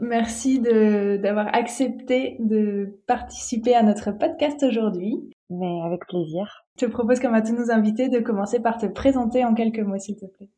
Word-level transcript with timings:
Merci 0.00 0.60
d'avoir 0.60 1.54
accepté 1.54 2.36
de 2.40 3.00
participer 3.06 3.74
à 3.74 3.82
notre 3.82 4.12
podcast 4.12 4.62
aujourd'hui. 4.62 5.14
Mais 5.50 5.80
avec 5.84 6.06
plaisir. 6.06 6.64
Je 6.78 6.86
te 6.86 6.90
propose, 6.90 7.20
comme 7.20 7.34
à 7.34 7.42
tous 7.42 7.54
nos 7.54 7.70
invités, 7.70 8.08
de 8.08 8.20
commencer 8.20 8.60
par 8.60 8.78
te 8.78 8.86
présenter 8.86 9.44
en 9.44 9.54
quelques 9.54 9.80
mots, 9.80 9.98
s'il 9.98 10.16
te 10.16 10.26
plaît. 10.26 10.48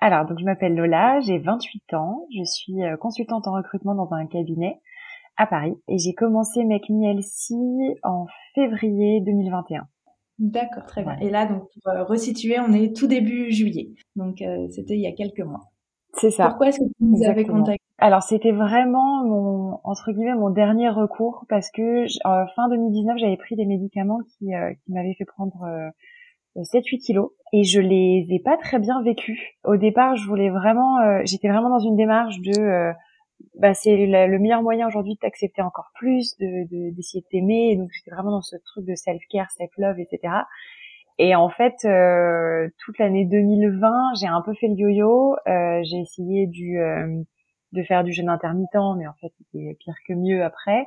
Alors, 0.00 0.26
donc 0.26 0.38
je 0.38 0.44
m'appelle 0.44 0.74
Lola, 0.74 1.20
j'ai 1.20 1.38
28 1.38 1.94
ans, 1.94 2.26
je 2.36 2.44
suis 2.44 2.82
euh, 2.82 2.96
consultante 2.98 3.46
en 3.48 3.54
recrutement 3.54 3.94
dans 3.94 4.12
un 4.12 4.26
cabinet 4.26 4.80
à 5.38 5.46
Paris 5.46 5.74
et 5.88 5.98
j'ai 5.98 6.12
commencé 6.12 6.64
Make 6.64 6.90
Me 6.90 7.94
en 8.02 8.26
février 8.54 9.22
2021. 9.22 9.86
D'accord, 10.40 10.84
très 10.84 11.04
bien. 11.04 11.16
Et 11.20 11.30
là, 11.30 11.46
donc 11.46 11.70
pour 11.72 11.92
euh, 11.92 12.04
resituer, 12.04 12.58
on 12.60 12.72
est 12.72 12.94
tout 12.94 13.06
début 13.06 13.50
juillet, 13.50 13.94
donc 14.16 14.42
euh, 14.42 14.68
c'était 14.68 14.94
il 14.94 15.00
y 15.00 15.06
a 15.06 15.12
quelques 15.12 15.40
mois. 15.40 15.70
C'est 16.24 16.30
ça. 16.30 16.48
Pourquoi 16.48 16.68
est-ce 16.68 16.78
que 16.78 16.84
tu 16.84 17.04
nous 17.04 17.22
avais 17.28 17.44
contacté? 17.44 17.82
Alors 17.98 18.22
c'était 18.22 18.52
vraiment 18.52 19.24
mon 19.24 19.78
entre 19.84 20.10
guillemets 20.12 20.34
mon 20.34 20.48
dernier 20.48 20.88
recours 20.88 21.44
parce 21.48 21.70
que 21.70 22.06
en 22.24 22.46
fin 22.56 22.68
2019 22.70 23.18
j'avais 23.18 23.36
pris 23.36 23.56
des 23.56 23.66
médicaments 23.66 24.20
qui 24.26 24.54
euh, 24.54 24.72
qui 24.72 24.92
m'avaient 24.92 25.14
fait 25.14 25.26
prendre 25.26 25.66
7-8 26.56 26.76
euh, 26.76 26.98
kilos 27.04 27.30
et 27.52 27.64
je 27.64 27.80
les 27.80 28.26
ai 28.30 28.40
pas 28.40 28.56
très 28.56 28.78
bien 28.78 29.02
vécus. 29.02 29.38
Au 29.64 29.76
départ 29.76 30.16
je 30.16 30.26
voulais 30.26 30.48
vraiment 30.48 30.98
euh, 31.00 31.20
j'étais 31.24 31.48
vraiment 31.48 31.68
dans 31.68 31.78
une 31.78 31.96
démarche 31.96 32.40
de 32.40 32.92
bah 33.58 33.74
c'est 33.74 34.06
le, 34.06 34.38
meilleur 34.38 34.62
moyen 34.62 34.86
aujourd'hui 34.88 35.14
de 35.14 35.18
t'accepter 35.18 35.60
encore 35.60 35.90
plus, 35.94 36.38
de 36.38 36.90
d'essayer 36.94 37.20
de 37.20 37.26
t'aimer. 37.28 37.76
Donc 37.76 37.90
j'étais 37.92 38.10
vraiment 38.10 38.30
dans 38.30 38.42
ce 38.42 38.56
truc 38.64 38.86
de 38.86 38.94
self 38.94 39.22
care, 39.30 39.50
self 39.50 39.70
love, 39.76 39.98
etc. 40.00 40.32
Et 41.18 41.34
en 41.36 41.48
fait, 41.48 41.76
euh, 41.84 42.68
toute 42.84 42.98
l'année 42.98 43.24
2020, 43.24 44.14
j'ai 44.20 44.26
un 44.26 44.42
peu 44.42 44.52
fait 44.54 44.66
le 44.66 44.74
yo-yo. 44.74 45.36
Euh, 45.46 45.80
j'ai 45.84 45.98
essayé 45.98 46.46
du, 46.46 46.80
euh, 46.80 47.22
de 47.72 47.82
faire 47.84 48.02
du 48.02 48.12
jeûne 48.12 48.28
intermittent, 48.28 48.96
mais 48.96 49.06
en 49.06 49.14
fait, 49.20 49.32
c'était 49.38 49.76
pire 49.78 49.94
que 50.08 50.12
mieux 50.12 50.42
après. 50.42 50.86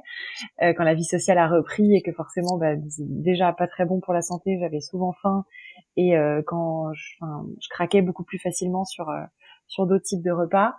Euh, 0.62 0.74
quand 0.74 0.84
la 0.84 0.96
vie 0.96 1.06
sociale 1.06 1.38
a 1.38 1.48
repris 1.48 1.96
et 1.96 2.02
que 2.02 2.12
forcément, 2.12 2.58
bah, 2.58 2.74
déjà 3.00 3.54
pas 3.54 3.68
très 3.68 3.86
bon 3.86 4.02
pour 4.02 4.14
la 4.14 4.22
santé, 4.22 4.58
j'avais 4.60 4.82
souvent 4.82 5.14
faim. 5.22 5.46
Et 5.96 6.18
euh, 6.18 6.42
quand 6.46 6.92
je, 6.94 7.26
je, 7.62 7.70
craquais 7.70 8.02
beaucoup 8.02 8.24
plus 8.24 8.40
facilement 8.40 8.84
sur 8.84 9.10
sur 9.70 9.86
d'autres 9.86 10.06
types 10.06 10.24
de 10.24 10.32
repas. 10.32 10.76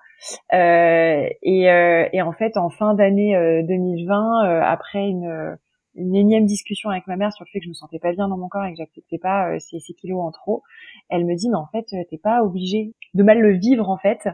Et, 0.52 1.38
et, 1.42 2.22
en 2.22 2.32
fait, 2.32 2.56
en 2.56 2.70
fin 2.70 2.94
d'année 2.94 3.62
2020, 3.66 4.62
après 4.62 5.08
une 5.08 5.58
une 5.98 6.14
énième 6.14 6.46
discussion 6.46 6.90
avec 6.90 7.06
ma 7.06 7.16
mère 7.16 7.32
sur 7.32 7.44
le 7.44 7.50
fait 7.50 7.58
que 7.58 7.64
je 7.64 7.68
me 7.68 7.74
sentais 7.74 7.98
pas 7.98 8.12
bien 8.12 8.28
dans 8.28 8.38
mon 8.38 8.48
corps 8.48 8.64
et 8.64 8.72
que 8.72 8.78
j'acceptais 8.78 9.18
pas 9.18 9.50
euh, 9.50 9.58
ces, 9.58 9.80
kilos 9.94 10.20
en 10.20 10.30
trop, 10.30 10.62
elle 11.08 11.24
me 11.26 11.34
dit 11.34 11.48
mais 11.48 11.56
en 11.56 11.66
fait 11.66 11.86
euh, 11.92 12.04
t'es 12.08 12.18
pas 12.18 12.42
obligé 12.42 12.94
de 13.14 13.22
mal 13.22 13.40
le 13.40 13.56
vivre 13.56 13.90
en 13.90 13.98
fait 13.98 14.28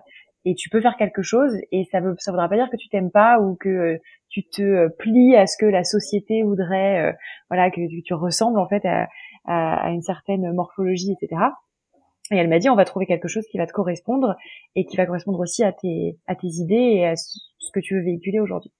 et 0.44 0.54
tu 0.54 0.68
peux 0.68 0.80
faire 0.80 0.96
quelque 0.96 1.22
chose 1.22 1.56
et 1.72 1.84
ça 1.90 2.00
veut 2.00 2.14
ça 2.18 2.30
voudra 2.30 2.48
pas 2.48 2.56
dire 2.56 2.70
que 2.70 2.76
tu 2.76 2.88
t'aimes 2.88 3.10
pas 3.10 3.40
ou 3.40 3.56
que 3.56 3.68
euh, 3.68 3.98
tu 4.28 4.44
te 4.46 4.88
plies 4.98 5.36
à 5.36 5.46
ce 5.46 5.56
que 5.56 5.66
la 5.66 5.84
société 5.84 6.42
voudrait 6.42 7.14
voilà 7.48 7.70
que, 7.70 7.80
tu 8.02 8.14
ressembles 8.14 8.58
en 8.58 8.68
fait 8.68 8.84
à, 8.84 9.06
à, 9.44 9.90
une 9.90 10.02
certaine 10.02 10.52
morphologie 10.52 11.14
etc 11.20 11.40
et 12.32 12.36
elle 12.36 12.48
m'a 12.48 12.58
dit 12.58 12.68
on 12.68 12.74
va 12.74 12.84
trouver 12.84 13.06
quelque 13.06 13.28
chose 13.28 13.46
qui 13.46 13.58
va 13.58 13.66
te 13.66 13.72
correspondre 13.72 14.34
et 14.74 14.86
qui 14.86 14.96
va 14.96 15.06
correspondre 15.06 15.38
aussi 15.38 15.62
à 15.62 15.72
tes 15.72 16.18
à 16.26 16.34
tes 16.34 16.48
idées 16.48 16.74
et 16.74 17.06
à 17.06 17.16
ce 17.16 17.70
que 17.72 17.80
tu 17.80 17.94
veux 17.94 18.02
véhiculer 18.02 18.40
aujourd'hui 18.40 18.72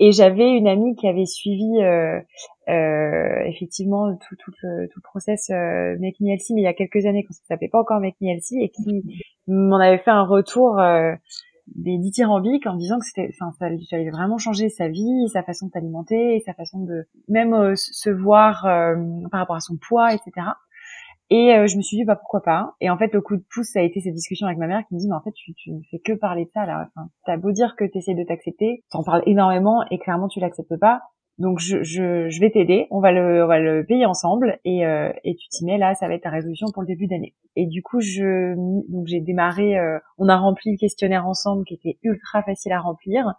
et 0.00 0.12
j'avais 0.12 0.56
une 0.56 0.68
amie 0.68 0.94
qui 0.96 1.08
avait 1.08 1.26
suivi 1.26 1.80
euh, 1.80 2.20
euh, 2.68 3.40
effectivement 3.46 4.14
tout, 4.16 4.36
tout, 4.36 4.52
le, 4.62 4.86
tout 4.88 4.98
le 4.98 5.02
process 5.02 5.50
euh, 5.50 5.96
Make 5.98 6.20
Me 6.20 6.32
Healthy, 6.32 6.54
mais 6.54 6.62
il 6.62 6.64
y 6.64 6.68
a 6.68 6.74
quelques 6.74 7.06
années 7.06 7.24
quand 7.24 7.34
ça 7.34 7.42
s'appelait 7.48 7.68
pas 7.68 7.80
encore 7.80 8.00
Make 8.00 8.16
Me 8.20 8.28
Healthy, 8.28 8.62
et 8.62 8.68
qui 8.70 9.02
m'en 9.46 9.78
avait 9.78 9.98
fait 9.98 10.10
un 10.10 10.24
retour 10.24 10.78
euh, 10.78 11.14
des 11.74 11.98
dithyrambiques 11.98 12.66
en 12.66 12.76
disant 12.76 12.98
que 12.98 13.06
c'était, 13.06 13.30
enfin, 13.34 13.52
ça, 13.58 13.68
ça 13.88 13.96
avait 13.96 14.10
vraiment 14.10 14.38
changé 14.38 14.68
sa 14.68 14.88
vie, 14.88 15.28
sa 15.32 15.42
façon 15.42 15.66
de 15.66 15.72
s'alimenter, 15.72 16.42
sa 16.44 16.54
façon 16.54 16.84
de 16.84 17.06
même 17.28 17.52
euh, 17.54 17.74
se 17.76 18.10
voir 18.10 18.64
euh, 18.66 18.94
par 19.30 19.40
rapport 19.40 19.56
à 19.56 19.60
son 19.60 19.76
poids, 19.76 20.12
etc. 20.12 20.46
Et 21.30 21.52
euh, 21.52 21.66
je 21.66 21.76
me 21.76 21.82
suis 21.82 21.96
dit 21.96 22.04
bah 22.04 22.16
pourquoi 22.16 22.42
pas. 22.42 22.74
Et 22.80 22.88
en 22.88 22.96
fait 22.96 23.12
le 23.12 23.20
coup 23.20 23.36
de 23.36 23.44
pouce 23.52 23.72
ça 23.72 23.80
a 23.80 23.82
été 23.82 24.00
cette 24.00 24.14
discussion 24.14 24.46
avec 24.46 24.58
ma 24.58 24.66
mère 24.66 24.82
qui 24.88 24.94
me 24.94 24.98
dit 24.98 25.08
mais 25.08 25.14
en 25.14 25.20
fait 25.20 25.32
tu, 25.32 25.52
tu 25.54 25.72
ne 25.72 25.80
fais 25.90 25.98
que 25.98 26.12
parler 26.14 26.46
de 26.46 26.50
ça 26.54 26.64
là. 26.64 26.88
T'as 27.26 27.36
beau 27.36 27.52
dire 27.52 27.76
que 27.76 27.84
tu 27.84 27.98
essaies 27.98 28.14
de 28.14 28.24
t'accepter, 28.24 28.84
t'en 28.90 29.02
parles 29.02 29.22
énormément 29.26 29.84
et 29.90 29.98
clairement 29.98 30.28
tu 30.28 30.40
l'acceptes 30.40 30.78
pas. 30.78 31.02
Donc 31.36 31.60
je, 31.60 31.84
je, 31.84 32.28
je 32.28 32.40
vais 32.40 32.50
t'aider, 32.50 32.88
on 32.90 32.98
va 33.00 33.12
le 33.12 33.44
on 33.44 33.46
va 33.46 33.60
le 33.60 33.84
payer 33.86 34.06
ensemble 34.06 34.58
et, 34.64 34.84
euh, 34.84 35.12
et 35.22 35.36
tu 35.36 35.48
t'y 35.48 35.64
mets 35.64 35.78
là, 35.78 35.94
ça 35.94 36.08
va 36.08 36.14
être 36.14 36.22
ta 36.22 36.30
résolution 36.30 36.66
pour 36.72 36.82
le 36.82 36.88
début 36.88 37.06
d'année. 37.06 37.34
Et 37.54 37.66
du 37.66 37.82
coup 37.82 38.00
je 38.00 38.54
donc 38.90 39.06
j'ai 39.06 39.20
démarré, 39.20 39.78
euh, 39.78 39.98
on 40.16 40.28
a 40.28 40.36
rempli 40.36 40.72
le 40.72 40.78
questionnaire 40.78 41.28
ensemble 41.28 41.64
qui 41.64 41.74
était 41.74 41.98
ultra 42.02 42.42
facile 42.42 42.72
à 42.72 42.80
remplir. 42.80 43.34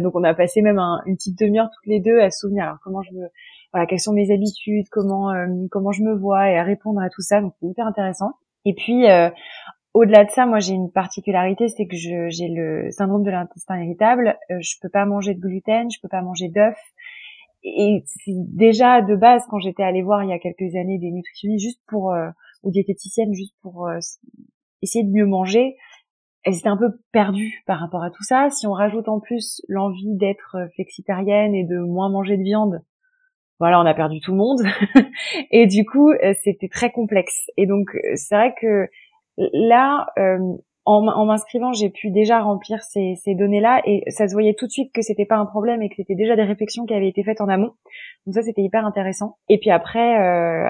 donc 0.00 0.14
on 0.14 0.24
a 0.24 0.32
passé 0.32 0.62
même 0.62 0.78
une 0.78 1.16
petite 1.16 1.38
demi-heure 1.38 1.68
toutes 1.74 1.86
les 1.86 2.00
deux 2.00 2.20
à 2.20 2.30
se 2.30 2.38
souvenir 2.38 2.64
alors 2.64 2.78
comment 2.82 3.02
je 3.02 3.12
veux 3.12 3.28
voilà, 3.72 3.86
quelles 3.86 4.00
sont 4.00 4.12
mes 4.12 4.30
habitudes, 4.32 4.86
comment 4.90 5.30
euh, 5.30 5.46
comment 5.70 5.92
je 5.92 6.02
me 6.02 6.14
vois 6.14 6.50
et 6.50 6.58
à 6.58 6.62
répondre 6.62 7.00
à 7.00 7.08
tout 7.08 7.22
ça. 7.22 7.40
Donc 7.40 7.54
c'est 7.60 7.66
hyper 7.66 7.86
intéressant. 7.86 8.32
Et 8.64 8.74
puis 8.74 9.08
euh, 9.08 9.30
au-delà 9.94 10.24
de 10.24 10.30
ça, 10.30 10.46
moi 10.46 10.58
j'ai 10.58 10.74
une 10.74 10.90
particularité, 10.90 11.68
c'est 11.68 11.86
que 11.86 11.96
j'ai 11.96 12.48
le 12.48 12.90
syndrome 12.90 13.24
de 13.24 13.30
l'intestin 13.30 13.82
irritable. 13.82 14.38
Euh, 14.50 14.58
je 14.60 14.76
peux 14.80 14.90
pas 14.90 15.06
manger 15.06 15.34
de 15.34 15.40
gluten, 15.40 15.90
je 15.90 16.00
peux 16.00 16.08
pas 16.08 16.22
manger 16.22 16.48
d'œufs. 16.48 16.76
Et 17.64 18.04
déjà 18.26 19.02
de 19.02 19.14
base 19.14 19.44
quand 19.48 19.58
j'étais 19.58 19.84
allée 19.84 20.02
voir 20.02 20.24
il 20.24 20.30
y 20.30 20.32
a 20.32 20.38
quelques 20.38 20.74
années 20.74 20.98
des 20.98 21.12
nutritionnistes 21.12 21.64
juste 21.64 21.82
pour 21.86 22.12
euh, 22.12 22.28
ou 22.64 22.70
diététiciennes 22.70 23.32
juste 23.32 23.54
pour 23.62 23.88
essayer 24.82 25.04
de 25.04 25.10
mieux 25.10 25.26
manger, 25.26 25.76
elles 26.44 26.56
étaient 26.56 26.68
un 26.68 26.76
peu 26.76 27.00
perdues 27.12 27.62
par 27.66 27.78
rapport 27.78 28.02
à 28.02 28.10
tout 28.10 28.22
ça. 28.22 28.50
Si 28.50 28.66
on 28.66 28.72
rajoute 28.72 29.08
en 29.08 29.20
plus 29.20 29.62
l'envie 29.68 30.14
d'être 30.16 30.56
flexitarienne 30.74 31.54
et 31.54 31.64
de 31.64 31.78
moins 31.78 32.08
manger 32.08 32.36
de 32.36 32.42
viande, 32.42 32.82
voilà, 33.62 33.80
on 33.80 33.86
a 33.86 33.94
perdu 33.94 34.18
tout 34.18 34.32
le 34.32 34.38
monde. 34.38 34.62
et 35.52 35.68
du 35.68 35.84
coup, 35.84 36.10
euh, 36.10 36.34
c'était 36.42 36.66
très 36.66 36.90
complexe. 36.90 37.46
Et 37.56 37.66
donc, 37.66 37.94
euh, 37.94 38.00
c'est 38.16 38.34
vrai 38.34 38.54
que 38.60 38.88
là, 39.36 40.08
euh, 40.18 40.38
en, 40.84 41.24
m'inscrivant, 41.24 41.72
j'ai 41.72 41.88
pu 41.88 42.10
déjà 42.10 42.40
remplir 42.40 42.82
ces, 42.82 43.14
données-là 43.24 43.80
et 43.84 44.02
ça 44.10 44.26
se 44.26 44.32
voyait 44.32 44.54
tout 44.54 44.66
de 44.66 44.72
suite 44.72 44.92
que 44.92 45.00
c'était 45.00 45.26
pas 45.26 45.36
un 45.36 45.46
problème 45.46 45.80
et 45.80 45.88
que 45.88 45.94
c'était 45.94 46.16
déjà 46.16 46.34
des 46.34 46.42
réflexions 46.42 46.86
qui 46.86 46.94
avaient 46.94 47.08
été 47.08 47.22
faites 47.22 47.40
en 47.40 47.48
amont. 47.48 47.70
Donc 48.26 48.34
ça, 48.34 48.42
c'était 48.42 48.62
hyper 48.62 48.84
intéressant. 48.84 49.36
Et 49.48 49.58
puis 49.60 49.70
après, 49.70 50.16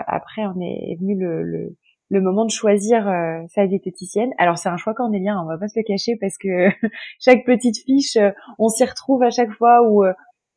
après, 0.06 0.42
on 0.44 0.60
est 0.60 0.98
venu 1.00 1.16
le, 1.18 1.74
le, 2.10 2.20
moment 2.20 2.44
de 2.44 2.50
choisir 2.50 3.10
sa 3.48 3.66
diététicienne. 3.66 4.32
Alors 4.36 4.58
c'est 4.58 4.68
un 4.68 4.76
choix 4.76 4.92
cornélien, 4.92 5.40
on 5.42 5.48
va 5.48 5.56
pas 5.56 5.68
se 5.68 5.78
le 5.78 5.82
cacher 5.82 6.16
parce 6.20 6.36
que 6.36 6.68
chaque 7.18 7.46
petite 7.46 7.78
fiche, 7.86 8.18
on 8.58 8.68
s'y 8.68 8.84
retrouve 8.84 9.22
à 9.22 9.30
chaque 9.30 9.52
fois 9.52 9.80
où 9.88 10.04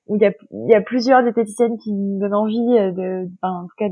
il 0.09 0.21
y 0.21 0.25
a, 0.25 0.31
il 0.51 0.69
y 0.69 0.75
a 0.75 0.81
plusieurs 0.81 1.23
diététiciennes 1.23 1.77
qui 1.77 1.93
me 1.93 2.19
donnent 2.19 2.35
envie 2.35 2.77
euh, 2.77 2.91
de, 2.91 3.29
enfin, 3.41 3.63
en 3.63 3.63
tout 3.63 3.75
cas, 3.77 3.89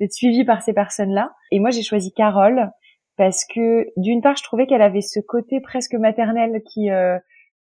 d'être 0.00 0.12
suivie 0.12 0.44
par 0.44 0.62
ces 0.62 0.72
personnes-là. 0.72 1.32
Et 1.50 1.60
moi, 1.60 1.70
j'ai 1.70 1.82
choisi 1.82 2.12
Carole 2.12 2.70
parce 3.16 3.44
que 3.44 3.86
d'une 3.96 4.20
part, 4.20 4.36
je 4.36 4.42
trouvais 4.42 4.66
qu'elle 4.66 4.82
avait 4.82 5.00
ce 5.00 5.20
côté 5.20 5.60
presque 5.60 5.94
maternel 5.94 6.62
qui, 6.72 6.90
euh, 6.90 7.18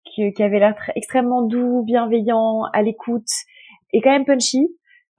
qui, 0.03 0.33
qui, 0.33 0.43
avait 0.43 0.59
l'air 0.59 0.75
extrêmement 0.95 1.41
doux, 1.41 1.83
bienveillant, 1.83 2.63
à 2.73 2.81
l'écoute 2.81 3.29
et 3.93 4.01
quand 4.01 4.11
même 4.11 4.25
punchy. 4.25 4.67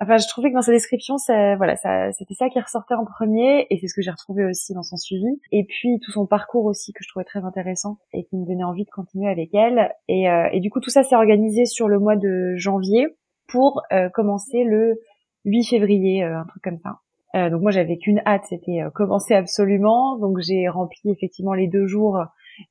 Enfin, 0.00 0.16
je 0.16 0.28
trouvais 0.28 0.50
que 0.50 0.54
dans 0.54 0.62
sa 0.62 0.70
description, 0.70 1.18
ça, 1.18 1.56
voilà, 1.56 1.74
ça, 1.76 2.12
c'était 2.12 2.34
ça 2.34 2.48
qui 2.48 2.60
ressortait 2.60 2.94
en 2.94 3.04
premier, 3.04 3.66
et 3.68 3.78
c'est 3.78 3.88
ce 3.88 3.94
que 3.94 4.02
j'ai 4.02 4.12
retrouvé 4.12 4.44
aussi 4.44 4.72
dans 4.72 4.84
son 4.84 4.96
suivi. 4.96 5.40
Et 5.50 5.64
puis 5.64 5.98
tout 6.00 6.12
son 6.12 6.26
parcours 6.26 6.66
aussi 6.66 6.92
que 6.92 7.02
je 7.02 7.08
trouvais 7.08 7.24
très 7.24 7.44
intéressant 7.44 7.98
et 8.12 8.24
qui 8.24 8.36
me 8.36 8.46
donnait 8.46 8.64
envie 8.64 8.84
de 8.84 8.90
continuer 8.90 9.28
avec 9.28 9.52
elle. 9.54 9.92
Et, 10.06 10.30
euh, 10.30 10.48
et 10.52 10.60
du 10.60 10.70
coup, 10.70 10.80
tout 10.80 10.90
ça 10.90 11.02
s'est 11.02 11.16
organisé 11.16 11.64
sur 11.64 11.88
le 11.88 11.98
mois 11.98 12.14
de 12.14 12.54
janvier 12.56 13.08
pour 13.48 13.82
euh, 13.92 14.08
commencer 14.10 14.62
le 14.62 15.00
8 15.44 15.64
février, 15.64 16.22
euh, 16.22 16.38
un 16.38 16.44
truc 16.44 16.62
comme 16.62 16.78
ça. 16.78 17.00
Euh, 17.34 17.50
donc 17.50 17.62
moi, 17.62 17.72
j'avais 17.72 17.98
qu'une 17.98 18.22
hâte, 18.24 18.44
c'était 18.48 18.80
commencer 18.94 19.34
absolument. 19.34 20.16
Donc 20.18 20.38
j'ai 20.40 20.68
rempli 20.68 21.10
effectivement 21.10 21.54
les 21.54 21.66
deux 21.66 21.86
jours. 21.86 22.18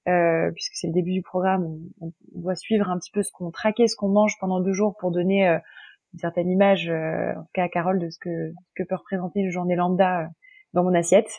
puisque 0.05 0.73
c'est 0.73 0.87
le 0.87 0.93
début 0.93 1.13
du 1.13 1.21
programme, 1.21 1.65
on, 2.01 2.07
on, 2.07 2.39
doit 2.39 2.55
suivre 2.55 2.89
un 2.89 2.97
petit 2.97 3.11
peu 3.11 3.23
ce 3.23 3.31
qu'on 3.31 3.51
traquait, 3.51 3.87
ce 3.87 3.95
qu'on 3.95 4.09
mange 4.09 4.33
pendant 4.39 4.59
deux 4.59 4.73
jours 4.73 4.95
pour 4.99 5.11
donner 5.11 5.59
une 6.17 6.19
certaine 6.19 6.49
image, 6.49 6.89
euh, 6.89 7.33
en 7.33 7.41
tout 7.43 7.51
cas 7.53 7.63
à 7.65 7.69
Carole, 7.69 7.99
de 7.99 8.09
ce 8.09 8.17
que, 8.19 8.51
que 8.75 8.81
peut 8.83 8.95
représenter 8.95 9.41
une 9.41 9.51
journée 9.51 9.75
lambda 9.75 10.21
euh, 10.21 10.25
dans 10.73 10.83
mon 10.83 10.95
assiette. 10.95 11.29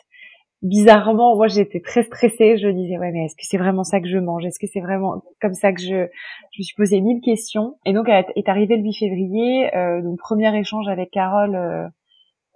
bizarrement, 0.61 1.35
moi 1.35 1.47
j'étais 1.47 1.81
très 1.81 2.03
stressée. 2.03 2.57
Je 2.57 2.69
disais 2.69 2.97
ouais 2.97 3.11
mais 3.11 3.25
est-ce 3.25 3.35
que 3.35 3.43
c'est 3.43 3.57
vraiment 3.57 3.83
ça 3.83 3.99
que 3.99 4.07
je 4.07 4.17
mange? 4.17 4.45
Est-ce 4.45 4.59
que 4.59 4.67
c'est 4.71 4.79
vraiment 4.79 5.21
comme 5.41 5.53
ça 5.53 5.73
que 5.73 5.81
je 5.81 6.07
je 6.53 6.59
me 6.59 6.63
suis 6.63 6.75
posé 6.77 7.01
mille 7.01 7.21
questions? 7.21 7.75
Et 7.85 7.91
donc 7.91 8.07
est 8.07 8.49
arrivé 8.49 8.77
le 8.77 8.83
8 8.83 8.93
février, 8.93 9.75
euh, 9.75 10.01
donc 10.01 10.17
premier 10.17 10.57
échange 10.57 10.87
avec 10.87 11.11
Carole 11.11 11.55
euh, 11.55 11.87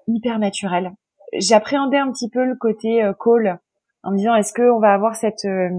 hyper 0.08 0.40
naturel. 0.40 0.92
J'appréhendais 1.38 1.98
un 1.98 2.12
petit 2.12 2.30
peu 2.30 2.46
le 2.46 2.56
côté 2.56 3.04
euh, 3.04 3.14
call 3.14 3.60
en 4.04 4.12
me 4.12 4.18
disant 4.18 4.36
est-ce 4.36 4.54
que 4.54 4.69
on 4.72 4.80
va 4.80 4.94
avoir 4.94 5.16
cette 5.16 5.46
euh, 5.46 5.69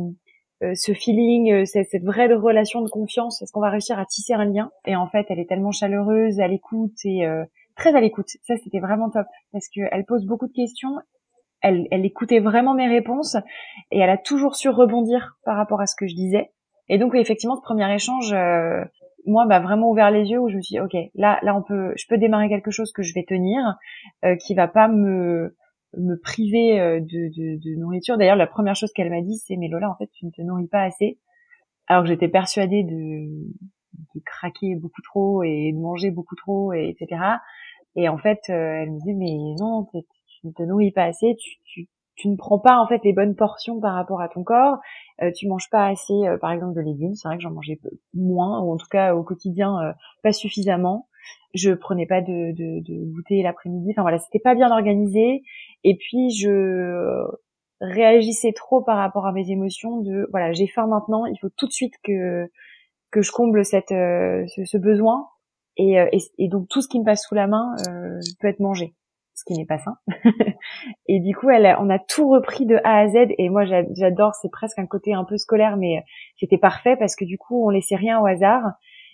ce 0.61 0.93
feeling, 0.93 1.67
cette, 1.67 1.89
cette, 1.89 2.05
vraie 2.05 2.33
relation 2.33 2.81
de 2.81 2.89
confiance, 2.89 3.43
est-ce 3.43 3.53
qu'on 3.53 3.61
va 3.61 3.71
réussir 3.71 3.99
à 3.99 4.07
tisser 4.07 4.33
un 4.33 4.45
lien? 4.45 4.71
Et 4.87 4.97
en 4.97 5.07
fait, 5.09 5.27
elle 5.29 5.39
est 5.39 5.49
tellement 5.49 5.73
chaleureuse, 5.73 6.41
à 6.41 6.49
l'écoute 6.49 6.97
et 7.05 7.27
très 7.77 7.95
à 7.95 8.01
l'écoute. 8.01 8.29
Ça, 8.43 8.55
c'était 8.63 8.81
vraiment 8.81 9.11
top 9.11 9.27
parce 9.53 9.69
qu'elle 9.69 10.05
pose 10.07 10.25
beaucoup 10.27 10.47
de 10.47 10.53
questions 10.53 10.97
elle, 11.65 11.89
elle 11.91 12.05
écoutait 12.05 12.41
vraiment 12.41 12.75
mes 12.75 12.87
réponses 12.87 13.37
et 13.91 13.99
elle 13.99 14.11
a 14.11 14.19
toujours 14.19 14.55
su 14.55 14.69
rebondir 14.69 15.37
par 15.45 15.57
rapport 15.57 15.81
à 15.81 15.87
ce 15.87 15.97
que 15.97 16.07
je 16.07 16.15
disais. 16.15 16.53
Et 16.89 16.99
donc 16.99 17.15
effectivement, 17.15 17.57
ce 17.57 17.63
premier 17.63 17.93
échange, 17.93 18.33
euh, 18.35 18.85
moi, 19.27 19.47
m'a 19.47 19.61
vraiment 19.61 19.91
ouvert 19.91 20.11
les 20.11 20.31
yeux 20.31 20.39
où 20.39 20.51
je 20.51 20.57
me 20.57 20.61
suis 20.61 20.75
dit, 20.75 20.81
ok, 20.81 20.95
là, 21.15 21.39
là, 21.43 21.57
on 21.57 21.63
peut, 21.63 21.95
je 21.97 22.05
peux 22.07 22.19
démarrer 22.19 22.51
quelque 22.51 22.71
chose 22.71 22.93
que 22.93 23.03
je 23.03 23.15
vais 23.15 23.25
tenir, 23.27 23.77
euh, 24.25 24.37
qui 24.37 24.55
va 24.55 24.69
pas 24.69 24.89
me 24.89 25.57
me 25.99 26.17
priver 26.17 26.81
euh, 26.81 27.01
de, 27.01 27.29
de, 27.29 27.59
de 27.59 27.77
nourriture. 27.77 28.17
D'ailleurs, 28.19 28.37
la 28.37 28.47
première 28.47 28.77
chose 28.77 28.93
qu'elle 28.93 29.11
m'a 29.11 29.23
dit, 29.23 29.39
c'est 29.39 29.57
mais 29.57 29.69
Lola, 29.69 29.91
en 29.91 29.97
fait, 29.97 30.11
tu 30.13 30.27
ne 30.27 30.31
te 30.31 30.43
nourris 30.43 30.69
pas 30.69 30.83
assez. 30.83 31.19
Alors 31.87 32.05
que 32.05 32.09
j'étais 32.09 32.29
persuadée 32.29 32.83
de, 32.83 33.27
de 34.15 34.21
craquer 34.25 34.75
beaucoup 34.75 35.03
trop 35.03 35.43
et 35.43 35.73
de 35.73 35.79
manger 35.79 36.11
beaucoup 36.11 36.37
trop, 36.37 36.73
et 36.73 36.89
etc. 36.89 37.21
Et 37.97 38.09
en 38.09 38.19
fait, 38.19 38.41
euh, 38.51 38.83
elle 38.83 38.93
me 38.93 39.01
dit 39.01 39.15
mais 39.15 39.55
non, 39.61 39.87
tu 39.93 40.47
ne 40.47 40.53
te 40.53 40.63
nourris 40.63 40.93
pas 40.93 41.05
assez, 41.05 41.37
tu, 41.37 41.59
tu, 41.65 41.89
tu, 42.17 42.29
ne 42.29 42.37
prends 42.37 42.59
pas 42.59 42.79
en 42.79 42.87
fait 42.87 43.01
les 43.05 43.13
bonnes 43.13 43.37
portions 43.37 43.81
par 43.81 43.95
rapport 43.95 44.21
à 44.21 44.29
ton 44.29 44.43
corps, 44.43 44.79
euh, 45.23 45.31
tu 45.33 45.49
manges 45.49 45.71
pas 45.71 45.87
assez 45.87 46.13
euh, 46.27 46.39
par 46.39 46.51
exemple 46.53 46.75
de 46.75 46.81
légumes, 46.81 47.15
c'est 47.15 47.29
vrai 47.29 47.37
que 47.37 47.43
j'en 47.43 47.53
mangeais 47.53 47.79
moins 48.15 48.61
ou 48.61 48.73
en 48.73 48.77
tout 48.77 48.89
cas 48.91 49.15
au 49.15 49.23
quotidien 49.23 49.81
euh, 49.81 49.93
pas 50.23 50.33
suffisamment. 50.33 51.09
Je 51.55 51.71
prenais 51.73 52.07
pas 52.07 52.21
de, 52.21 52.53
de, 52.53 52.81
de 52.81 53.05
goûter 53.13 53.43
l'après-midi, 53.43 53.91
enfin 53.91 54.03
voilà, 54.03 54.19
c'était 54.19 54.41
pas 54.41 54.55
bien 54.55 54.71
organisé 54.71 55.43
et 55.85 55.97
puis 55.97 56.31
je 56.31 57.25
réagissais 57.81 58.53
trop 58.53 58.83
par 58.83 58.97
rapport 58.97 59.27
à 59.27 59.33
mes 59.33 59.51
émotions 59.51 60.01
de 60.01 60.27
voilà, 60.31 60.53
j'ai 60.53 60.67
faim 60.67 60.87
maintenant, 60.87 61.27
il 61.27 61.39
faut 61.39 61.51
tout 61.57 61.67
de 61.67 61.73
suite 61.73 61.95
que 62.03 62.51
que 63.11 63.23
je 63.23 63.31
comble 63.31 63.65
cette 63.65 63.93
euh, 63.93 64.45
ce, 64.49 64.65
ce, 64.65 64.79
besoin 64.79 65.29
et, 65.77 65.95
et, 66.13 66.19
et, 66.39 66.49
donc 66.49 66.69
tout 66.69 66.81
ce 66.81 66.89
qui 66.89 66.99
me 67.01 67.05
passe 67.05 67.23
sous 67.27 67.35
la 67.35 67.47
main 67.47 67.75
peut 68.41 68.49
être 68.49 68.61
mangé 68.61 68.95
ce 69.35 69.45
qui 69.45 69.55
n'est 69.55 69.67
pas 69.67 69.79
sain. 69.79 69.97
et 71.09 71.21
du 71.21 71.35
coup, 71.35 71.51
elle, 71.51 71.77
on 71.81 71.91
a 71.91 71.99
tout 71.99 72.29
repris 72.29 72.67
de 72.67 72.77
A 72.85 73.01
à 73.01 73.09
Z. 73.09 73.17
Et 73.39 73.49
moi, 73.49 73.65
j'adore, 73.65 74.35
c'est 74.35 74.51
presque 74.51 74.79
un 74.79 74.87
côté 74.87 75.13
un 75.13 75.25
peu 75.25 75.37
scolaire, 75.37 75.77
mais 75.77 76.05
c'était 76.39 76.59
parfait 76.59 76.97
parce 76.97 77.17
que 77.17 77.25
du 77.25 77.37
coup, 77.37 77.67
on 77.67 77.71
laissait 77.71 77.97
rien 77.97 78.21
au 78.21 78.27
hasard. 78.27 78.63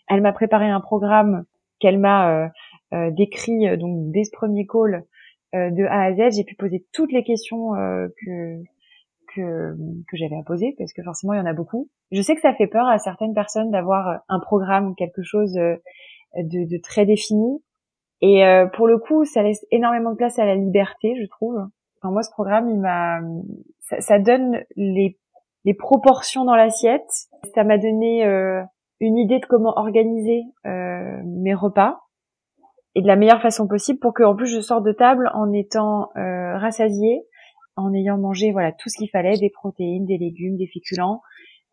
Elle 0.08 0.20
m'a 0.20 0.32
préparé 0.32 0.68
un 0.68 0.80
programme 0.80 1.44
qu'elle 1.80 1.98
m'a 1.98 2.44
euh, 2.44 2.48
euh, 2.92 3.10
décrit 3.10 3.68
euh, 3.68 3.76
donc 3.76 4.10
dès 4.12 4.24
ce 4.24 4.30
premier 4.30 4.66
call 4.66 5.04
de 5.52 5.84
A 5.86 6.04
à 6.04 6.12
Z. 6.12 6.36
J'ai 6.36 6.44
pu 6.44 6.54
poser 6.54 6.86
toutes 6.92 7.12
les 7.12 7.24
questions 7.24 7.72
que 7.72 8.62
que, 9.34 9.74
que 10.08 10.16
j'avais 10.16 10.36
à 10.36 10.44
poser 10.44 10.76
parce 10.78 10.92
que 10.92 11.02
forcément 11.02 11.32
il 11.32 11.38
y 11.38 11.40
en 11.40 11.46
a 11.46 11.52
beaucoup. 11.52 11.88
Je 12.12 12.22
sais 12.22 12.36
que 12.36 12.40
ça 12.40 12.54
fait 12.54 12.68
peur 12.68 12.86
à 12.86 12.98
certaines 12.98 13.34
personnes 13.34 13.72
d'avoir 13.72 14.20
un 14.28 14.38
programme, 14.38 14.94
quelque 14.94 15.22
chose 15.22 15.52
de, 15.54 15.80
de 16.36 16.80
très 16.80 17.04
défini. 17.04 17.60
Et 18.22 18.44
euh, 18.44 18.66
pour 18.66 18.86
le 18.86 18.98
coup, 18.98 19.24
ça 19.24 19.42
laisse 19.42 19.64
énormément 19.70 20.10
de 20.10 20.16
place 20.16 20.38
à 20.38 20.44
la 20.44 20.54
liberté, 20.54 21.14
je 21.20 21.26
trouve. 21.26 21.56
Enfin, 21.56 22.12
moi, 22.12 22.22
ce 22.22 22.30
programme, 22.30 22.68
il 22.68 22.78
m'a, 22.78 23.20
ça, 23.80 24.00
ça, 24.00 24.18
donne 24.18 24.62
les, 24.76 25.18
les 25.64 25.74
proportions 25.74 26.44
dans 26.44 26.56
l'assiette. 26.56 27.08
Ça 27.54 27.64
m'a 27.64 27.78
donné 27.78 28.24
euh, 28.24 28.62
une 29.00 29.18
idée 29.18 29.38
de 29.38 29.46
comment 29.46 29.72
organiser 29.76 30.42
euh, 30.66 31.20
mes 31.24 31.54
repas 31.54 32.00
et 32.94 33.02
de 33.02 33.06
la 33.06 33.16
meilleure 33.16 33.40
façon 33.40 33.66
possible 33.66 33.98
pour 33.98 34.14
que, 34.14 34.22
en 34.22 34.34
plus, 34.34 34.46
je 34.46 34.60
sorte 34.60 34.84
de 34.84 34.92
table 34.92 35.30
en 35.34 35.52
étant 35.52 36.10
euh, 36.16 36.56
rassasiée, 36.58 37.22
en 37.76 37.92
ayant 37.94 38.18
mangé 38.18 38.52
voilà 38.52 38.72
tout 38.72 38.88
ce 38.88 38.98
qu'il 38.98 39.08
fallait, 39.10 39.38
des 39.38 39.50
protéines, 39.50 40.06
des 40.06 40.18
légumes, 40.18 40.56
des 40.56 40.66
féculents, 40.66 41.22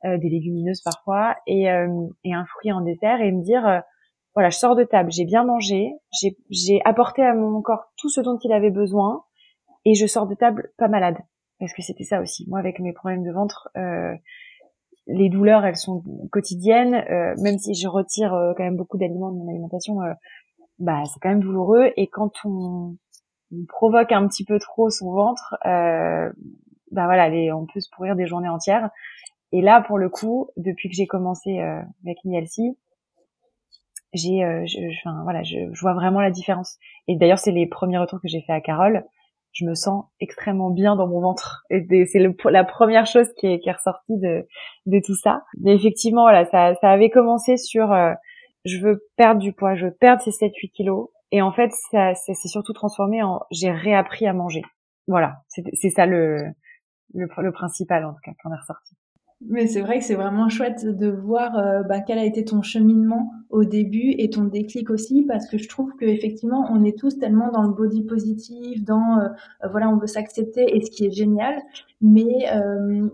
euh, 0.06 0.18
des 0.18 0.30
légumineuses 0.30 0.82
parfois, 0.82 1.36
et, 1.48 1.64
et 1.64 2.34
un 2.34 2.46
fruit 2.46 2.72
en 2.72 2.82
dessert, 2.82 3.20
et 3.20 3.32
me 3.32 3.44
dire 3.44 3.82
voilà, 4.38 4.52
je 4.52 4.58
sors 4.60 4.76
de 4.76 4.84
table, 4.84 5.12
j'ai 5.12 5.26
bien 5.26 5.44
mangé, 5.44 5.94
j'ai 6.52 6.80
apporté 6.86 7.24
à 7.24 7.34
mon 7.34 7.60
corps 7.64 7.92
tout 7.98 8.10
ce 8.10 8.22
dont 8.22 8.38
il 8.44 8.54
avait 8.54 8.70
besoin, 8.70 9.24
et 9.84 9.96
je 9.96 10.06
sors 10.06 10.28
de 10.28 10.36
table 10.36 10.70
pas 10.78 10.88
malade, 10.88 11.18
parce 11.60 11.74
que 11.74 11.82
c'était 11.82 12.04
ça 12.04 12.22
aussi. 12.22 12.46
Moi, 12.48 12.60
avec 12.60 12.80
mes 12.80 12.94
problèmes 12.94 13.24
de 13.24 13.32
ventre, 13.32 13.70
euh, 13.78 14.14
les 15.08 15.30
douleurs, 15.30 15.66
elles 15.66 15.78
sont 15.78 16.04
quotidiennes, 16.32 16.96
euh, 16.96 17.36
même 17.42 17.58
si 17.58 17.74
je 17.74 17.88
retire 17.88 18.34
euh, 18.34 18.54
quand 18.56 18.64
même 18.64 18.76
beaucoup 18.76 18.98
d'aliments 18.98 19.32
de 19.32 19.38
mon 19.38 19.50
alimentation, 19.50 20.02
euh, 20.02 20.14
bah 20.80 21.04
c'est 21.06 21.20
quand 21.22 21.30
même 21.30 21.42
douloureux. 21.42 21.92
Et 21.98 22.08
quand 22.08 22.32
on, 22.46 22.96
provoque 23.70 24.12
un 24.12 24.28
petit 24.28 24.44
peu 24.44 24.60
trop 24.60 24.90
son 24.90 25.14
ventre, 25.14 25.56
euh, 25.66 26.30
bah 26.92 27.06
voilà, 27.06 27.30
on 27.56 27.66
peut 27.66 27.80
se 27.80 27.90
pourrir 27.96 28.18
des 28.18 28.28
journées 28.28 28.50
entières. 28.50 28.90
Et 29.54 29.62
là, 29.62 29.82
pour 29.82 29.98
le 29.98 30.10
coup, 30.10 30.50
depuis 30.58 30.90
que 30.90 30.96
j'ai 30.96 31.08
commencé 31.08 31.58
avec 31.60 32.18
Nielsi, 32.26 32.76
j'ai 34.14 34.44
euh, 34.44 34.66
je, 34.66 34.80
enfin 35.00 35.24
voilà 35.24 35.44
je, 35.44 35.58
je, 35.72 35.82
vois 35.82 35.94
vraiment 35.94 36.22
la 36.22 36.32
différence 36.32 36.78
et 37.08 37.16
d'ailleurs 37.16 37.40
c'est 37.40 37.52
les 37.52 37.68
premiers 37.68 37.98
retours 37.98 38.22
que 38.22 38.28
j'ai 38.28 38.42
fait 38.42 38.54
à 38.54 38.62
Carole 38.62 39.04
je 39.58 39.66
me 39.66 39.74
sens 39.74 40.06
extrêmement 40.20 40.70
bien 40.70 40.96
dans 40.96 41.08
mon 41.08 41.20
ventre. 41.20 41.66
C'est 41.70 42.20
la 42.46 42.64
première 42.64 43.08
chose 43.08 43.28
qui 43.38 43.48
est, 43.48 43.72
ressortie 43.72 44.18
de 44.18 45.00
tout 45.06 45.16
ça. 45.16 45.44
Mais 45.60 45.76
effectivement 45.76 46.24
voilà 46.24 46.46
ça 46.46 46.76
avait 46.82 47.10
commencé 47.10 47.58
sur 47.58 47.92
euh, 47.92 48.14
je 48.66 48.78
veux 48.80 49.08
perdre 49.16 49.42
du 49.42 49.54
poids 49.54 49.76
je 49.76 49.86
veux 49.86 49.94
perdre 49.94 50.22
ces 50.22 50.32
7 50.32 50.52
8 50.56 50.70
kilos. 50.70 51.10
Et 51.32 51.42
en 51.42 51.52
fait 51.52 51.72
ça 51.92 52.14
c'est 52.16 52.48
surtout 52.48 52.74
transformé 52.74 53.24
en 53.24 53.42
j'ai 53.52 53.72
réappris 53.72 54.28
à 54.28 54.34
manger. 54.34 54.62
Voilà. 55.08 55.38
C'est 55.48 55.90
ça 55.90 56.06
le 56.06 56.54
principal 57.54 58.06
en 58.06 58.14
tout 58.14 58.22
cas 58.24 58.32
qu'on 58.44 58.54
est 58.54 58.60
ressorti 58.60 58.97
mais 59.42 59.68
c'est 59.68 59.82
vrai 59.82 60.00
que 60.00 60.06
c'est 60.06 60.16
vraiment 60.16 60.50
chouette 60.50 60.86
de 60.86 61.10
voir 61.10 61.58
euh, 61.58 61.84
bah, 61.84 62.02
quel 62.02 62.18
a 62.18 62.26
été 62.26 62.44
ton 62.44 62.62
cheminement 62.62 63.32
au 63.50 63.64
début 63.64 64.14
et 64.18 64.30
ton 64.30 64.46
déclic 64.46 64.90
aussi, 64.90 65.24
parce 65.24 65.48
que 65.48 65.58
je 65.58 65.70
trouve 65.70 65.92
qu'effectivement, 66.00 66.68
on 66.72 66.84
est 66.84 66.98
tous 66.98 67.18
tellement 67.18 67.52
dans 67.52 67.64
le 67.64 67.74
body 67.74 68.04
positif, 68.04 68.84
dans 68.84 69.20
euh, 69.20 69.28
euh, 69.64 69.68
voilà, 69.70 69.90
on 69.90 69.98
veut 69.98 70.08
s'accepter 70.08 70.76
et 70.76 70.82
ce 70.84 70.92
qui 70.92 71.06
est 71.06 71.12
génial, 71.12 71.62
mais 72.02 72.48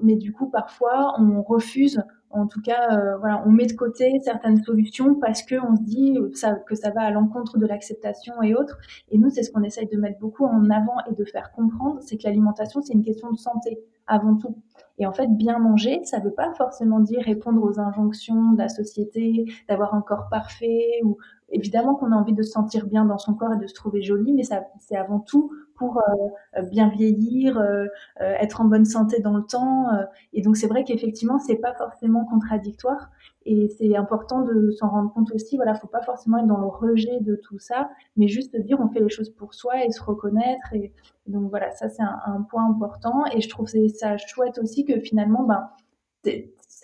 mais 0.01 0.15
du 0.15 0.33
coup 0.33 0.49
parfois 0.49 1.15
on 1.19 1.41
refuse 1.41 2.03
en 2.33 2.47
tout 2.47 2.61
cas, 2.61 2.97
euh, 2.97 3.17
voilà, 3.17 3.43
on 3.45 3.51
met 3.51 3.67
de 3.67 3.73
côté 3.73 4.19
certaines 4.23 4.61
solutions 4.63 5.15
parce 5.15 5.43
que 5.43 5.55
on 5.55 5.75
se 5.75 5.83
dit 5.83 6.17
que 6.65 6.75
ça 6.75 6.89
va 6.89 7.01
à 7.01 7.11
l'encontre 7.11 7.59
de 7.59 7.67
l'acceptation 7.67 8.41
et 8.41 8.55
autres. 8.55 8.79
Et 9.11 9.19
nous, 9.19 9.29
c'est 9.29 9.43
ce 9.43 9.51
qu'on 9.51 9.61
essaye 9.61 9.87
de 9.87 9.97
mettre 9.97 10.19
beaucoup 10.19 10.45
en 10.45 10.69
avant 10.71 10.97
et 11.09 11.13
de 11.13 11.23
faire 11.25 11.51
comprendre, 11.51 11.99
c'est 12.01 12.17
que 12.17 12.23
l'alimentation, 12.23 12.81
c'est 12.81 12.93
une 12.93 13.03
question 13.03 13.31
de 13.31 13.37
santé 13.37 13.79
avant 14.07 14.35
tout. 14.35 14.57
Et 14.99 15.07
en 15.07 15.13
fait, 15.13 15.27
bien 15.27 15.57
manger, 15.59 16.01
ça 16.03 16.19
ne 16.19 16.25
veut 16.25 16.33
pas 16.33 16.53
forcément 16.53 16.99
dire 16.99 17.21
répondre 17.23 17.63
aux 17.63 17.79
injonctions 17.79 18.51
de 18.51 18.57
la 18.59 18.69
société, 18.69 19.45
d'avoir 19.67 19.95
un 19.95 20.01
corps 20.01 20.27
parfait. 20.29 20.99
Ou 21.03 21.17
évidemment 21.49 21.95
qu'on 21.95 22.11
a 22.11 22.15
envie 22.15 22.33
de 22.33 22.43
se 22.43 22.51
sentir 22.51 22.85
bien 22.87 23.05
dans 23.05 23.17
son 23.17 23.33
corps 23.33 23.53
et 23.53 23.57
de 23.57 23.67
se 23.67 23.73
trouver 23.73 24.01
joli, 24.01 24.33
mais 24.33 24.43
c'est 24.79 24.97
avant 24.97 25.19
tout 25.19 25.51
pour 25.75 25.97
euh, 25.97 26.61
bien 26.63 26.89
vieillir, 26.89 27.57
euh, 27.57 27.85
euh, 28.21 28.33
être 28.39 28.61
en 28.61 28.65
bonne 28.65 28.85
santé 28.85 29.19
dans 29.19 29.35
le 29.35 29.43
temps. 29.43 29.87
et 30.33 30.41
donc 30.41 30.57
c'est 30.57 30.67
vrai 30.67 30.83
qu'effectivement 30.83 31.39
c'est 31.39 31.57
pas 31.57 31.73
forcément 31.73 32.25
contradictoire 32.25 33.09
et 33.45 33.69
c'est 33.77 33.95
important 33.95 34.41
de 34.41 34.71
s'en 34.71 34.89
rendre 34.89 35.13
compte 35.13 35.31
aussi. 35.33 35.57
Voilà, 35.57 35.75
faut 35.75 35.87
pas 35.87 36.01
forcément 36.01 36.37
être 36.37 36.47
dans 36.47 36.59
le 36.59 36.67
rejet 36.67 37.19
de 37.21 37.35
tout 37.35 37.59
ça, 37.59 37.89
mais 38.15 38.27
juste 38.27 38.55
dire 38.55 38.79
on 38.79 38.89
fait 38.89 38.99
les 39.01 39.09
choses 39.09 39.29
pour 39.29 39.53
soi 39.53 39.85
et 39.85 39.91
se 39.91 40.01
reconnaître. 40.01 40.73
Et, 40.73 40.91
donc 41.27 41.49
voilà, 41.49 41.71
ça 41.71 41.89
c'est 41.89 42.03
un, 42.03 42.19
un, 42.25 42.41
point 42.41 42.65
important. 42.69 43.25
Et 43.33 43.41
je 43.41 43.49
trouve 43.49 43.67
ça 43.67 44.17
chouette 44.17 44.57
aussi 44.57 44.85
que 44.85 44.99
finalement, 44.99 45.43
ben 45.43 45.69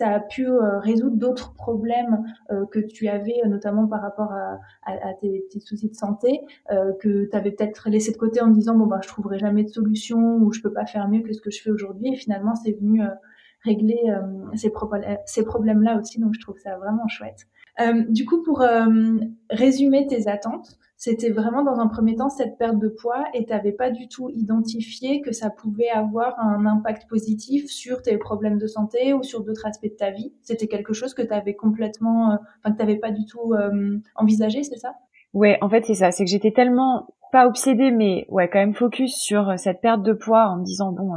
ça 0.00 0.08
a 0.08 0.20
pu 0.20 0.46
euh, 0.46 0.78
résoudre 0.78 1.16
d'autres 1.16 1.52
problèmes 1.52 2.24
euh, 2.50 2.64
que 2.66 2.78
tu 2.78 3.08
avais, 3.08 3.36
euh, 3.44 3.48
notamment 3.48 3.86
par 3.86 4.00
rapport 4.00 4.32
à, 4.32 4.58
à, 4.86 5.14
tes 5.20 5.44
petits 5.48 5.60
soucis 5.60 5.90
de 5.90 5.94
santé, 5.94 6.40
que 7.00 7.28
tu 7.28 7.36
avais 7.36 7.50
peut-être 7.50 7.90
laissé 7.90 8.12
de 8.12 8.16
côté 8.16 8.40
en 8.40 8.48
disant 8.48 8.74
bon 8.74 8.86
ben 8.86 9.00
je 9.02 9.08
trouverai 9.08 9.38
jamais 9.38 9.64
de 9.64 9.68
solution 9.68 10.36
ou 10.36 10.52
je 10.52 10.60
peux 10.62 10.72
pas 10.72 10.86
faire 10.86 11.08
mieux 11.08 11.20
que 11.20 11.32
ce 11.32 11.40
que 11.40 11.50
je 11.50 11.60
fais 11.62 11.70
aujourd'hui. 11.70 12.14
Et 12.14 12.16
finalement, 12.16 12.54
c'est 12.54 12.72
venu 12.72 13.02
régler 13.62 14.00
ces, 14.54 14.72
ces 15.26 15.44
problèmes-là 15.44 15.98
aussi. 15.98 16.18
Donc 16.18 16.32
je 16.34 16.40
trouve 16.40 16.58
ça 16.58 16.76
vraiment 16.78 17.06
chouette. 17.08 17.46
du 18.08 18.24
coup, 18.24 18.42
pour 18.42 18.64
résumer 19.50 20.06
tes 20.06 20.28
attentes, 20.28 20.78
c'était 21.00 21.30
vraiment 21.30 21.64
dans 21.64 21.80
un 21.80 21.88
premier 21.88 22.14
temps 22.14 22.28
cette 22.28 22.58
perte 22.58 22.78
de 22.78 22.88
poids 22.88 23.24
et 23.32 23.46
tu 23.46 23.52
n'avais 23.52 23.72
pas 23.72 23.90
du 23.90 24.06
tout 24.06 24.28
identifié 24.28 25.22
que 25.22 25.32
ça 25.32 25.48
pouvait 25.48 25.88
avoir 25.88 26.38
un 26.38 26.66
impact 26.66 27.08
positif 27.08 27.70
sur 27.70 28.02
tes 28.02 28.18
problèmes 28.18 28.58
de 28.58 28.66
santé 28.66 29.14
ou 29.14 29.22
sur 29.22 29.42
d'autres 29.42 29.66
aspects 29.66 29.88
de 29.88 29.96
ta 29.96 30.10
vie. 30.10 30.34
C'était 30.42 30.66
quelque 30.66 30.92
chose 30.92 31.14
que 31.14 31.22
tu 31.22 31.54
complètement, 31.54 32.32
euh, 32.32 32.36
enfin 32.58 32.72
que 32.72 32.76
tu 32.76 32.84
n'avais 32.84 32.98
pas 32.98 33.12
du 33.12 33.24
tout 33.24 33.54
euh, 33.54 33.96
envisagé, 34.14 34.62
c'est 34.62 34.76
ça? 34.76 34.92
Ouais, 35.32 35.56
en 35.62 35.70
fait 35.70 35.86
c'est 35.86 35.94
ça, 35.94 36.12
c'est 36.12 36.24
que 36.24 36.30
j'étais 36.30 36.52
tellement 36.52 37.06
pas 37.32 37.46
obsédée, 37.46 37.92
mais 37.92 38.26
ouais, 38.28 38.50
quand 38.50 38.58
même 38.58 38.74
focus 38.74 39.14
sur 39.14 39.58
cette 39.58 39.80
perte 39.80 40.02
de 40.02 40.12
poids 40.12 40.50
en 40.50 40.58
me 40.58 40.64
disant 40.64 40.92
bon, 40.92 41.12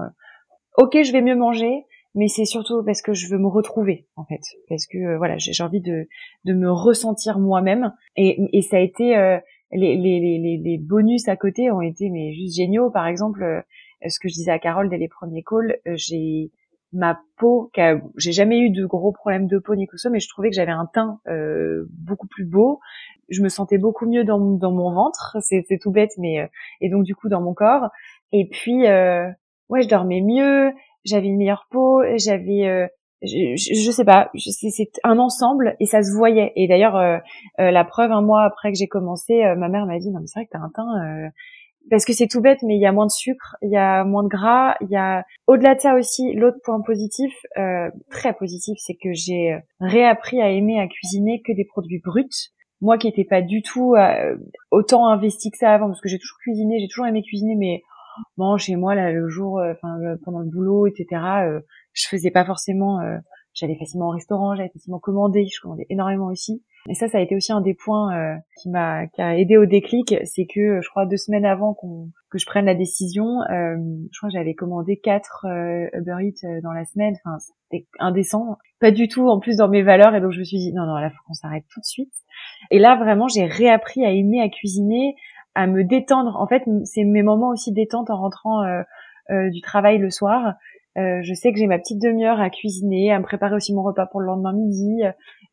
ok, 0.78 1.04
je 1.04 1.12
vais 1.12 1.22
mieux 1.22 1.36
manger, 1.36 1.84
mais 2.16 2.30
c'est 2.30 2.46
surtout 2.46 2.86
parce 2.86 3.02
que 3.02 3.13
je 3.13 3.30
veux 3.30 3.38
me 3.38 3.50
retrouver 3.50 4.08
en 4.16 4.24
fait, 4.24 4.42
parce 4.70 4.88
que 4.88 5.18
voilà, 5.18 5.36
j'ai 5.40 5.62
envie 5.62 5.82
de 5.82 6.08
de 6.46 6.54
me 6.54 6.72
ressentir 6.72 7.38
moi-même, 7.38 7.92
et, 8.16 8.40
et 8.58 8.62
ça 8.62 8.78
a 8.78 8.80
été 8.80 9.42
les, 9.74 9.96
les, 9.98 10.20
les, 10.39 10.58
les 10.58 10.77
bonus 10.77 11.27
à 11.27 11.36
côté 11.36 11.72
ont 11.72 11.82
été 11.82 12.10
mais 12.10 12.34
juste 12.34 12.56
géniaux. 12.56 12.89
Par 12.89 13.08
exemple, 13.08 13.63
ce 14.08 14.20
que 14.20 14.27
je 14.27 14.34
disais 14.34 14.51
à 14.51 14.60
Carole 14.60 14.89
dès 14.89 14.98
les 14.98 15.08
premiers 15.08 15.44
calls, 15.44 15.77
j'ai 15.86 16.51
ma 16.94 17.20
peau, 17.38 17.72
j'ai 18.18 18.32
jamais 18.32 18.60
eu 18.60 18.70
de 18.70 18.86
gros 18.86 19.12
problèmes 19.12 19.48
de 19.48 19.58
peau 19.58 19.75
ni 19.75 19.88
quoi 19.88 19.94
que 19.94 19.98
ce 19.98 20.03
soit, 20.03 20.12
mais 20.12 20.20
je 20.20 20.30
trouvais 20.30 20.50
que 20.50 20.56
j'avais 20.56 20.72
un 20.72 20.86
teint 20.86 21.20
euh, 21.27 21.86
beaucoup 21.89 22.27
plus 22.27 22.46
beau. 22.46 22.80
Je 23.30 23.42
me 23.42 23.50
sentais 23.50 23.80
beaucoup 23.80 24.06
mieux 24.06 24.24
dans, 24.24 24.39
dans 24.39 24.72
mon 24.72 24.94
ventre, 24.94 25.38
c'est 25.42 25.65
tout 25.82 25.92
bête, 25.92 26.12
mais 26.20 26.42
euh, 26.42 26.48
et 26.82 26.89
donc 26.89 27.03
du 27.03 27.15
coup 27.15 27.30
dans 27.30 27.42
mon 27.42 27.53
corps. 27.53 27.89
Et 28.32 28.48
puis 28.48 28.86
euh, 28.86 29.27
ouais, 29.70 29.82
je 29.82 29.88
dormais 29.88 30.22
mieux, 30.22 30.72
j'avais 31.03 31.27
une 31.27 31.38
meilleure 31.38 31.68
peau, 31.72 32.03
j'avais 32.18 32.89
euh, 33.24 33.56
je, 33.56 33.74
je, 33.74 33.92
sais 33.92 34.06
pas, 34.06 34.30
c'est 34.36 34.92
un 35.03 35.18
ensemble 35.18 35.75
et 35.80 35.86
ça 35.86 36.03
se 36.03 36.15
voyait. 36.15 36.51
Et 36.56 36.68
d'ailleurs, 36.68 36.96
euh, 36.96 37.18
la 37.58 37.84
preuve, 37.86 38.12
un 38.12 38.22
mois 38.22 38.44
après 38.44 38.72
que 38.72 38.77
j'ai 38.77 38.88
commencé, 38.88 39.44
ma 39.58 39.70
mère 39.70 39.86
m'a 39.86 40.00
dit 40.00 40.12
non 40.12 40.20
mais 40.20 40.27
c'est 40.27 40.39
vrai 40.39 40.46
que 40.46 40.51
t'as 40.51 40.60
un 40.60 40.72
teint 40.74 41.32
parce 41.89 42.06
que 42.06 42.13
c'est 42.13 42.27
tout 42.27 42.42
bête, 42.42 42.60
mais 42.63 42.75
il 42.75 42.82
y 42.82 42.86
a 42.86 42.92
moins 42.92 43.06
de 43.06 43.12
sucre, 43.12 43.56
il 43.62 43.70
y 43.70 43.77
a 43.77 44.03
moins 44.03 44.24
de 44.24 44.30
gras, 44.30 44.75
il 44.82 44.89
y 44.89 44.96
a 44.96 45.25
au-delà 45.48 45.75
de 45.75 45.80
ça 45.80 45.96
aussi 45.96 46.34
l'autre 46.34 46.58
point 46.63 46.82
positif, 46.82 47.34
euh, 47.58 47.89
très 48.10 48.34
positif, 48.34 48.77
c'est 48.80 48.96
que 48.96 49.13
j'ai 49.13 49.58
réappris 49.80 50.42
à 50.42 50.50
aimer 50.50 50.80
à 50.80 50.88
cuisiner 50.88 51.42
que 51.42 51.51
des 51.51 51.65
produits 51.65 52.01
bruts. 52.03 52.51
Moi 52.82 52.98
qui 52.98 53.08
n'étais 53.08 53.25
pas 53.25 53.42
du 53.42 53.62
tout 53.62 53.96
euh, 53.96 54.36
autant 54.72 55.08
investi 55.08 55.51
que 55.51 55.58
ça 55.58 55.74
avant, 55.74 55.88
parce 55.88 56.01
que 56.01 56.10
j'ai 56.10 56.20
toujours 56.20 56.38
cuisiné, 56.39 56.80
j'ai 56.80 56.88
toujours 56.88 57.08
aimé 57.08 57.22
cuisiner, 57.22 57.56
mais 57.56 57.82
bon 58.38 58.58
chez 58.58 58.75
moi 58.75 58.96
là 58.96 59.12
le 59.12 59.27
jour, 59.27 59.60
euh, 59.60 59.74
enfin 59.74 59.98
pendant 60.24 60.39
le 60.39 60.50
boulot, 60.50 60.88
etc. 60.88 61.62
je 61.93 62.07
faisais 62.07 62.31
pas 62.31 62.45
forcément, 62.45 63.00
j'allais 63.53 63.77
facilement 63.77 64.07
au 64.07 64.12
restaurant, 64.12 64.55
j'allais 64.55 64.71
facilement 64.73 65.00
commander, 65.00 65.45
je 65.45 65.62
commandais 65.62 65.85
énormément 65.89 66.27
aussi. 66.27 66.63
Et 66.89 66.95
ça, 66.95 67.07
ça 67.07 67.17
a 67.17 67.21
été 67.21 67.35
aussi 67.35 67.53
un 67.53 67.62
des 67.62 67.73
points 67.73 68.13
euh, 68.13 68.35
qui 68.62 68.69
m'a 68.69 69.07
qui 69.07 69.21
a 69.21 69.38
aidé 69.38 69.55
au 69.55 69.65
déclic, 69.65 70.15
c'est 70.25 70.45
que 70.45 70.81
je 70.81 70.89
crois 70.89 71.05
deux 71.05 71.17
semaines 71.17 71.45
avant 71.45 71.73
qu'on 71.73 72.09
que 72.29 72.39
je 72.39 72.45
prenne 72.45 72.65
la 72.65 72.75
décision, 72.75 73.41
euh, 73.51 73.77
je 74.12 74.17
crois 74.17 74.29
que 74.29 74.33
j'avais 74.33 74.53
commandé 74.53 74.97
quatre 74.97 75.45
euh, 75.47 75.88
Uber 75.93 76.15
Eats 76.21 76.45
euh, 76.45 76.59
dans 76.62 76.73
la 76.73 76.83
semaine. 76.83 77.15
Enfin, 77.23 77.38
c'était 77.39 77.88
indécent, 78.00 78.57
pas 78.81 78.91
du 78.91 79.07
tout 79.07 79.29
en 79.29 79.39
plus 79.39 79.57
dans 79.57 79.69
mes 79.69 79.83
valeurs. 79.83 80.13
Et 80.13 80.19
donc 80.19 80.31
je 80.31 80.39
me 80.39 80.43
suis 80.43 80.57
dit 80.57 80.73
non 80.73 80.85
non, 80.85 80.95
là 80.95 81.09
faut 81.09 81.23
qu'on 81.25 81.33
s'arrête 81.33 81.63
tout 81.71 81.79
de 81.79 81.85
suite. 81.85 82.13
Et 82.69 82.79
là 82.79 82.97
vraiment, 82.97 83.29
j'ai 83.29 83.45
réappris 83.45 84.03
à 84.03 84.12
aimer 84.12 84.41
à 84.41 84.50
cuisiner, 84.50 85.15
à 85.55 85.67
me 85.67 85.85
détendre. 85.85 86.35
En 86.38 86.47
fait, 86.47 86.63
c'est 86.83 87.05
mes 87.05 87.23
moments 87.23 87.50
aussi 87.50 87.71
détente 87.71 88.09
en 88.09 88.17
rentrant 88.17 88.63
du 89.29 89.62
travail 89.62 90.00
le 90.00 90.09
soir. 90.09 90.55
Euh, 90.97 91.21
je 91.23 91.33
sais 91.33 91.51
que 91.51 91.57
j'ai 91.57 91.67
ma 91.67 91.79
petite 91.79 92.01
demi-heure 92.01 92.39
à 92.39 92.50
cuisiner, 92.50 93.12
à 93.12 93.19
me 93.19 93.23
préparer 93.23 93.55
aussi 93.55 93.73
mon 93.73 93.81
repas 93.81 94.05
pour 94.05 94.19
le 94.19 94.27
lendemain 94.27 94.53
midi. 94.53 95.01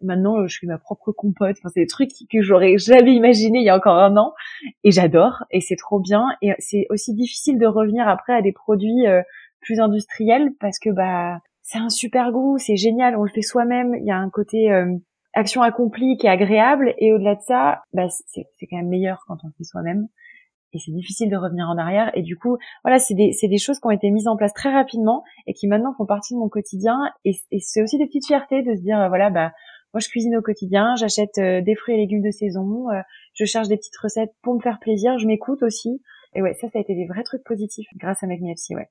Maintenant, 0.02 0.36
euh, 0.38 0.46
je 0.46 0.58
fais 0.58 0.66
ma 0.66 0.78
propre 0.78 1.12
compote. 1.12 1.56
Enfin, 1.58 1.70
c'est 1.72 1.80
des 1.80 1.86
trucs 1.86 2.10
que 2.30 2.42
j'aurais 2.42 2.76
jamais 2.78 3.14
imaginé 3.14 3.58
il 3.58 3.64
y 3.64 3.70
a 3.70 3.76
encore 3.76 3.96
un 3.96 4.16
an. 4.16 4.34
Et 4.84 4.90
j'adore. 4.90 5.44
Et 5.50 5.60
c'est 5.60 5.76
trop 5.76 5.98
bien. 5.98 6.26
Et 6.42 6.52
c'est 6.58 6.86
aussi 6.90 7.14
difficile 7.14 7.58
de 7.58 7.66
revenir 7.66 8.08
après 8.08 8.34
à 8.34 8.42
des 8.42 8.52
produits 8.52 9.06
euh, 9.06 9.22
plus 9.60 9.80
industriels 9.80 10.50
parce 10.60 10.78
que 10.78 10.90
bah 10.90 11.40
c'est 11.62 11.78
un 11.78 11.90
super 11.90 12.32
goût, 12.32 12.58
c'est 12.58 12.76
génial. 12.76 13.16
On 13.16 13.22
le 13.22 13.30
fait 13.30 13.42
soi-même. 13.42 13.94
Il 13.94 14.04
y 14.04 14.10
a 14.10 14.16
un 14.16 14.30
côté 14.30 14.70
action 15.34 15.62
accomplie 15.62 16.16
qui 16.16 16.26
est 16.26 16.30
agréable. 16.30 16.94
Et 16.98 17.12
au-delà 17.12 17.36
de 17.36 17.42
ça, 17.42 17.82
bah, 17.92 18.08
c'est 18.08 18.66
quand 18.68 18.76
même 18.76 18.88
meilleur 18.88 19.22
quand 19.28 19.36
on 19.44 19.48
le 19.48 19.52
fait 19.56 19.64
soi-même 19.64 20.08
et 20.72 20.78
c'est 20.78 20.92
difficile 20.92 21.30
de 21.30 21.36
revenir 21.36 21.68
en 21.68 21.78
arrière. 21.78 22.10
Et 22.14 22.22
du 22.22 22.36
coup, 22.36 22.56
voilà, 22.84 22.98
c'est 22.98 23.14
des, 23.14 23.32
des 23.42 23.58
choses 23.58 23.78
qui 23.80 23.86
ont 23.86 23.90
été 23.90 24.10
mises 24.10 24.28
en 24.28 24.36
place 24.36 24.52
très 24.52 24.72
rapidement 24.72 25.22
et 25.46 25.52
qui 25.52 25.66
maintenant 25.66 25.94
font 25.96 26.06
partie 26.06 26.34
de 26.34 26.38
mon 26.38 26.48
quotidien. 26.48 26.98
Et, 27.24 27.34
c'est 27.60 27.82
aussi 27.82 27.98
des 27.98 28.06
petites 28.06 28.26
fiertés 28.26 28.62
de 28.62 28.74
se 28.74 28.80
dire, 28.80 29.08
voilà, 29.08 29.30
bah, 29.30 29.52
moi 29.92 30.00
je 30.00 30.08
cuisine 30.08 30.36
au 30.36 30.42
quotidien, 30.42 30.94
j'achète 30.96 31.38
euh, 31.38 31.60
des 31.60 31.74
fruits 31.74 31.94
et 31.94 31.98
légumes 31.98 32.22
de 32.22 32.30
saison, 32.30 32.88
euh, 32.90 33.00
je 33.34 33.44
cherche 33.44 33.68
des 33.68 33.76
petites 33.76 33.96
recettes 33.96 34.32
pour 34.42 34.54
me 34.54 34.60
faire 34.60 34.78
plaisir, 34.78 35.18
je 35.18 35.26
m'écoute 35.26 35.62
aussi. 35.62 36.00
Et 36.34 36.42
ouais, 36.42 36.54
ça, 36.54 36.68
ça 36.68 36.78
a 36.78 36.82
été 36.82 36.94
des 36.94 37.06
vrais 37.06 37.24
trucs 37.24 37.42
positifs 37.42 37.88
grâce 37.96 38.22
à 38.22 38.26
McMielsi, 38.26 38.76
ouais. 38.76 38.88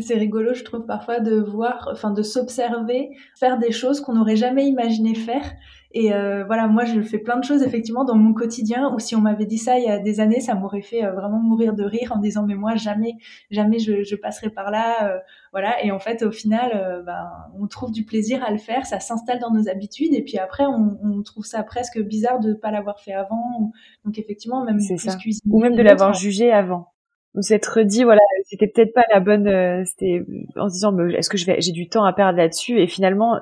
C'est 0.00 0.14
rigolo, 0.14 0.52
je 0.52 0.64
trouve 0.64 0.84
parfois 0.84 1.20
de 1.20 1.40
voir, 1.40 1.88
enfin 1.90 2.10
de 2.10 2.22
s'observer, 2.22 3.08
faire 3.38 3.58
des 3.58 3.72
choses 3.72 4.00
qu'on 4.00 4.12
n'aurait 4.12 4.36
jamais 4.36 4.66
imaginé 4.66 5.14
faire. 5.14 5.50
Et 5.92 6.12
euh, 6.12 6.44
voilà, 6.44 6.66
moi 6.66 6.84
je 6.84 7.00
fais 7.00 7.18
plein 7.18 7.38
de 7.38 7.44
choses 7.44 7.62
effectivement 7.62 8.04
dans 8.04 8.14
mon 8.14 8.34
quotidien. 8.34 8.92
Ou 8.94 8.98
si 8.98 9.16
on 9.16 9.20
m'avait 9.20 9.46
dit 9.46 9.56
ça 9.56 9.78
il 9.78 9.84
y 9.84 9.88
a 9.88 9.98
des 9.98 10.20
années, 10.20 10.40
ça 10.40 10.54
m'aurait 10.54 10.82
fait 10.82 11.04
euh, 11.04 11.12
vraiment 11.12 11.40
mourir 11.40 11.74
de 11.74 11.84
rire 11.84 12.12
en 12.14 12.18
disant 12.18 12.44
mais 12.46 12.54
moi 12.54 12.76
jamais, 12.76 13.14
jamais 13.50 13.78
je, 13.78 14.02
je 14.02 14.16
passerai 14.16 14.50
par 14.50 14.70
là. 14.70 15.08
Euh, 15.08 15.18
voilà. 15.52 15.82
Et 15.84 15.90
en 15.90 15.98
fait 15.98 16.22
au 16.22 16.30
final, 16.30 17.02
ben, 17.06 17.28
on 17.58 17.66
trouve 17.66 17.90
du 17.90 18.04
plaisir 18.04 18.44
à 18.44 18.50
le 18.50 18.58
faire, 18.58 18.84
ça 18.84 19.00
s'installe 19.00 19.38
dans 19.38 19.50
nos 19.50 19.68
habitudes. 19.68 20.12
Et 20.12 20.22
puis 20.22 20.38
après 20.38 20.66
on, 20.66 20.98
on 21.02 21.22
trouve 21.22 21.44
ça 21.44 21.62
presque 21.62 22.00
bizarre 22.00 22.40
de 22.40 22.50
ne 22.50 22.54
pas 22.54 22.70
l'avoir 22.70 23.00
fait 23.00 23.14
avant. 23.14 23.72
Donc 24.04 24.18
effectivement 24.18 24.64
même 24.64 24.76
plus 24.76 25.16
cuisiner. 25.16 25.50
Ou 25.50 25.60
même 25.60 25.74
de 25.74 25.82
l'avoir 25.82 26.12
jugé 26.12 26.52
avant 26.52 26.92
on 27.34 27.42
s'être 27.42 27.82
dit 27.82 28.04
voilà 28.04 28.20
c'était 28.44 28.66
peut-être 28.66 28.92
pas 28.92 29.04
la 29.12 29.20
bonne 29.20 29.46
euh, 29.46 29.84
c'était 29.84 30.24
en 30.56 30.68
se 30.68 30.74
disant 30.74 30.96
est-ce 31.10 31.30
que 31.30 31.36
je 31.36 31.46
vais 31.46 31.60
j'ai 31.60 31.72
du 31.72 31.88
temps 31.88 32.04
à 32.04 32.12
perdre 32.12 32.38
là-dessus? 32.38 32.80
Et 32.80 32.86
finalement 32.86 33.38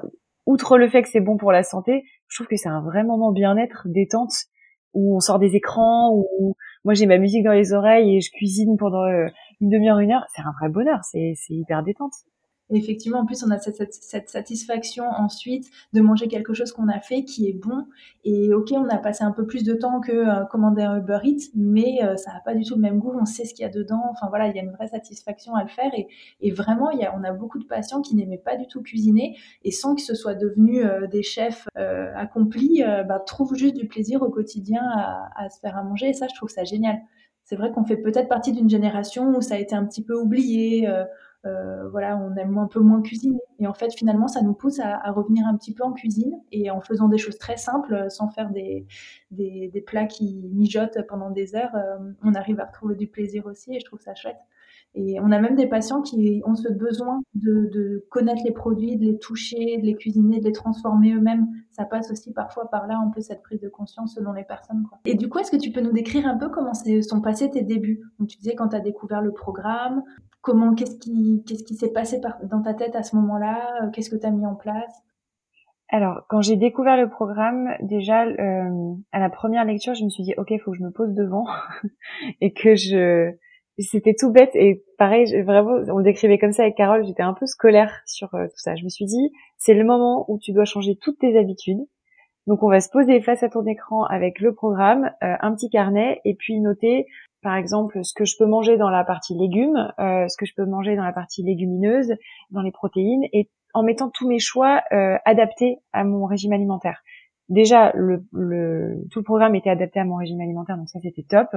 outre 0.46 0.78
le 0.78 0.88
fait 0.88 1.02
que 1.02 1.08
c'est 1.08 1.20
bon 1.20 1.36
pour 1.36 1.52
la 1.52 1.62
santé 1.62 2.04
je 2.28 2.36
trouve 2.36 2.48
que 2.48 2.56
c'est 2.56 2.68
un 2.68 2.80
vrai 2.80 3.04
moment 3.04 3.32
bien-être 3.32 3.82
détente 3.86 4.32
où 4.94 5.16
on 5.16 5.20
sort 5.20 5.38
des 5.38 5.54
écrans 5.54 6.12
où 6.14 6.56
moi 6.84 6.94
j'ai 6.94 7.06
ma 7.06 7.18
musique 7.18 7.44
dans 7.44 7.52
les 7.52 7.72
oreilles 7.72 8.16
et 8.16 8.20
je 8.20 8.30
cuisine 8.30 8.76
pendant 8.78 9.04
euh, 9.04 9.26
une 9.60 9.70
demi-heure 9.70 9.98
une 9.98 10.12
heure. 10.12 10.24
C'est 10.34 10.42
un 10.42 10.52
vrai 10.58 10.70
bonheur 10.70 11.00
c'est 11.10 11.34
c'est 11.36 11.54
hyper 11.54 11.82
détente 11.82 12.14
effectivement, 12.70 13.20
en 13.20 13.26
plus, 13.26 13.44
on 13.44 13.50
a 13.50 13.58
cette, 13.58 14.28
satisfaction 14.28 15.04
ensuite 15.04 15.70
de 15.92 16.00
manger 16.00 16.26
quelque 16.26 16.52
chose 16.52 16.72
qu'on 16.72 16.88
a 16.88 17.00
fait 17.00 17.24
qui 17.24 17.48
est 17.48 17.52
bon. 17.52 17.86
Et 18.24 18.52
ok, 18.52 18.72
on 18.72 18.88
a 18.88 18.98
passé 18.98 19.22
un 19.22 19.30
peu 19.30 19.46
plus 19.46 19.62
de 19.62 19.74
temps 19.74 20.00
que 20.00 20.12
euh, 20.12 20.44
commander 20.46 20.82
un 20.82 20.98
Uber 20.98 21.20
Eats, 21.22 21.50
mais 21.54 22.02
euh, 22.02 22.16
ça 22.16 22.32
n'a 22.32 22.40
pas 22.40 22.54
du 22.54 22.64
tout 22.64 22.74
le 22.74 22.80
même 22.80 22.98
goût. 22.98 23.16
On 23.18 23.24
sait 23.24 23.44
ce 23.44 23.54
qu'il 23.54 23.62
y 23.62 23.66
a 23.66 23.70
dedans. 23.70 24.02
Enfin 24.10 24.26
voilà, 24.28 24.48
il 24.48 24.56
y 24.56 24.58
a 24.58 24.62
une 24.62 24.72
vraie 24.72 24.88
satisfaction 24.88 25.54
à 25.54 25.62
le 25.62 25.68
faire. 25.68 25.92
Et, 26.40 26.50
vraiment, 26.50 26.90
il 26.90 26.98
y 26.98 27.04
a, 27.04 27.14
on 27.16 27.22
a 27.22 27.32
beaucoup 27.32 27.58
de 27.58 27.64
patients 27.64 28.02
qui 28.02 28.16
n'aimaient 28.16 28.38
pas 28.38 28.56
du 28.56 28.66
tout 28.66 28.82
cuisiner 28.82 29.36
et 29.62 29.70
sans 29.70 29.94
que 29.94 30.00
ce 30.00 30.14
soit 30.14 30.34
devenu 30.34 30.84
euh, 30.84 31.06
des 31.06 31.22
chefs 31.22 31.68
accomplis, 32.16 32.82
bah, 33.06 33.20
trouvent 33.20 33.54
juste 33.54 33.76
du 33.76 33.86
plaisir 33.86 34.22
au 34.22 34.30
quotidien 34.30 34.82
à, 34.82 35.28
à 35.36 35.50
se 35.50 35.60
faire 35.60 35.76
à 35.76 35.82
manger. 35.82 36.08
Et 36.08 36.12
ça, 36.12 36.26
je 36.28 36.34
trouve 36.34 36.48
ça 36.48 36.64
génial. 36.64 36.98
C'est 37.44 37.56
vrai 37.56 37.70
qu'on 37.70 37.84
fait 37.84 37.96
peut-être 37.96 38.28
partie 38.28 38.52
d'une 38.52 38.68
génération 38.68 39.28
où 39.36 39.40
ça 39.40 39.54
a 39.54 39.58
été 39.58 39.74
un 39.74 39.84
petit 39.84 40.02
peu 40.02 40.14
oublié 40.14 40.88
euh, 41.46 41.88
voilà, 41.88 42.16
on 42.16 42.34
aime 42.36 42.58
un 42.58 42.66
peu 42.66 42.80
moins 42.80 43.00
cuisiner. 43.02 43.40
Et 43.58 43.66
en 43.66 43.74
fait, 43.74 43.94
finalement, 43.94 44.28
ça 44.28 44.42
nous 44.42 44.54
pousse 44.54 44.80
à, 44.80 45.10
revenir 45.12 45.46
un 45.46 45.56
petit 45.56 45.72
peu 45.72 45.84
en 45.84 45.92
cuisine 45.92 46.32
et 46.52 46.70
en 46.70 46.80
faisant 46.80 47.08
des 47.08 47.18
choses 47.18 47.38
très 47.38 47.56
simples, 47.56 47.94
euh, 47.94 48.08
sans 48.08 48.28
faire 48.28 48.50
des, 48.50 48.86
des, 49.30 49.84
plats 49.86 50.06
qui 50.06 50.50
mijotent 50.52 50.98
pendant 51.08 51.30
des 51.30 51.54
heures, 51.54 51.74
euh, 51.74 51.98
on 52.22 52.34
arrive 52.34 52.60
à 52.60 52.64
retrouver 52.64 52.96
du 52.96 53.06
plaisir 53.06 53.46
aussi 53.46 53.74
et 53.74 53.80
je 53.80 53.84
trouve 53.84 54.00
ça 54.00 54.14
chouette. 54.14 54.36
Et 54.98 55.20
on 55.20 55.30
a 55.30 55.38
même 55.38 55.56
des 55.56 55.66
patients 55.66 56.00
qui 56.00 56.42
ont 56.46 56.54
ce 56.54 56.72
besoin 56.72 57.20
de, 57.34 58.06
connaître 58.10 58.42
les 58.44 58.52
produits, 58.52 58.96
de 58.96 59.04
les 59.04 59.18
toucher, 59.18 59.76
de 59.76 59.84
les 59.84 59.94
cuisiner, 59.94 60.40
de 60.40 60.46
les 60.46 60.52
transformer 60.52 61.12
eux-mêmes. 61.12 61.46
Ça 61.70 61.84
passe 61.84 62.10
aussi 62.10 62.32
parfois 62.32 62.70
par 62.70 62.86
là 62.86 62.96
un 62.96 63.10
peu 63.10 63.20
cette 63.20 63.42
prise 63.42 63.60
de 63.60 63.68
conscience 63.68 64.14
selon 64.14 64.32
les 64.32 64.44
personnes. 64.44 64.86
Et 65.04 65.14
du 65.14 65.28
coup, 65.28 65.38
est-ce 65.38 65.50
que 65.50 65.58
tu 65.58 65.70
peux 65.70 65.82
nous 65.82 65.92
décrire 65.92 66.26
un 66.26 66.38
peu 66.38 66.48
comment 66.48 66.72
sont 66.74 67.20
passés 67.20 67.50
tes 67.50 67.62
débuts? 67.62 68.00
Donc, 68.18 68.28
Tu 68.28 68.38
disais 68.38 68.54
quand 68.54 68.68
tu 68.68 68.76
as 68.76 68.80
découvert 68.80 69.20
le 69.20 69.32
programme, 69.32 70.02
comment, 70.46 70.76
qu'est-ce 70.76 70.96
qui, 70.98 71.42
qu'est-ce 71.44 71.64
qui 71.64 71.74
s'est 71.74 71.90
passé 71.90 72.20
dans 72.44 72.62
ta 72.62 72.72
tête 72.72 72.94
à 72.94 73.02
ce 73.02 73.16
moment-là 73.16 73.82
euh, 73.82 73.90
Qu'est-ce 73.90 74.08
que 74.08 74.16
tu 74.16 74.24
as 74.24 74.30
mis 74.30 74.46
en 74.46 74.54
place? 74.54 75.02
Alors, 75.88 76.22
quand 76.28 76.40
j'ai 76.40 76.54
découvert 76.54 76.96
le 76.96 77.10
programme, 77.10 77.70
déjà 77.82 78.24
euh, 78.24 78.94
à 79.10 79.18
la 79.18 79.28
première 79.28 79.64
lecture, 79.64 79.94
je 79.94 80.04
me 80.04 80.08
suis 80.08 80.22
dit 80.22 80.34
ok, 80.36 80.52
faut 80.64 80.70
que 80.70 80.78
je 80.78 80.84
me 80.84 80.92
pose 80.92 81.14
devant 81.14 81.46
et 82.40 82.52
que 82.52 82.76
je 82.76 83.32
c'était 83.78 84.14
tout 84.18 84.32
bête 84.32 84.54
et 84.54 84.84
pareil, 84.98 85.26
vraiment, 85.42 85.82
on 85.92 85.98
le 85.98 86.04
décrivait 86.04 86.38
comme 86.38 86.52
ça 86.52 86.62
avec 86.62 86.76
Carole, 86.76 87.04
j'étais 87.04 87.22
un 87.22 87.34
peu 87.34 87.44
scolaire 87.44 87.92
sur 88.06 88.32
euh, 88.34 88.46
tout 88.46 88.58
ça. 88.58 88.74
Je 88.76 88.84
me 88.84 88.88
suis 88.88 89.04
dit, 89.04 89.32
c'est 89.58 89.74
le 89.74 89.84
moment 89.84 90.24
où 90.28 90.38
tu 90.38 90.52
dois 90.52 90.64
changer 90.64 90.96
toutes 90.96 91.18
tes 91.18 91.36
habitudes. 91.36 91.80
Donc 92.46 92.62
on 92.62 92.68
va 92.68 92.80
se 92.80 92.88
poser 92.88 93.20
face 93.20 93.42
à 93.42 93.48
ton 93.48 93.64
écran 93.66 94.04
avec 94.04 94.40
le 94.40 94.54
programme, 94.54 95.10
euh, 95.22 95.34
un 95.40 95.54
petit 95.54 95.68
carnet 95.68 96.20
et 96.24 96.34
puis 96.34 96.60
noter 96.60 97.06
par 97.42 97.56
exemple 97.56 98.04
ce 98.04 98.12
que 98.14 98.24
je 98.24 98.36
peux 98.38 98.46
manger 98.46 98.76
dans 98.76 98.90
la 98.90 99.04
partie 99.04 99.34
légumes, 99.34 99.92
euh, 99.98 100.26
ce 100.28 100.36
que 100.36 100.46
je 100.46 100.54
peux 100.54 100.64
manger 100.64 100.96
dans 100.96 101.04
la 101.04 101.12
partie 101.12 101.42
légumineuse, 101.42 102.14
dans 102.50 102.62
les 102.62 102.72
protéines 102.72 103.24
et 103.32 103.50
en 103.74 103.82
mettant 103.82 104.10
tous 104.10 104.26
mes 104.26 104.38
choix 104.38 104.82
adaptés 105.26 105.80
à 105.92 106.02
mon 106.02 106.24
régime 106.24 106.54
alimentaire. 106.54 107.02
Déjà 107.50 107.92
tout 107.92 107.98
le 108.32 109.22
programme 109.22 109.54
était 109.54 109.68
adapté 109.68 110.00
à 110.00 110.04
mon 110.04 110.16
régime 110.16 110.40
alimentaire 110.40 110.78
donc 110.78 110.88
ça 110.88 110.98
c'était 111.02 111.26
top. 111.28 111.48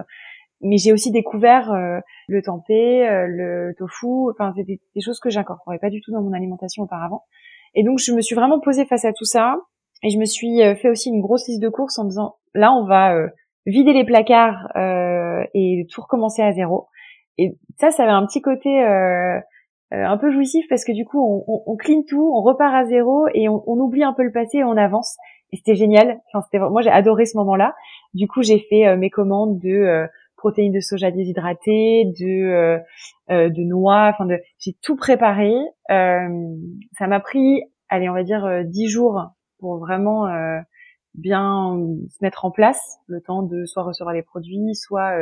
Mais 0.62 0.78
j'ai 0.78 0.92
aussi 0.92 1.12
découvert 1.12 1.72
euh, 1.72 2.00
le 2.28 2.42
tempeh, 2.42 3.08
euh, 3.08 3.28
le 3.28 3.74
tofu, 3.78 4.30
enfin 4.30 4.54
c'est 4.56 4.64
des, 4.64 4.80
choses 5.02 5.20
que 5.20 5.30
j'incorporais 5.30 5.80
pas 5.80 5.90
du 5.90 6.02
tout 6.02 6.12
dans 6.12 6.22
mon 6.22 6.34
alimentation 6.34 6.84
auparavant. 6.84 7.24
Et 7.76 7.84
donc 7.84 8.00
je 8.00 8.12
me 8.12 8.22
suis 8.22 8.36
vraiment 8.36 8.60
posée 8.60 8.86
face 8.86 9.06
à 9.06 9.14
tout 9.14 9.26
ça 9.26 9.58
et 10.04 10.10
je 10.10 10.18
me 10.18 10.26
suis 10.26 10.62
euh, 10.62 10.76
fait 10.76 10.90
aussi 10.90 11.10
une 11.10 11.22
grosse 11.22 11.48
liste 11.48 11.62
de 11.62 11.70
courses 11.70 12.00
en 12.00 12.06
disant 12.06 12.36
là 12.54 12.74
on 12.74 12.86
va 12.86 13.16
vider 13.66 13.94
les 13.94 14.06
placards 14.06 14.72
et 15.54 15.86
tout 15.92 16.02
recommencer 16.02 16.42
à 16.42 16.52
zéro. 16.52 16.88
Et 17.38 17.56
ça, 17.78 17.92
ça 17.92 18.04
avait 18.04 18.12
un 18.12 18.26
petit 18.26 18.42
côté 18.42 18.82
un 19.92 20.18
peu 20.18 20.32
jouissif 20.32 20.66
parce 20.70 20.84
que 20.84 20.92
du 20.92 21.06
coup, 21.06 21.24
on, 21.24 21.44
on, 21.48 21.64
on, 21.68 21.76
clean 21.76 22.02
tout, 22.08 22.32
on 22.36 22.42
repart 22.42 22.74
à 22.74 22.86
zéro 22.86 23.28
et 23.34 23.48
on, 23.48 23.64
on 23.68 23.78
oublie 23.80 24.04
un 24.04 24.14
peu 24.14 24.24
le 24.24 24.32
passé 24.32 24.58
et 24.60 24.64
on 24.64 24.76
avance. 24.76 25.18
Et 25.52 25.58
c'était 25.58 25.76
génial. 25.76 26.20
Enfin, 26.34 26.44
c'était 26.46 26.58
moi 26.58 26.82
j'ai 26.82 26.90
adoré 26.90 27.26
ce 27.26 27.38
moment-là. 27.38 27.76
Du 28.16 28.28
coup, 28.28 28.42
j'ai 28.42 28.60
fait 28.60 28.98
mes 28.98 29.12
commandes 29.12 29.60
de 29.60 30.08
protéines 30.40 30.74
de 30.74 30.80
soja 30.80 31.12
déshydratées, 31.12 32.06
de 32.06 32.26
euh, 32.26 32.80
euh, 33.30 33.50
de 33.50 33.64
noix, 33.64 34.10
enfin 34.12 34.26
de 34.26 34.40
j'ai 34.58 34.74
tout 34.82 34.96
préparé. 34.96 35.54
Euh, 35.92 36.56
ça 36.98 37.08
m'a 37.08 37.20
pris, 37.20 37.62
allez, 37.90 38.10
on 38.10 38.14
va 38.14 38.24
dire 38.24 38.64
dix 38.66 38.88
jours 38.88 39.22
pour 39.60 39.78
vraiment 39.78 40.28
bien 41.16 41.78
se 42.10 42.18
mettre 42.22 42.46
en 42.46 42.52
place, 42.52 43.00
le 43.08 43.22
temps 43.22 43.44
de 43.44 43.66
soit 43.66 43.84
recevoir 43.84 44.14
les 44.14 44.24
produits, 44.24 44.76
soit 44.76 45.14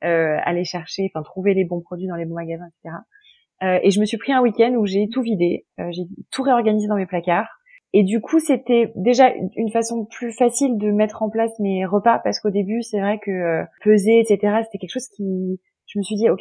aller 0.00 0.64
chercher, 0.64 1.10
enfin 1.12 1.22
trouver 1.22 1.54
les 1.54 1.64
bons 1.64 1.80
produits 1.80 2.06
dans 2.06 2.16
les 2.16 2.24
bons 2.24 2.34
magasins, 2.34 2.68
etc. 2.84 3.80
et 3.82 3.90
je 3.90 4.00
me 4.00 4.04
suis 4.04 4.18
pris 4.18 4.32
un 4.32 4.40
week-end 4.40 4.74
où 4.74 4.86
j'ai 4.86 5.08
tout 5.08 5.22
vidé, 5.22 5.66
j'ai 5.90 6.04
tout 6.30 6.42
réorganisé 6.42 6.88
dans 6.88 6.96
mes 6.96 7.06
placards. 7.06 7.58
Et 7.94 8.04
du 8.04 8.20
coup, 8.20 8.40
c'était 8.40 8.92
déjà 8.96 9.32
une 9.56 9.70
façon 9.70 10.06
plus 10.06 10.32
facile 10.32 10.78
de 10.78 10.90
mettre 10.90 11.22
en 11.22 11.28
place 11.28 11.52
mes 11.58 11.84
repas 11.84 12.18
parce 12.20 12.40
qu'au 12.40 12.50
début, 12.50 12.82
c'est 12.82 13.00
vrai 13.00 13.18
que 13.18 13.30
euh, 13.30 13.64
peser, 13.82 14.20
etc., 14.20 14.60
c'était 14.64 14.78
quelque 14.78 14.92
chose 14.94 15.08
qui, 15.08 15.60
je 15.92 15.98
me 15.98 16.02
suis 16.02 16.16
dit, 16.16 16.30
ok, 16.30 16.40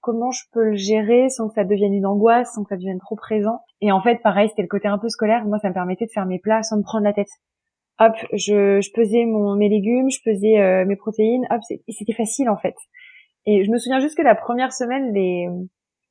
comment 0.00 0.30
je 0.30 0.42
peux 0.52 0.64
le 0.64 0.76
gérer 0.76 1.30
sans 1.30 1.48
que 1.48 1.54
ça 1.54 1.64
devienne 1.64 1.94
une 1.94 2.04
angoisse, 2.04 2.52
sans 2.52 2.64
que 2.64 2.68
ça 2.68 2.76
devienne 2.76 2.98
trop 2.98 3.16
présent? 3.16 3.60
Et 3.80 3.92
en 3.92 4.02
fait, 4.02 4.16
pareil, 4.22 4.50
c'était 4.50 4.60
le 4.60 4.68
côté 4.68 4.88
un 4.88 4.98
peu 4.98 5.08
scolaire. 5.08 5.46
Moi, 5.46 5.58
ça 5.58 5.70
me 5.70 5.74
permettait 5.74 6.04
de 6.04 6.10
faire 6.10 6.26
mes 6.26 6.38
plats 6.38 6.62
sans 6.62 6.76
me 6.76 6.82
prendre 6.82 7.04
la 7.04 7.14
tête. 7.14 7.30
Hop, 7.98 8.12
je, 8.34 8.80
je 8.82 8.92
pesais 8.92 9.24
mon, 9.24 9.56
mes 9.56 9.70
légumes, 9.70 10.10
je 10.10 10.20
pesais 10.22 10.60
euh, 10.60 10.84
mes 10.84 10.96
protéines. 10.96 11.46
Hop, 11.50 11.62
c'était 11.88 12.12
facile 12.12 12.50
en 12.50 12.58
fait. 12.58 12.74
Et 13.46 13.64
je 13.64 13.70
me 13.70 13.78
souviens 13.78 14.00
juste 14.00 14.18
que 14.18 14.22
la 14.22 14.34
première 14.34 14.72
semaine, 14.72 15.14
les, 15.14 15.48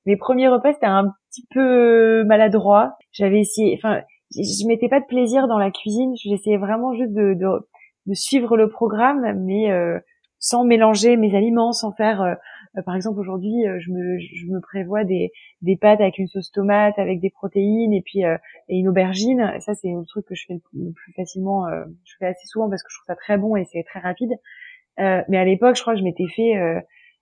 les 0.07 0.17
premiers 0.17 0.47
repas, 0.47 0.73
c'était 0.73 0.87
un 0.87 1.13
petit 1.29 1.45
peu 1.53 2.23
maladroit. 2.23 2.95
J'avais 3.11 3.41
essayé, 3.41 3.75
enfin, 3.77 4.01
je 4.31 4.67
mettais 4.67 4.89
pas 4.89 4.99
de 4.99 5.05
plaisir 5.05 5.47
dans 5.47 5.59
la 5.59 5.69
cuisine. 5.69 6.15
J'essayais 6.15 6.57
vraiment 6.57 6.95
juste 6.95 7.13
de, 7.13 7.35
de, 7.35 7.69
de, 8.07 8.13
suivre 8.15 8.57
le 8.57 8.67
programme, 8.67 9.43
mais 9.45 9.71
euh, 9.71 9.99
sans 10.39 10.63
mélanger 10.63 11.17
mes 11.17 11.35
aliments, 11.37 11.71
sans 11.71 11.91
faire. 11.91 12.21
Euh, 12.23 12.33
par 12.85 12.95
exemple, 12.95 13.19
aujourd'hui, 13.19 13.65
je 13.79 13.91
me, 13.91 14.19
je 14.19 14.45
me 14.45 14.61
prévois 14.61 15.03
des, 15.03 15.31
des 15.61 15.75
pâtes 15.75 16.01
avec 16.01 16.17
une 16.17 16.27
sauce 16.27 16.51
tomate, 16.51 16.97
avec 16.97 17.19
des 17.19 17.29
protéines 17.29 17.93
et 17.93 18.01
puis 18.01 18.21
et 18.21 18.77
une 18.77 18.87
aubergine. 18.87 19.53
Ça, 19.59 19.73
c'est 19.73 19.91
un 19.91 20.03
truc 20.03 20.25
que 20.25 20.35
je 20.35 20.45
fais 20.47 20.53
le 20.73 20.91
plus 20.91 21.13
facilement. 21.13 21.65
je 22.05 22.13
fais 22.19 22.27
assez 22.27 22.47
souvent 22.47 22.69
parce 22.69 22.83
que 22.83 22.89
je 22.91 22.97
trouve 22.97 23.07
ça 23.07 23.15
très 23.15 23.37
bon 23.37 23.55
et 23.55 23.65
c'est 23.65 23.83
très 23.83 23.99
rapide. 23.99 24.31
mais 24.97 25.37
à 25.37 25.45
l'époque, 25.45 25.75
je 25.75 25.81
crois 25.81 25.93
que 25.93 25.99
je 25.99 26.03
m'étais 26.05 26.27
fait 26.27 26.57
euh, 26.57 26.79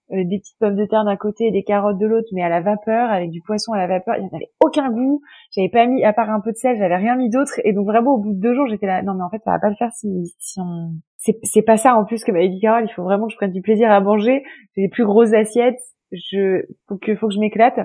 des 0.09 0.39
petites 0.39 0.57
pommes 0.59 0.75
de 0.75 0.85
terre 0.85 1.03
d'un 1.03 1.17
côté 1.17 1.47
et 1.47 1.51
des 1.51 1.63
carottes 1.63 1.97
de 1.97 2.05
l'autre, 2.05 2.29
mais 2.33 2.41
à 2.41 2.49
la 2.49 2.61
vapeur, 2.61 3.09
avec 3.09 3.29
du 3.29 3.41
poisson 3.41 3.73
à 3.73 3.77
la 3.77 3.87
vapeur. 3.87 4.15
Il 4.17 4.23
n'y 4.23 4.29
avait 4.33 4.51
aucun 4.63 4.89
goût. 4.89 5.21
J'avais 5.51 5.69
pas 5.69 5.85
mis, 5.85 6.03
à 6.03 6.13
part 6.13 6.29
un 6.29 6.39
peu 6.39 6.51
de 6.51 6.57
sel, 6.57 6.77
j'avais 6.77 6.95
rien 6.95 7.15
mis 7.15 7.29
d'autre. 7.29 7.59
Et 7.63 7.73
donc 7.73 7.85
vraiment, 7.85 8.13
au 8.13 8.17
bout 8.17 8.33
de 8.33 8.39
deux 8.39 8.53
jours, 8.53 8.67
j'étais 8.67 8.87
là, 8.87 9.01
non 9.03 9.13
mais 9.15 9.23
en 9.23 9.29
fait, 9.29 9.41
ça 9.43 9.51
va 9.51 9.59
pas 9.59 9.69
le 9.69 9.75
faire 9.75 9.91
si, 9.93 10.33
si 10.39 10.59
on... 10.59 10.93
C'est 11.17 11.61
pas 11.63 11.77
ça 11.77 11.95
en 11.95 12.05
plus 12.05 12.23
que 12.23 12.31
m'avait 12.31 12.47
dit 12.47 12.59
Carole, 12.61 12.85
il 12.87 12.93
faut 12.93 13.03
vraiment 13.03 13.25
que 13.25 13.33
je 13.33 13.37
prenne 13.37 13.51
du 13.51 13.61
plaisir 13.61 13.91
à 13.91 13.99
manger. 13.99 14.43
J'ai 14.75 14.83
des 14.83 14.89
plus 14.89 15.03
grosses 15.03 15.33
assiettes. 15.33 15.79
Je, 16.11 16.61
faut 16.87 16.97
que, 16.97 17.15
faut 17.15 17.27
que 17.27 17.33
je 17.33 17.39
m'éclate. 17.39 17.79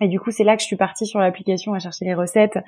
Et 0.00 0.08
du 0.08 0.20
coup, 0.20 0.30
c'est 0.30 0.44
là 0.44 0.56
que 0.56 0.62
je 0.62 0.66
suis 0.66 0.76
partie 0.76 1.06
sur 1.06 1.20
l'application 1.20 1.72
à 1.72 1.78
chercher 1.78 2.04
les 2.04 2.14
recettes. 2.14 2.58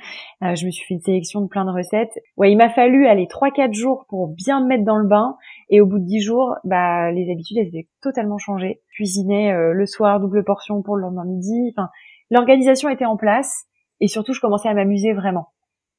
Euh, 0.43 0.55
je 0.55 0.65
me 0.65 0.71
suis 0.71 0.87
fait 0.87 0.95
une 0.95 1.01
sélection 1.01 1.43
de 1.43 1.47
plein 1.47 1.65
de 1.65 1.71
recettes. 1.71 2.19
Ouais, 2.37 2.51
il 2.51 2.57
m'a 2.57 2.71
fallu 2.71 3.07
aller 3.07 3.27
3-4 3.27 3.75
jours 3.75 4.07
pour 4.09 4.29
bien 4.29 4.63
me 4.63 4.67
mettre 4.67 4.85
dans 4.85 4.97
le 4.97 5.07
bain. 5.07 5.37
Et 5.69 5.81
au 5.81 5.87
bout 5.87 5.99
de 5.99 6.05
10 6.05 6.21
jours, 6.21 6.57
bah, 6.65 7.13
les 7.13 7.31
habitudes, 7.31 7.59
elles 7.59 7.69
étaient 7.69 7.89
totalement 8.01 8.39
changées. 8.39 8.81
Cuisiner 8.95 9.53
euh, 9.53 9.73
le 9.73 9.87
soir, 9.87 10.21
double 10.21 10.43
portion 10.43 10.83
pour 10.83 10.97
le 10.97 11.03
lendemain 11.03 11.27
midi. 11.27 11.73
Enfin, 11.77 11.91
l'organisation 12.31 12.89
était 12.89 13.05
en 13.05 13.17
place. 13.17 13.67
Et 14.01 14.09
surtout, 14.09 14.33
je 14.33 14.41
commençais 14.41 14.69
à 14.69 14.75
m'amuser 14.75 15.13
vraiment. 15.13 15.49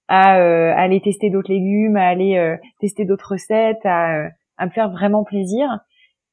À, 0.07 0.39
euh, 0.39 0.73
aller 0.75 0.99
tester 1.01 1.29
d'autres 1.29 1.51
légumes, 1.51 1.95
à 1.95 2.07
aller 2.07 2.57
tester 2.79 3.05
d'autres 3.05 3.33
recettes, 3.33 3.85
à, 3.85 4.29
à 4.57 4.65
me 4.65 4.71
faire 4.71 4.89
vraiment 4.89 5.23
plaisir. 5.23 5.79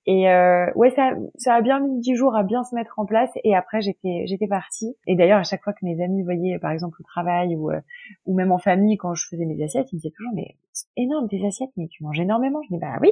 Et 0.06 0.30
euh, 0.30 0.66
ouais, 0.76 0.90
ça, 0.90 1.54
a 1.54 1.60
bien 1.60 1.80
mis 1.80 1.98
dix 1.98 2.14
jours 2.14 2.36
à 2.36 2.44
bien 2.44 2.62
se 2.62 2.74
mettre 2.76 2.98
en 2.98 3.06
place. 3.06 3.30
Et 3.42 3.56
après, 3.56 3.80
j'étais, 3.80 4.22
j'étais 4.26 4.46
partie. 4.46 4.96
Et 5.06 5.16
d'ailleurs, 5.16 5.40
à 5.40 5.42
chaque 5.42 5.64
fois 5.64 5.72
que 5.72 5.84
mes 5.84 6.02
amis 6.02 6.22
voyaient, 6.22 6.58
par 6.60 6.70
exemple, 6.70 6.96
au 7.00 7.04
travail 7.04 7.56
ou, 7.56 7.70
euh, 7.70 7.80
même 8.26 8.52
en 8.52 8.58
famille, 8.58 8.96
quand 8.96 9.14
je 9.14 9.26
faisais 9.28 9.44
mes 9.44 9.62
assiettes, 9.64 9.92
ils 9.92 9.96
me 9.96 10.00
disaient 10.00 10.14
toujours, 10.16 10.32
mais 10.34 10.56
c'est 10.72 10.86
énorme 10.96 11.28
tes 11.28 11.44
assiettes, 11.44 11.70
mais 11.76 11.88
tu 11.88 12.04
manges 12.04 12.20
énormément. 12.20 12.60
Je 12.62 12.74
dis, 12.74 12.80
bah 12.80 12.98
oui, 13.00 13.10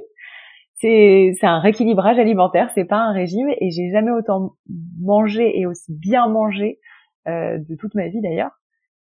c'est, 0.74 1.32
c'est 1.40 1.46
un 1.46 1.58
rééquilibrage 1.58 2.18
alimentaire, 2.18 2.70
c'est 2.74 2.84
pas 2.84 2.98
un 2.98 3.12
régime. 3.12 3.48
Et 3.60 3.70
j'ai 3.72 3.90
jamais 3.90 4.12
autant 4.12 4.52
mangé 5.00 5.58
et 5.58 5.66
aussi 5.66 5.92
bien 5.92 6.28
mangé 6.28 6.78
euh, 7.26 7.58
de 7.58 7.74
toute 7.74 7.96
ma 7.96 8.06
vie 8.06 8.20
d'ailleurs. 8.20 8.52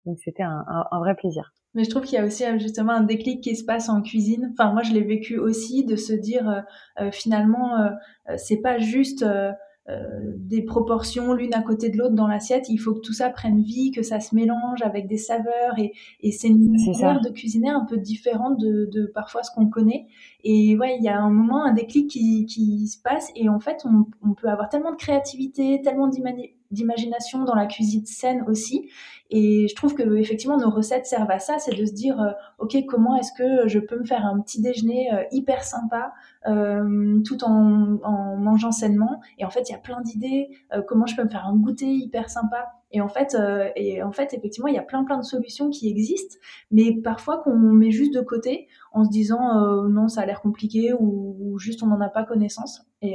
Donc 0.06 0.18
c'était 0.24 0.42
un, 0.42 0.64
un, 0.68 0.84
un 0.90 0.98
vrai 0.98 1.14
plaisir. 1.14 1.52
Mais 1.74 1.84
je 1.84 1.90
trouve 1.90 2.02
qu'il 2.02 2.18
y 2.18 2.20
a 2.20 2.24
aussi 2.24 2.44
euh, 2.44 2.58
justement 2.58 2.92
un 2.92 3.02
déclic 3.02 3.42
qui 3.42 3.54
se 3.54 3.64
passe 3.64 3.88
en 3.88 4.02
cuisine. 4.02 4.52
Enfin, 4.52 4.72
moi, 4.72 4.82
je 4.82 4.92
l'ai 4.92 5.02
vécu 5.02 5.38
aussi 5.38 5.84
de 5.84 5.96
se 5.96 6.12
dire 6.12 6.48
euh, 6.48 6.60
euh 7.00 7.10
finalement, 7.12 7.78
euh, 7.78 7.90
c'est 8.36 8.60
pas 8.60 8.78
juste 8.78 9.24
des 10.36 10.62
proportions 10.62 11.32
l'une 11.32 11.52
à 11.52 11.62
côté 11.62 11.90
de 11.90 11.98
l'autre 11.98 12.14
dans 12.14 12.28
l'assiette. 12.28 12.68
Il 12.68 12.78
faut 12.78 12.94
que 12.94 13.00
tout 13.00 13.12
ça 13.12 13.28
prenne 13.28 13.60
vie, 13.60 13.90
que 13.90 14.02
ça 14.02 14.20
se 14.20 14.36
mélange 14.36 14.82
avec 14.82 15.08
des 15.08 15.16
saveurs 15.16 15.76
et, 15.78 15.92
et 16.20 16.30
c'est 16.30 16.46
une 16.46 16.70
manière 16.70 17.20
de 17.20 17.28
cuisiner 17.30 17.70
un 17.70 17.84
peu 17.84 17.96
différente 17.96 18.56
de, 18.60 18.88
de 18.92 19.06
parfois 19.06 19.42
ce 19.42 19.50
qu'on 19.52 19.68
connaît. 19.68 20.06
Et 20.44 20.76
ouais, 20.78 20.96
il 20.96 21.02
y 21.02 21.08
a 21.08 21.18
un 21.18 21.30
moment, 21.30 21.64
un 21.64 21.72
déclic 21.72 22.08
qui, 22.08 22.46
qui 22.46 22.86
se 22.86 23.02
passe 23.02 23.32
et 23.34 23.48
en 23.48 23.58
fait, 23.58 23.82
on, 23.84 24.06
on 24.22 24.34
peut 24.34 24.46
avoir 24.46 24.68
tellement 24.68 24.92
de 24.92 24.96
créativité, 24.96 25.82
tellement 25.82 26.06
d'imagination 26.06 26.60
dans 26.70 27.54
la 27.54 27.66
cuisine 27.66 28.06
saine 28.06 28.44
aussi. 28.48 28.88
Et 29.33 29.68
je 29.68 29.74
trouve 29.76 29.94
que 29.94 30.16
effectivement 30.16 30.59
nos 30.59 30.70
recettes 30.70 31.06
servent 31.06 31.30
à 31.30 31.38
ça, 31.38 31.59
c'est 31.61 31.74
de 31.74 31.87
se 31.87 31.92
dire 31.92 32.20
euh, 32.20 32.33
ok 32.59 32.76
comment 32.88 33.16
est-ce 33.16 33.33
que 33.33 33.68
je 33.68 33.78
peux 33.78 33.96
me 33.96 34.04
faire 34.04 34.26
un 34.26 34.40
petit 34.40 34.61
déjeuner 34.61 35.12
euh, 35.12 35.22
hyper 35.30 35.62
sympa 35.62 36.12
euh, 36.48 37.20
tout 37.24 37.44
en, 37.44 37.98
en, 38.02 38.37
mangeant 38.37 38.72
sainement. 38.72 39.20
Et 39.38 39.44
en 39.44 39.50
fait 39.50 39.68
il 39.68 39.72
y 39.72 39.74
a 39.74 39.78
plein 39.78 40.00
d'idées 40.00 40.48
comment 40.88 41.06
je 41.06 41.14
peux 41.14 41.22
me 41.22 41.28
faire 41.28 41.46
un 41.46 41.56
goûter 41.56 41.87
hyper 41.87 42.28
sympa. 42.28 42.72
Et 42.92 43.00
en 43.00 43.09
fait 43.09 43.37
et 43.76 44.02
en 44.02 44.11
fait 44.11 44.35
effectivement 44.35 44.66
il 44.66 44.74
y 44.74 44.78
a 44.78 44.83
plein 44.83 45.04
plein 45.04 45.18
de 45.18 45.24
solutions 45.24 45.70
qui 45.70 45.88
existent, 45.88 46.37
mais 46.72 46.92
parfois 46.92 47.38
qu'on 47.38 47.56
met 47.56 47.92
juste 47.92 48.12
de 48.12 48.20
côté 48.20 48.66
en 48.92 49.04
se 49.04 49.11
disant 49.11 49.87
non 49.88 50.09
ça 50.09 50.22
a 50.22 50.26
l'air 50.26 50.40
compliqué 50.40 50.92
ou, 50.92 51.37
ou, 51.40 51.59
juste 51.61 51.85
on 51.85 51.87
n'en 51.87 52.00
a 52.00 52.09
pas 52.09 52.24
connaissance. 52.24 52.89
Et, 53.02 53.14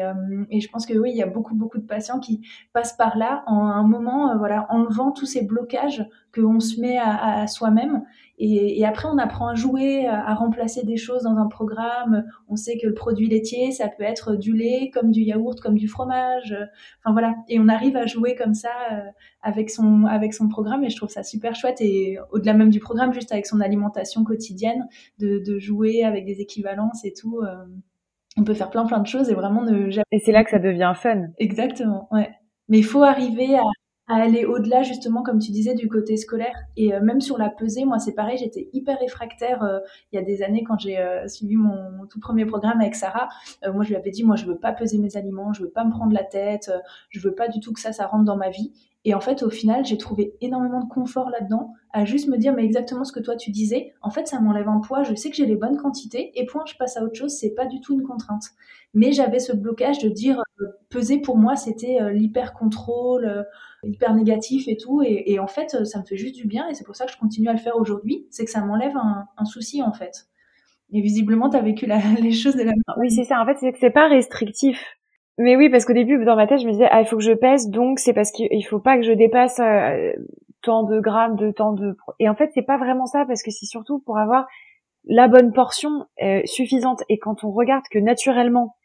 et, 0.49 0.61
je 0.61 0.69
pense 0.69 0.87
que 0.87 0.97
oui 0.97 1.11
il 1.11 1.17
y 1.17 1.21
a 1.21 1.27
beaucoup 1.27 1.53
beaucoup 1.53 1.77
de 1.77 1.85
patients 1.85 2.19
qui 2.19 2.41
passent 2.73 2.97
par 2.97 3.17
là 3.17 3.43
en 3.45 3.67
un 3.67 3.83
moment 3.83 4.35
voilà 4.37 4.65
enlevant 4.69 5.11
tous 5.11 5.27
ces 5.27 5.43
blocages 5.43 6.03
qu'on 6.35 6.59
se 6.59 6.79
met 6.79 6.97
à, 6.97 7.47
soi-même. 7.47 8.03
Et, 8.37 8.85
après, 8.85 9.07
on 9.07 9.17
apprend 9.17 9.47
à 9.47 9.55
jouer, 9.55 10.07
à, 10.07 10.33
remplacer 10.33 10.83
des 10.83 10.97
choses 10.97 11.23
dans 11.23 11.37
un 11.37 11.47
programme. 11.47 12.25
On 12.49 12.57
sait 12.57 12.77
que 12.77 12.87
le 12.87 12.93
produit 12.93 13.27
laitier, 13.27 13.71
ça 13.71 13.87
peut 13.87 14.03
être 14.03 14.35
du 14.35 14.53
lait, 14.53 14.91
comme 14.93 15.11
du 15.11 15.21
yaourt, 15.21 15.59
comme 15.61 15.75
du 15.75 15.87
fromage. 15.87 16.55
Enfin 16.99 17.13
voilà. 17.13 17.35
Et 17.47 17.59
on 17.59 17.69
arrive 17.69 17.95
à 17.95 18.05
jouer 18.05 18.35
comme 18.35 18.53
ça 18.53 18.71
euh, 18.91 18.99
avec 19.41 19.69
son 19.69 20.05
avec 20.05 20.33
son 20.33 20.49
programme. 20.49 20.83
Et 20.83 20.89
je 20.89 20.97
trouve 20.97 21.09
ça 21.09 21.23
super 21.23 21.55
chouette. 21.55 21.79
Et 21.79 22.17
au-delà 22.31 22.53
même 22.53 22.69
du 22.69 22.79
programme, 22.79 23.13
juste 23.13 23.31
avec 23.31 23.45
son 23.45 23.61
alimentation 23.61 24.23
quotidienne, 24.23 24.87
de, 25.19 25.57
jouer 25.59 26.03
avec 26.03 26.25
des 26.25 26.41
équivalences 26.41 27.05
et 27.05 27.13
tout. 27.13 27.41
On 28.37 28.43
peut 28.43 28.53
faire 28.53 28.69
plein 28.69 28.85
plein 28.85 28.99
de 28.99 29.07
choses 29.07 29.29
et 29.29 29.33
vraiment 29.33 29.63
ne 29.63 29.89
jamais... 29.89 30.05
Et 30.11 30.19
c'est 30.19 30.31
là 30.31 30.43
que 30.43 30.49
ça 30.51 30.59
devient 30.59 30.93
fun. 30.95 31.27
Exactement, 31.37 32.07
ouais. 32.11 32.29
Mais 32.67 32.79
il 32.79 32.83
faut 32.85 33.03
arriver 33.03 33.57
à, 33.57 33.63
à 34.07 34.15
aller 34.15 34.45
au-delà 34.45 34.83
justement 34.83 35.23
comme 35.23 35.39
tu 35.39 35.51
disais 35.51 35.73
du 35.73 35.89
côté 35.89 36.15
scolaire 36.17 36.55
et 36.77 36.93
euh, 36.93 37.01
même 37.01 37.21
sur 37.21 37.37
la 37.37 37.49
pesée 37.49 37.85
moi 37.85 37.97
c'est 37.97 38.13
pareil 38.13 38.37
j'étais 38.37 38.69
hyper 38.71 38.99
réfractaire 38.99 39.63
euh, 39.63 39.79
il 40.11 40.17
y 40.17 40.19
a 40.19 40.21
des 40.21 40.43
années 40.43 40.63
quand 40.63 40.77
j'ai 40.77 40.99
euh, 40.99 41.27
suivi 41.27 41.55
mon, 41.55 42.05
tout 42.07 42.19
premier 42.19 42.45
programme 42.45 42.81
avec 42.81 42.95
Sarah 42.95 43.29
moi 43.73 43.83
je 43.83 43.89
lui 43.89 43.95
avais 43.95 44.11
dit 44.11 44.23
moi 44.23 44.35
je 44.35 44.45
veux 44.45 44.57
pas 44.57 44.73
peser 44.73 44.99
mes 44.99 45.17
aliments 45.17 45.53
je 45.53 45.63
veux 45.63 45.71
pas 45.71 45.83
me 45.83 45.91
prendre 45.91 46.13
la 46.13 46.23
tête 46.23 46.71
je 47.09 47.19
veux 47.19 47.33
pas 47.33 47.47
du 47.47 47.59
tout 47.59 47.73
que 47.73 47.79
ça 47.79 47.93
ça 47.93 48.05
rentre 48.05 48.25
dans 48.25 48.37
ma 48.37 48.49
vie 48.49 48.71
et 49.07 49.13
en 49.13 49.19
fait, 49.19 49.43
au 49.43 49.51
final, 49.51 49.85
j'ai 49.85 49.99
trouvé 49.99 50.35
énormément 50.41 50.83
de 50.83 50.89
confort 50.89 51.29
là-dedans, 51.29 51.73
à 51.93 52.05
juste 52.05 52.27
me 52.27 52.37
dire, 52.37 52.53
mais 52.53 52.65
exactement 52.65 53.03
ce 53.03 53.11
que 53.11 53.19
toi 53.19 53.35
tu 53.35 53.51
disais. 53.51 53.93
En 54.01 54.09
fait, 54.09 54.27
ça 54.27 54.39
m'enlève 54.39 54.67
un 54.67 54.79
poids, 54.79 55.03
je 55.03 55.13
sais 55.13 55.29
que 55.29 55.35
j'ai 55.35 55.45
les 55.45 55.55
bonnes 55.55 55.77
quantités, 55.77 56.31
et 56.33 56.47
point, 56.47 56.63
je 56.65 56.73
passe 56.75 56.97
à 56.97 57.03
autre 57.03 57.15
chose, 57.15 57.31
c'est 57.31 57.53
pas 57.53 57.67
du 57.67 57.79
tout 57.81 57.93
une 57.93 58.01
contrainte. 58.01 58.45
Mais 58.95 59.11
j'avais 59.11 59.37
ce 59.37 59.53
blocage 59.53 59.99
de 59.99 60.09
dire, 60.09 60.41
euh, 60.59 60.65
peser 60.89 61.19
pour 61.19 61.37
moi, 61.37 61.55
c'était 61.55 62.01
euh, 62.01 62.11
l'hyper-contrôle, 62.11 63.25
euh, 63.25 63.43
hyper 63.83 64.13
négatif 64.13 64.67
et 64.67 64.77
tout. 64.77 65.01
Et, 65.03 65.39
en 65.39 65.47
fait, 65.47 65.85
ça 65.85 65.99
me 65.99 66.05
fait 66.05 66.17
juste 66.17 66.35
du 66.35 66.47
bien, 66.47 66.67
et 66.67 66.73
c'est 66.73 66.85
pour 66.85 66.95
ça 66.95 67.05
que 67.05 67.11
je 67.11 67.17
continue 67.17 67.47
à 67.47 67.53
le 67.53 67.59
faire 67.59 67.77
aujourd'hui, 67.77 68.25
c'est 68.29 68.45
que 68.45 68.51
ça 68.51 68.61
m'enlève 68.61 68.95
un, 68.95 69.45
souci, 69.45 69.81
en 69.81 69.93
fait. 69.93 70.27
Et 70.91 71.01
visiblement, 71.01 71.49
tu 71.49 71.57
as 71.57 71.61
vécu 71.61 71.87
les 72.21 72.31
choses 72.31 72.55
de 72.55 72.63
la 72.63 72.71
même 72.71 72.81
Oui, 72.97 73.11
c'est 73.11 73.23
ça. 73.23 73.41
En 73.41 73.45
fait, 73.45 73.57
c'est 73.59 73.71
que 73.71 73.79
c'est 73.79 73.89
pas 73.89 74.07
restrictif. 74.07 74.97
Mais 75.37 75.55
oui, 75.55 75.69
parce 75.69 75.85
qu'au 75.85 75.93
début, 75.93 76.23
dans 76.23 76.35
ma 76.35 76.47
tête, 76.47 76.61
je 76.61 76.65
me 76.65 76.71
disais, 76.71 76.87
ah, 76.89 77.01
il 77.01 77.07
faut 77.07 77.17
que 77.17 77.23
je 77.23 77.33
pèse, 77.33 77.69
donc 77.69 77.99
c'est 77.99 78.13
parce 78.13 78.31
qu'il 78.31 78.65
faut 78.65 78.79
pas 78.79 78.95
que 78.95 79.03
je 79.03 79.11
dépasse 79.11 79.59
euh, 79.59 80.13
tant 80.61 80.83
de 80.83 80.99
grammes, 80.99 81.35
de 81.35 81.51
tant 81.51 81.73
de... 81.73 81.97
Et 82.19 82.29
en 82.29 82.35
fait, 82.35 82.51
c'est 82.53 82.61
pas 82.65 82.77
vraiment 82.77 83.05
ça, 83.05 83.25
parce 83.25 83.43
que 83.43 83.51
c'est 83.51 83.65
surtout 83.65 83.99
pour 83.99 84.17
avoir 84.17 84.47
la 85.03 85.27
bonne 85.27 85.51
portion 85.51 86.05
suffisante. 86.45 87.03
Et 87.09 87.19
quand 87.19 87.43
on 87.43 87.51
regarde 87.51 87.83
que 87.91 87.99
naturellement, 87.99 88.75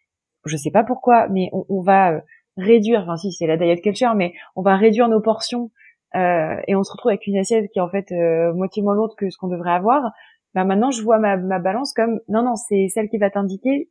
je 0.45 0.57
sais 0.57 0.71
pas 0.71 0.85
pourquoi, 0.85 1.29
mais 1.29 1.49
on, 1.53 1.65
on 1.69 1.81
va 1.81 2.23
réduire, 2.61 3.03
enfin 3.03 3.17
si 3.17 3.33
c'est 3.33 3.47
la 3.47 3.57
diet 3.57 3.81
culture, 3.81 4.15
mais 4.15 4.35
on 4.57 4.63
va 4.63 4.77
réduire 4.77 5.09
nos 5.09 5.21
portions 5.21 5.71
euh, 6.17 6.57
et 6.67 6.75
on 6.75 6.83
se 6.83 6.93
retrouve 6.93 7.11
avec 7.11 7.27
une 7.27 7.37
assiette 7.37 7.71
qui 7.71 7.79
est 7.79 7.83
en 7.83 7.89
fait 7.89 8.11
euh, 8.13 8.53
moitié 8.53 8.83
moins 8.83 8.95
lourde 8.95 9.15
que 9.17 9.31
ce 9.31 9.39
qu'on 9.39 9.49
devrait 9.49 9.73
avoir. 9.73 10.11
Bah 10.55 10.65
maintenant 10.65 10.91
je 10.91 11.03
vois 11.03 11.19
ma, 11.19 11.37
ma 11.37 11.61
balance 11.61 11.93
comme 11.93 12.21
non 12.29 12.43
non 12.43 12.57
c'est 12.57 12.89
celle 12.89 13.09
qui 13.09 13.19
va 13.19 13.31
t'indiquer 13.31 13.89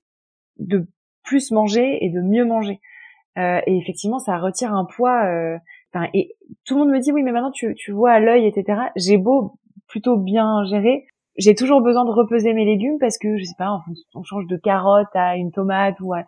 de 0.58 0.88
plus 1.24 1.52
manger 1.52 2.04
et 2.04 2.10
de 2.10 2.22
mieux 2.22 2.46
manger. 2.46 2.82
Euh, 3.38 3.62
et 3.66 3.78
effectivement 3.78 4.20
ça 4.20 4.38
retire 4.38 4.74
un 4.74 4.86
poids. 4.86 5.24
Euh, 5.26 5.58
enfin 5.94 6.10
et 6.14 6.36
tout 6.66 6.76
le 6.76 6.82
monde 6.82 6.92
me 6.92 7.00
dit 7.00 7.12
oui 7.12 7.24
mais 7.24 7.32
maintenant 7.32 7.52
tu, 7.52 7.74
tu 7.76 7.92
vois 7.92 8.12
à 8.12 8.20
l'œil 8.20 8.46
etc. 8.46 8.82
J'ai 8.98 9.18
beau 9.18 9.54
plutôt 9.88 10.18
bien 10.18 10.66
gérer, 10.66 11.08
j'ai 11.38 11.56
toujours 11.56 11.82
besoin 11.82 12.06
de 12.06 12.12
repeser 12.12 12.54
mes 12.54 12.66
légumes 12.66 12.98
parce 13.00 13.18
que 13.18 13.38
je 13.38 13.44
sais 13.46 13.56
pas 13.58 13.82
on 14.14 14.24
change 14.24 14.46
de 14.48 14.58
carotte 14.58 15.16
à 15.16 15.38
une 15.38 15.52
tomate 15.52 16.00
ou 16.02 16.14
à, 16.14 16.26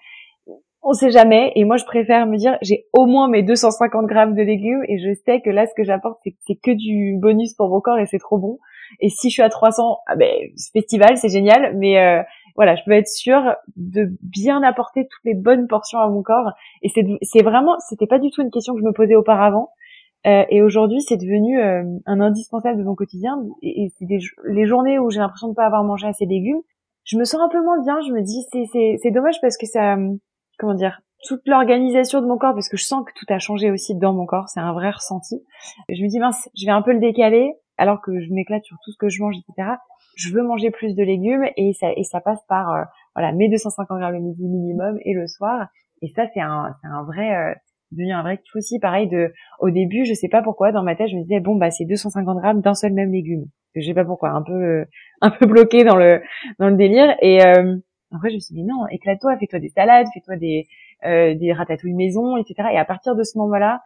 on 0.84 0.94
sait 0.94 1.12
jamais. 1.12 1.52
Et 1.56 1.64
moi, 1.64 1.78
je 1.78 1.86
préfère 1.86 2.26
me 2.26 2.38
dire, 2.38 2.58
j'ai 2.62 2.86
au 2.94 3.06
moins 3.06 3.28
mes 3.28 3.44
250 3.44 4.06
grammes 4.08 4.34
de 4.34 4.42
légumes 4.42 4.84
et 4.88 4.98
je 4.98 5.14
sais 5.26 5.42
que 5.42 5.50
là, 5.50 5.68
ce 5.68 5.74
que 5.76 5.84
j'apporte, 5.84 6.20
c'est 6.24 6.56
que 6.56 6.72
du 6.72 7.18
bonus 7.20 7.54
pour 7.54 7.70
mon 7.70 7.82
corps 7.82 8.00
et 8.00 8.06
c'est 8.06 8.20
trop 8.20 8.38
bon. 8.38 8.60
Et 9.00 9.10
si 9.10 9.30
je 9.30 9.34
suis 9.34 9.42
à 9.42 9.50
300, 9.50 10.00
ah 10.08 10.16
ben, 10.16 10.34
festival, 10.74 11.18
c'est 11.18 11.30
génial. 11.30 11.78
Mais 11.78 12.00
euh, 12.00 12.24
voilà, 12.56 12.76
je 12.76 12.82
peux 12.86 12.92
être 12.92 13.08
sûre 13.08 13.56
de 13.76 14.10
bien 14.22 14.64
apporter 14.64 15.08
toutes 15.08 15.24
les 15.24 15.36
bonnes 15.36 15.68
portions 15.68 16.00
à 16.00 16.10
mon 16.10 16.24
corps. 16.24 16.52
Et 16.82 16.90
c'est 16.90 17.44
vraiment, 17.44 17.78
c'était 17.88 18.08
pas 18.08 18.20
du 18.20 18.32
tout 18.32 18.42
une 18.42 18.52
question 18.52 18.74
que 18.74 18.80
je 18.80 18.86
me 18.86 18.94
posais 18.94 19.16
auparavant. 19.16 19.70
Euh, 20.28 20.44
et 20.50 20.62
aujourd'hui, 20.62 21.02
c'est 21.02 21.18
devenu 21.18 21.60
euh, 21.60 21.84
un 22.06 22.22
indispensable 22.22 22.80
de 22.80 22.84
mon 22.84 22.96
quotidien. 22.96 23.38
Et, 23.62 23.84
et 23.84 23.92
c'est 23.98 24.06
les 24.50 24.66
journées 24.66 25.00
où 25.00 25.12
j'ai 25.12 25.20
l'impression 25.20 25.50
de 25.50 25.54
pas 25.54 25.66
avoir 25.66 25.84
mangé 25.84 26.08
assez 26.08 26.26
de 26.26 26.32
légumes, 26.32 26.62
je 27.04 27.18
me 27.18 27.24
sens 27.24 27.42
un 27.42 27.50
peu 27.50 27.62
moins 27.64 27.82
bien. 27.84 28.00
Je 28.08 28.14
me 28.14 28.22
dis, 28.22 28.46
c'est 29.02 29.12
dommage 29.12 29.40
parce 29.42 29.58
que 29.58 29.66
ça 29.66 29.98
comment 30.62 30.76
dire, 30.76 31.02
toute 31.28 31.42
l'organisation 31.48 32.22
de 32.22 32.28
mon 32.28 32.38
corps, 32.38 32.54
parce 32.54 32.70
que 32.70 32.78
je 32.78 32.86
sens 32.86 33.04
que 33.06 33.12
tout 33.16 33.26
a 33.30 33.40
changé 33.40 33.72
aussi 33.72 33.96
dans 33.96 34.14
mon 34.14 34.26
corps, 34.26 34.48
c'est 34.48 34.60
un 34.60 34.74
vrai 34.74 34.92
ressenti. 34.92 35.44
Je 35.90 36.02
me 36.02 36.08
dis, 36.08 36.20
mince, 36.20 36.50
je 36.56 36.66
vais 36.66 36.72
un 36.72 36.82
peu 36.82 36.94
le 36.94 37.00
décaler, 37.00 37.54
alors 37.78 38.02
que 38.02 38.20
je 38.20 38.32
m'éclate 38.32 38.64
sur 38.64 38.78
tout 38.84 38.92
ce 38.92 38.98
que 38.98 39.10
je 39.10 39.22
mange, 39.22 39.36
etc. 39.38 39.70
Je 40.16 40.32
veux 40.32 40.44
manger 40.44 40.70
plus 40.70 40.96
de 40.96 41.04
légumes, 41.04 41.46
et 41.58 41.74
ça, 41.74 41.92
et 41.96 42.04
ça 42.04 42.22
passe 42.22 42.44
par, 42.48 42.72
euh, 42.72 42.84
voilà, 43.16 43.32
mes 43.34 43.50
250 43.50 44.00
grammes 44.00 44.14
le 44.14 44.20
midi 44.20 44.48
minimum, 44.48 44.98
et 45.04 45.14
le 45.14 45.28
soir. 45.28 45.68
Et 46.02 46.10
ça, 46.10 46.26
c'est 46.34 46.42
un, 46.42 46.76
un 46.84 47.04
vrai, 47.04 47.36
euh, 47.36 47.54
devenu 47.92 48.14
un 48.14 48.22
vrai 48.22 48.38
kiff 48.38 48.56
aussi. 48.56 48.80
Pareil, 48.80 49.08
de, 49.08 49.34
au 49.60 49.70
début, 49.70 50.06
je 50.06 50.14
sais 50.14 50.30
pas 50.30 50.42
pourquoi, 50.42 50.72
dans 50.72 50.84
ma 50.84 50.96
tête, 50.96 51.10
je 51.10 51.16
me 51.16 51.24
disais, 51.24 51.40
bon, 51.40 51.56
bah, 51.56 51.72
c'est 51.72 51.86
250 51.86 52.38
grammes 52.38 52.62
d'un 52.62 52.76
seul 52.76 52.94
même 52.94 53.12
légume. 53.12 53.46
Je 53.76 53.82
sais 53.82 53.94
pas 53.94 54.06
pourquoi, 54.06 54.30
un 54.30 54.42
peu, 54.42 54.54
euh, 54.54 54.86
un 55.22 55.32
peu 55.32 55.46
bloqué 55.46 55.84
dans 55.84 55.96
le, 55.96 56.22
dans 56.60 56.70
le 56.70 56.76
délire. 56.76 57.16
Et, 57.22 57.44
euh, 57.46 57.78
après, 58.14 58.30
je 58.30 58.36
me 58.36 58.40
suis 58.40 58.56
dit 58.56 58.64
non, 58.64 58.88
éclate-toi, 58.90 59.38
fais-toi 59.38 59.60
des 59.60 59.70
salades, 59.70 60.08
fais-toi 60.14 60.36
des 60.36 60.68
euh, 61.06 61.34
des 61.36 61.54
ratatouilles 61.54 61.94
maison, 61.94 62.38
etc. 62.38 62.70
Et 62.74 62.78
à 62.78 62.86
partir 62.86 63.16
de 63.16 63.24
ce 63.24 63.38
moment-là, 63.38 63.82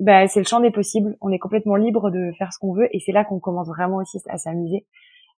bah, 0.00 0.28
c'est 0.28 0.40
le 0.40 0.46
champ 0.46 0.60
des 0.60 0.70
possibles. 0.70 1.16
On 1.20 1.30
est 1.30 1.38
complètement 1.38 1.76
libre 1.76 2.10
de 2.10 2.32
faire 2.38 2.52
ce 2.52 2.58
qu'on 2.58 2.74
veut, 2.74 2.88
et 2.94 3.00
c'est 3.00 3.12
là 3.12 3.24
qu'on 3.24 3.40
commence 3.40 3.68
vraiment 3.68 3.96
aussi 3.96 4.18
à 4.28 4.38
s'amuser. 4.38 4.86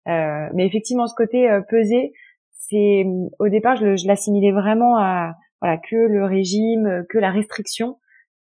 Euh, 0.08 0.48
mais 0.54 0.66
effectivement, 0.66 1.06
ce 1.06 1.14
côté 1.14 1.50
euh, 1.50 1.60
peser, 1.60 2.12
c'est 2.50 3.04
au 3.38 3.48
départ, 3.48 3.76
je, 3.76 3.96
je 3.96 4.06
l'assimilais 4.06 4.52
vraiment 4.52 4.96
à 4.98 5.34
voilà 5.60 5.78
que 5.78 5.96
le 5.96 6.24
régime, 6.24 7.04
que 7.08 7.18
la 7.18 7.30
restriction. 7.30 7.98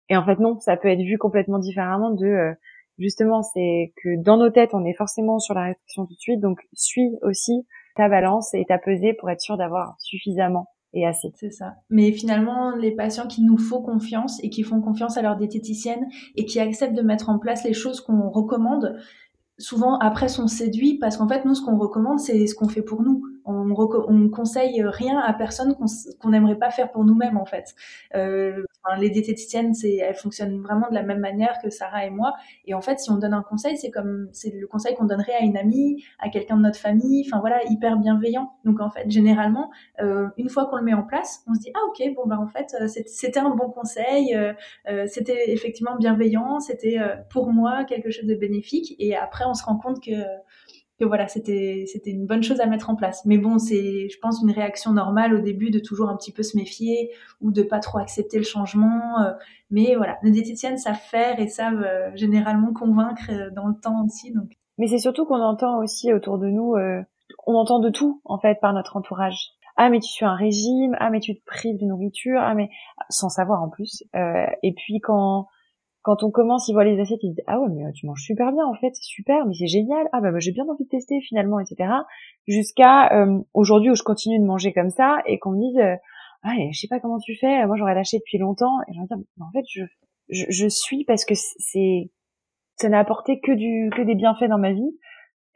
Et 0.08 0.16
en 0.16 0.24
fait, 0.24 0.38
non, 0.38 0.60
ça 0.60 0.76
peut 0.76 0.88
être 0.88 1.00
vu 1.00 1.18
complètement 1.18 1.58
différemment 1.58 2.10
de 2.10 2.26
euh, 2.26 2.52
justement, 2.98 3.42
c'est 3.42 3.92
que 4.02 4.22
dans 4.22 4.36
nos 4.36 4.50
têtes, 4.50 4.74
on 4.74 4.84
est 4.84 4.94
forcément 4.94 5.38
sur 5.38 5.54
la 5.54 5.64
restriction 5.64 6.06
tout 6.06 6.14
de 6.14 6.18
suite, 6.18 6.40
donc 6.40 6.60
suis 6.74 7.16
aussi 7.22 7.66
ta 7.96 8.08
balance 8.08 8.54
et 8.54 8.64
ta 8.66 8.78
pesée 8.78 9.14
pour 9.14 9.30
être 9.30 9.40
sûr 9.40 9.56
d'avoir 9.56 9.96
suffisamment 9.98 10.68
et 10.92 11.06
assez. 11.06 11.32
C'est 11.36 11.50
ça. 11.50 11.74
Mais 11.90 12.12
finalement, 12.12 12.74
les 12.74 12.92
patients 12.92 13.26
qui 13.26 13.42
nous 13.42 13.58
font 13.58 13.82
confiance 13.82 14.42
et 14.42 14.50
qui 14.50 14.62
font 14.62 14.80
confiance 14.80 15.16
à 15.16 15.22
leur 15.22 15.36
diététicienne 15.36 16.06
et 16.36 16.44
qui 16.44 16.60
acceptent 16.60 16.96
de 16.96 17.02
mettre 17.02 17.28
en 17.28 17.38
place 17.38 17.64
les 17.64 17.74
choses 17.74 18.00
qu'on 18.00 18.30
recommande, 18.30 18.96
souvent 19.58 19.98
après 19.98 20.28
sont 20.28 20.48
séduits 20.48 20.98
parce 20.98 21.16
qu'en 21.16 21.28
fait, 21.28 21.44
nous, 21.44 21.54
ce 21.54 21.62
qu'on 21.62 21.78
recommande, 21.78 22.20
c'est 22.20 22.46
ce 22.46 22.54
qu'on 22.54 22.68
fait 22.68 22.82
pour 22.82 23.02
nous 23.02 23.22
on, 23.46 23.74
on 24.08 24.28
conseille 24.28 24.82
rien 24.84 25.18
à 25.18 25.32
personne 25.32 25.74
qu'on 26.20 26.30
n'aimerait 26.30 26.58
pas 26.58 26.70
faire 26.70 26.90
pour 26.92 27.04
nous-mêmes 27.04 27.36
en 27.36 27.46
fait. 27.46 27.74
Euh, 28.14 28.62
les 28.98 29.10
diététiciennes, 29.10 29.72
elles 29.84 30.14
fonctionnent 30.14 30.62
vraiment 30.62 30.88
de 30.88 30.94
la 30.94 31.02
même 31.02 31.18
manière 31.18 31.58
que 31.62 31.70
Sarah 31.70 32.06
et 32.06 32.10
moi. 32.10 32.34
Et 32.66 32.74
en 32.74 32.80
fait, 32.80 33.00
si 33.00 33.10
on 33.10 33.16
donne 33.16 33.34
un 33.34 33.42
conseil, 33.42 33.76
c'est 33.76 33.90
comme 33.90 34.28
c'est 34.32 34.54
le 34.54 34.66
conseil 34.66 34.94
qu'on 34.94 35.06
donnerait 35.06 35.34
à 35.34 35.42
une 35.42 35.56
amie, 35.56 36.04
à 36.18 36.28
quelqu'un 36.28 36.56
de 36.56 36.62
notre 36.62 36.78
famille. 36.78 37.24
Enfin 37.26 37.40
voilà, 37.40 37.60
hyper 37.68 37.96
bienveillant. 37.96 38.52
Donc 38.64 38.80
en 38.80 38.90
fait, 38.90 39.10
généralement, 39.10 39.70
euh, 40.00 40.28
une 40.36 40.48
fois 40.48 40.66
qu'on 40.66 40.76
le 40.76 40.84
met 40.84 40.94
en 40.94 41.02
place, 41.02 41.42
on 41.48 41.54
se 41.54 41.60
dit 41.60 41.72
ah 41.74 41.80
ok 41.88 42.14
bon 42.14 42.26
bah 42.26 42.38
en 42.40 42.46
fait 42.46 42.74
euh, 42.80 42.86
c'était 43.06 43.40
un 43.40 43.50
bon 43.50 43.70
conseil, 43.70 44.34
euh, 44.34 44.52
euh, 44.88 45.06
c'était 45.06 45.50
effectivement 45.52 45.96
bienveillant, 45.96 46.60
c'était 46.60 46.98
euh, 46.98 47.16
pour 47.30 47.52
moi 47.52 47.84
quelque 47.84 48.10
chose 48.10 48.26
de 48.26 48.34
bénéfique. 48.34 48.94
Et 48.98 49.16
après, 49.16 49.44
on 49.46 49.54
se 49.54 49.64
rend 49.64 49.76
compte 49.76 50.02
que 50.02 50.12
que 50.98 51.04
voilà, 51.04 51.28
c'était 51.28 51.84
c'était 51.86 52.10
une 52.10 52.26
bonne 52.26 52.42
chose 52.42 52.60
à 52.60 52.66
mettre 52.66 52.90
en 52.90 52.96
place. 52.96 53.24
Mais 53.26 53.38
bon, 53.38 53.58
c'est, 53.58 54.08
je 54.08 54.18
pense, 54.20 54.40
une 54.42 54.50
réaction 54.50 54.92
normale 54.92 55.34
au 55.34 55.40
début 55.40 55.70
de 55.70 55.78
toujours 55.78 56.08
un 56.08 56.16
petit 56.16 56.32
peu 56.32 56.42
se 56.42 56.56
méfier 56.56 57.10
ou 57.40 57.50
de 57.50 57.62
pas 57.62 57.80
trop 57.80 57.98
accepter 57.98 58.38
le 58.38 58.44
changement. 58.44 59.20
Euh, 59.20 59.32
mais 59.70 59.94
voilà, 59.96 60.18
les 60.22 60.30
diététiciennes 60.30 60.78
savent 60.78 60.96
faire 60.96 61.38
et 61.38 61.48
savent 61.48 61.82
euh, 61.82 62.10
généralement 62.14 62.72
convaincre 62.72 63.30
euh, 63.30 63.50
dans 63.50 63.66
le 63.66 63.74
temps 63.74 64.04
aussi. 64.04 64.32
Donc. 64.32 64.52
Mais 64.78 64.86
c'est 64.86 64.98
surtout 64.98 65.26
qu'on 65.26 65.40
entend 65.40 65.78
aussi 65.82 66.12
autour 66.12 66.38
de 66.38 66.48
nous, 66.48 66.74
on 67.46 67.54
entend 67.54 67.78
de 67.78 67.88
tout 67.88 68.20
en 68.26 68.38
fait 68.38 68.60
par 68.60 68.74
notre 68.74 68.98
entourage. 68.98 69.52
Ah 69.78 69.88
mais 69.88 70.00
tu 70.00 70.08
suis 70.08 70.26
un 70.26 70.34
régime, 70.34 70.94
ah 71.00 71.08
mais 71.08 71.20
tu 71.20 71.34
te 71.34 71.42
prives 71.46 71.78
de 71.78 71.86
nourriture, 71.86 72.40
ah 72.42 72.54
mais 72.54 72.68
sans 73.08 73.30
savoir 73.30 73.62
en 73.62 73.70
plus. 73.70 74.02
et 74.12 74.74
puis 74.74 75.00
quand 75.00 75.48
quand 76.06 76.22
on 76.22 76.30
commence, 76.30 76.68
ils 76.68 76.72
voient 76.72 76.84
les 76.84 77.00
assiettes, 77.00 77.18
ils 77.24 77.30
disent 77.30 77.42
ah 77.48 77.58
ouais 77.58 77.66
mais 77.68 77.84
euh, 77.84 77.90
tu 77.92 78.06
manges 78.06 78.22
super 78.22 78.52
bien 78.52 78.64
en 78.64 78.74
fait, 78.74 78.90
c'est 78.92 79.02
super, 79.02 79.44
mais 79.44 79.54
c'est 79.54 79.66
génial. 79.66 80.08
Ah 80.12 80.20
bah, 80.20 80.30
bah 80.30 80.38
j'ai 80.38 80.52
bien 80.52 80.64
envie 80.64 80.84
de 80.84 80.88
tester 80.88 81.20
finalement, 81.20 81.58
etc. 81.58 81.90
Jusqu'à 82.46 83.12
euh, 83.12 83.40
aujourd'hui 83.54 83.90
où 83.90 83.96
je 83.96 84.04
continue 84.04 84.38
de 84.38 84.44
manger 84.44 84.72
comme 84.72 84.90
ça 84.90 85.18
et 85.26 85.40
qu'on 85.40 85.50
me 85.50 85.58
dise 85.58 85.78
euh, 85.78 85.96
ah 86.44 86.52
je 86.70 86.78
sais 86.78 86.86
pas 86.86 87.00
comment 87.00 87.18
tu 87.18 87.34
fais, 87.34 87.66
moi 87.66 87.74
j'aurais 87.76 87.96
lâché 87.96 88.18
depuis 88.18 88.38
longtemps. 88.38 88.78
Et 88.86 88.92
je 88.94 89.00
vais 89.00 89.06
dire 89.08 89.16
en 89.40 89.50
fait 89.50 89.64
je, 90.28 90.44
je, 90.48 90.68
suis 90.68 91.04
parce 91.06 91.24
que 91.24 91.34
c'est 91.34 92.12
ça 92.76 92.88
n'a 92.88 93.00
apporté 93.00 93.40
que 93.40 93.50
du 93.50 93.90
que 93.90 94.02
des 94.02 94.14
bienfaits 94.14 94.48
dans 94.48 94.58
ma 94.58 94.72
vie. 94.72 94.96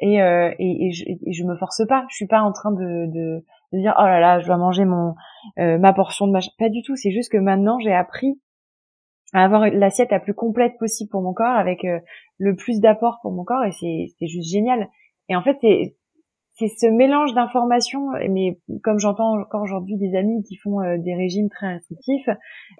Et 0.01 0.21
euh, 0.21 0.53
et, 0.59 0.91
je, 0.91 1.05
et, 1.07 1.33
je, 1.33 1.45
me 1.45 1.57
force 1.59 1.87
pas, 1.87 2.07
je 2.11 2.17
suis 2.17 2.27
pas 2.27 2.41
en 2.41 2.51
train 2.51 2.73
de, 2.73 3.07
de, 3.07 3.45
de 3.73 3.79
dire 3.79 3.95
oh 4.01 4.03
là 4.03 4.19
là 4.19 4.41
je 4.41 4.47
dois 4.47 4.57
manger 4.57 4.85
mon 4.85 5.15
ma 5.57 5.93
portion 5.93 6.27
de 6.27 6.33
machin, 6.33 6.51
pas 6.59 6.71
du 6.71 6.83
tout, 6.83 6.97
c'est 6.97 7.13
juste 7.13 7.31
que 7.31 7.39
maintenant 7.39 7.79
j'ai 7.79 7.93
appris 7.93 8.41
à 9.33 9.45
avoir 9.45 9.69
l'assiette 9.71 10.11
la 10.11 10.21
plus 10.21 10.35
complète 10.35 10.79
possible 10.79 11.11
pour 11.11 11.23
mon 11.23 11.33
corps 11.33 11.57
avec 11.57 11.85
euh, 11.85 12.01
le 12.39 12.57
plus 12.57 12.81
d'apport 12.81 13.19
pour 13.23 13.33
mon 13.33 13.45
corps 13.45 13.65
et 13.65 13.73
c'est 13.73 14.27
juste 14.27 14.51
génial. 14.51 14.89
Et 15.29 15.37
en 15.37 15.43
fait, 15.43 15.57
c'est 15.61 15.97
c'est 16.61 16.69
ce 16.69 16.87
mélange 16.87 17.33
d'informations, 17.33 18.11
mais 18.29 18.61
comme 18.83 18.99
j'entends 18.99 19.41
encore 19.41 19.63
aujourd'hui 19.63 19.97
des 19.97 20.15
amis 20.15 20.43
qui 20.43 20.57
font 20.57 20.83
euh, 20.83 20.99
des 20.99 21.15
régimes 21.15 21.49
très 21.49 21.75
restrictifs 21.75 22.29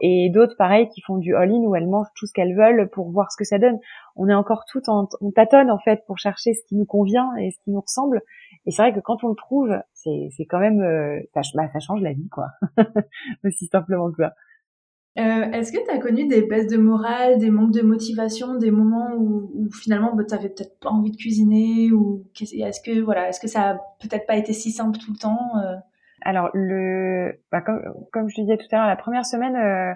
et 0.03 0.29
d'autres 0.29 0.55
pareil 0.59 0.87
qui 0.91 1.01
font 1.01 1.17
du 1.17 1.35
all-in 1.35 1.63
où 1.63 1.75
elles 1.75 1.89
mangent 1.89 2.11
tout 2.15 2.27
ce 2.27 2.33
qu'elles 2.35 2.55
veulent 2.55 2.91
pour 2.91 3.11
voir 3.11 3.33
ce 3.33 3.39
que 3.39 3.45
ça 3.45 3.59
donne. 3.59 3.79
On 4.17 4.29
est 4.29 4.35
encore 4.35 4.65
tout 4.71 4.83
en 4.89 5.09
on 5.23 5.31
tâtonne 5.31 5.71
en 5.71 5.79
fait 5.79 6.05
pour 6.07 6.19
chercher 6.19 6.53
ce 6.53 6.63
qui 6.69 6.77
nous 6.77 6.85
convient 6.85 7.35
et 7.37 7.53
ce 7.53 7.59
qui 7.65 7.71
nous 7.71 7.81
ressemble. 7.81 8.21
Et 8.67 8.71
c'est 8.71 8.83
vrai 8.83 8.93
que 8.93 9.01
quand 9.01 9.25
on 9.25 9.29
le 9.29 9.35
trouve, 9.35 9.75
c'est 9.95 10.45
quand 10.45 10.61
même 10.61 10.83
euh, 10.83 11.19
ça, 11.33 11.41
bah, 11.55 11.71
ça 11.73 11.79
change 11.81 12.03
la 12.03 12.13
vie 12.13 12.29
quoi, 12.29 12.49
aussi 13.45 13.67
simplement 13.67 14.11
que 14.11 14.17
ça. 14.19 14.35
Euh, 15.19 15.51
est-ce 15.51 15.73
que 15.73 15.85
tu 15.85 15.91
as 15.91 15.99
connu 15.99 16.29
des 16.29 16.43
baisses 16.43 16.69
de 16.69 16.77
morale, 16.77 17.39
des 17.39 17.51
manques 17.51 17.73
de 17.73 17.83
motivation, 17.83 18.55
des 18.55 18.71
moments 18.71 19.11
où, 19.17 19.51
où 19.55 19.69
finalement 19.73 20.15
bah, 20.15 20.23
tu 20.27 20.35
avais 20.35 20.49
peut-être 20.49 20.79
pas 20.79 20.91
envie 20.91 21.11
de 21.11 21.17
cuisiner 21.17 21.91
ou 21.91 22.25
est-ce 22.41 22.81
que 22.81 23.01
voilà, 23.01 23.29
est-ce 23.29 23.41
que 23.41 23.49
ça 23.49 23.71
a 23.71 23.75
peut-être 24.01 24.25
pas 24.27 24.37
été 24.37 24.53
si 24.53 24.71
simple 24.71 24.99
tout 24.99 25.11
le 25.13 25.19
temps 25.19 25.59
euh? 25.65 25.75
Alors 26.23 26.51
le, 26.55 27.43
bah, 27.51 27.61
comme, 27.61 27.81
comme 28.13 28.29
je 28.29 28.37
te 28.37 28.41
disais 28.43 28.57
tout 28.57 28.67
à 28.71 28.77
l'heure, 28.77 28.87
la 28.87 28.95
première 28.95 29.27
semaine 29.27 29.57
euh, 29.57 29.93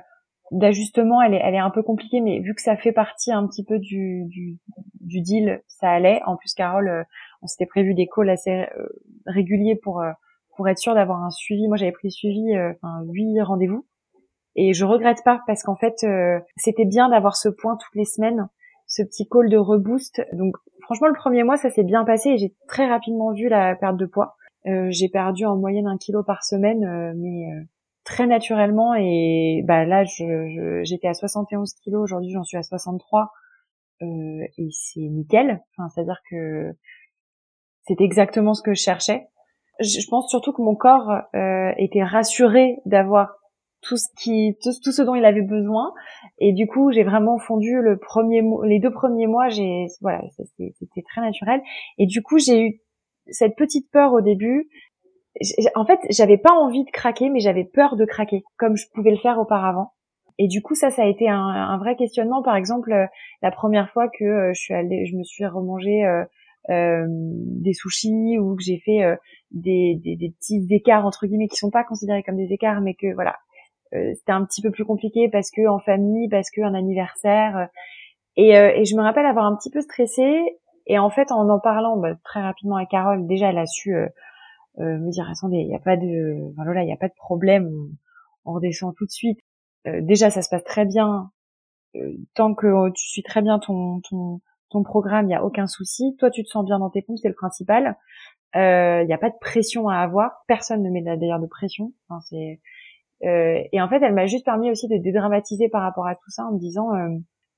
d'ajustement, 0.50 1.22
elle 1.22 1.35
est, 1.35 1.42
elle 1.44 1.55
est 1.55 1.59
un 1.59 1.70
peu 1.70 1.85
compliquée, 1.85 2.20
mais 2.20 2.40
vu 2.40 2.53
que 2.53 2.62
ça 2.62 2.77
fait 2.77 2.92
partie 2.92 3.31
un 3.31 3.46
petit 3.46 3.64
peu 3.64 3.79
du, 3.79 4.24
du, 4.27 4.59
du 5.00 5.20
deal, 5.20 5.62
ça 5.68 5.90
allait. 5.90 6.22
En 6.27 6.37
plus, 6.37 6.55
Carole, 6.55 6.88
euh, 6.88 7.05
on 7.40 7.46
s'était 7.46 7.66
prévu 7.66 7.94
des 7.94 8.09
calls 8.09 8.31
assez 8.31 8.66
réguliers 9.27 9.77
pour 9.77 10.03
pour 10.57 10.68
être 10.68 10.79
sûr 10.79 10.94
d'avoir 10.94 11.22
un 11.22 11.31
suivi. 11.31 11.68
Moi, 11.68 11.77
j'avais 11.77 11.92
pris 11.92 12.11
suivi, 12.11 12.53
enfin 12.57 13.05
huit 13.09 13.40
rendez-vous 13.42 13.87
et 14.57 14.73
je 14.73 14.85
regrette 14.85 15.23
pas 15.25 15.40
parce 15.47 15.62
qu'en 15.62 15.77
fait, 15.77 16.05
euh, 16.05 16.38
c'était 16.57 16.85
bien 16.85 17.09
d'avoir 17.09 17.37
ce 17.37 17.49
point 17.49 17.77
toutes 17.77 17.95
les 17.95 18.05
semaines, 18.05 18.49
ce 18.87 19.03
petit 19.03 19.29
call 19.29 19.49
de 19.49 19.57
reboost. 19.57 20.23
Donc 20.33 20.57
franchement, 20.83 21.09
le 21.09 21.14
premier 21.14 21.43
mois, 21.43 21.57
ça 21.57 21.71
s'est 21.71 21.85
bien 21.85 22.05
passé 22.05 22.31
et 22.31 22.38
j'ai 22.38 22.55
très 22.69 22.87
rapidement 22.87 23.33
vu 23.33 23.49
la 23.49 23.75
perte 23.77 23.97
de 23.97 24.07
poids. 24.07 24.37
Euh, 24.67 24.88
j'ai 24.90 25.09
perdu 25.09 25.45
en 25.45 25.57
moyenne 25.57 25.87
un 25.87 25.99
kilo 25.99 26.23
par 26.23 26.45
semaine, 26.45 26.85
euh, 26.85 27.12
mais 27.17 27.47
très 28.05 28.27
naturellement. 28.27 28.95
Et 28.95 29.62
bah 29.67 29.85
là, 29.85 30.05
j'étais 30.05 31.09
à 31.09 31.14
71 31.14 31.75
kilos. 31.75 32.03
Aujourd'hui, 32.03 32.33
j'en 32.33 32.45
suis 32.45 32.57
à 32.57 32.62
63. 32.62 33.33
et 34.01 34.69
c'est 34.71 35.01
nickel. 35.01 35.62
Enfin, 35.77 35.88
c'est-à-dire 35.88 36.21
que 36.31 36.75
c'est 37.87 38.01
exactement 38.01 38.55
ce 38.55 38.62
que 38.62 38.75
je 38.75 38.83
cherchais. 38.83 39.29
je 39.81 40.07
pense 40.09 40.29
surtout 40.31 40.53
que 40.53 40.62
mon 40.62 40.75
corps 40.75 41.11
euh, 41.35 41.73
était 41.77 42.03
rassuré 42.03 42.79
d'avoir 42.87 43.37
tout 43.85 43.97
ce 43.97 44.09
qui 44.18 44.57
tout, 44.62 44.73
ce 44.73 45.03
dont 45.03 45.14
il 45.14 45.25
avait 45.25 45.42
besoin. 45.42 45.92
Et 46.38 46.53
du 46.53 46.66
coup 46.66 46.90
j'ai 46.90 47.05
vraiment 47.05 47.38
fondu 47.38 47.81
le 47.81 47.99
premier 47.99 48.42
les 48.64 48.81
deux 48.81 48.92
premiers 48.92 49.27
mois 49.27 49.49
j'ai 49.49 49.87
voilà 50.01 50.23
c'était 50.57 51.03
très 51.03 51.20
naturel. 51.20 51.61
Et 51.99 52.07
du 52.07 52.23
coup 52.23 52.38
j'ai 52.38 52.61
eu 52.66 52.81
cette 53.31 53.57
petite 53.57 53.90
peur 53.90 54.12
au 54.12 54.20
début. 54.20 54.68
En 55.75 55.85
fait 55.85 56.01
j'avais 56.11 56.38
pas 56.38 56.53
envie 56.53 56.85
de 56.85 56.90
craquer 56.90 57.29
mais 57.31 57.40
j'avais 57.40 57.64
peur 57.64 57.97
de 57.97 58.05
craquer 58.05 58.42
comme 58.57 58.77
je 58.77 58.87
pouvais 58.94 59.11
le 59.11 59.18
faire 59.18 59.38
auparavant. 59.38 59.92
Et 60.38 60.49
du 60.49 60.62
coup 60.62 60.75
ça 60.75 60.90
ça 60.90 61.03
a 61.03 61.07
été 61.07 61.29
un, 61.29 61.79
vrai 61.79 61.97
questionnement. 61.97 62.42
Par 62.42 62.57
exemple 62.57 62.92
euh, 62.92 63.07
la 63.42 63.51
première 63.51 63.90
fois 63.90 64.09
que 64.09 64.25
euh, 64.25 64.53
je 64.55 64.61
suis 64.61 64.75
allée 64.75 65.07
je 65.07 65.16
me 65.16 65.23
suis 65.23 65.47
remangé 65.47 66.05
euh, 66.05 66.25
euh, 66.70 67.05
des 67.09 67.75
sushis 67.75 68.38
ou 68.38 68.57
que 68.57 68.62
j'ai 68.62 68.79
fait 68.79 69.01
des, 69.51 70.01
des, 70.03 70.16
des, 70.16 70.31
petits 70.31 70.66
écarts 70.70 71.05
entre 71.05 71.27
guillemets 71.27 71.47
qui 71.47 71.57
sont 71.57 71.70
pas 71.70 71.85
considérés 71.85 72.23
comme 72.23 72.37
des 72.37 72.55
écarts 72.55 72.81
mais 72.81 72.94
que 72.94 73.12
voilà 73.12 73.37
c'était 74.15 74.33
un 74.33 74.45
petit 74.45 74.63
peu 74.63 74.71
plus 74.71 74.85
compliqué 74.85 75.29
parce 75.29 75.51
que 75.51 75.67
en 75.69 75.79
famille, 75.79 76.29
parce 76.29 76.51
que 76.51 76.63
un 76.63 76.75
anniversaire. 76.75 77.57
Euh, 77.57 77.67
et, 78.37 78.57
euh, 78.57 78.73
et 78.75 78.85
je 78.85 78.97
me 78.97 79.03
rappelle 79.03 79.27
avoir 79.27 79.47
un 79.47 79.57
petit 79.57 79.71
peu 79.71 79.81
stressé. 79.81 80.59
Et 80.87 80.99
en 80.99 81.11
fait, 81.11 81.33
en 81.33 81.49
en 81.49 81.61
parlant 81.61 81.97
bah, 81.97 82.15
très 82.25 82.43
rapidement 82.43 82.77
à 82.77 82.87
Carole, 82.87 83.27
déjà, 83.27 83.51
elle 83.51 83.59
a 83.59 83.67
su 83.67 83.95
me 84.77 85.11
dire 85.11 85.29
attendez, 85.31 85.59
il 85.59 85.69
n'y 85.69 85.75
a 85.75 85.79
pas 85.79 85.97
de, 85.97 86.53
voilà, 86.57 86.83
il 86.83 86.89
y 86.89 86.93
a 86.93 86.97
pas 86.97 87.09
de 87.09 87.15
problème, 87.15 87.71
on, 88.45 88.53
redescend 88.55 88.93
tout 88.97 89.07
de 89.07 89.11
suite. 89.11 89.39
déjà, 89.87 90.31
ça 90.31 90.43
se 90.43 90.51
passe 90.51 90.65
très 90.65 90.85
bien. 90.85 91.31
tant 92.35 92.55
que 92.55 92.91
tu 92.91 93.09
suis 93.09 93.23
très 93.23 93.41
bien 93.41 93.61
ton 93.61 94.01
ton 94.11 94.41
ton 94.71 94.83
programme, 94.83 95.27
il 95.27 95.29
n'y 95.29 95.35
a 95.37 95.45
aucun 95.45 95.69
souci. 95.69 96.17
Toi, 96.19 96.31
tu 96.31 96.43
te 96.43 96.49
sens 96.49 96.67
bien 96.67 96.81
dans 96.81 96.91
tes 96.91 97.03
pompes, 97.03 97.19
c'est 97.23 97.29
le 97.29 97.35
principal. 97.35 97.97
Il 98.55 99.07
n'y 99.07 99.15
a 99.15 99.19
pas 99.19 99.31
de 99.31 99.39
pression 99.41 99.89
à 99.89 99.99
avoir. 99.99 100.45
Personne 100.49 100.83
ne 100.83 100.91
met 100.91 101.03
d'ailleurs 101.03 101.41
de 101.41 101.47
pression. 101.47 101.93
Enfin, 102.09 102.21
c'est 102.29 102.37
euh, 102.37 102.57
et 103.20 103.81
en 103.81 103.88
fait, 103.88 104.03
elle 104.03 104.14
m'a 104.14 104.27
juste 104.27 104.44
permis 104.44 104.70
aussi 104.70 104.88
de 104.88 104.96
dédramatiser 104.96 105.68
par 105.68 105.83
rapport 105.83 106.07
à 106.07 106.14
tout 106.14 106.31
ça 106.31 106.44
en 106.44 106.53
me 106.53 106.59
disant 106.59 106.94
euh, 106.94 107.09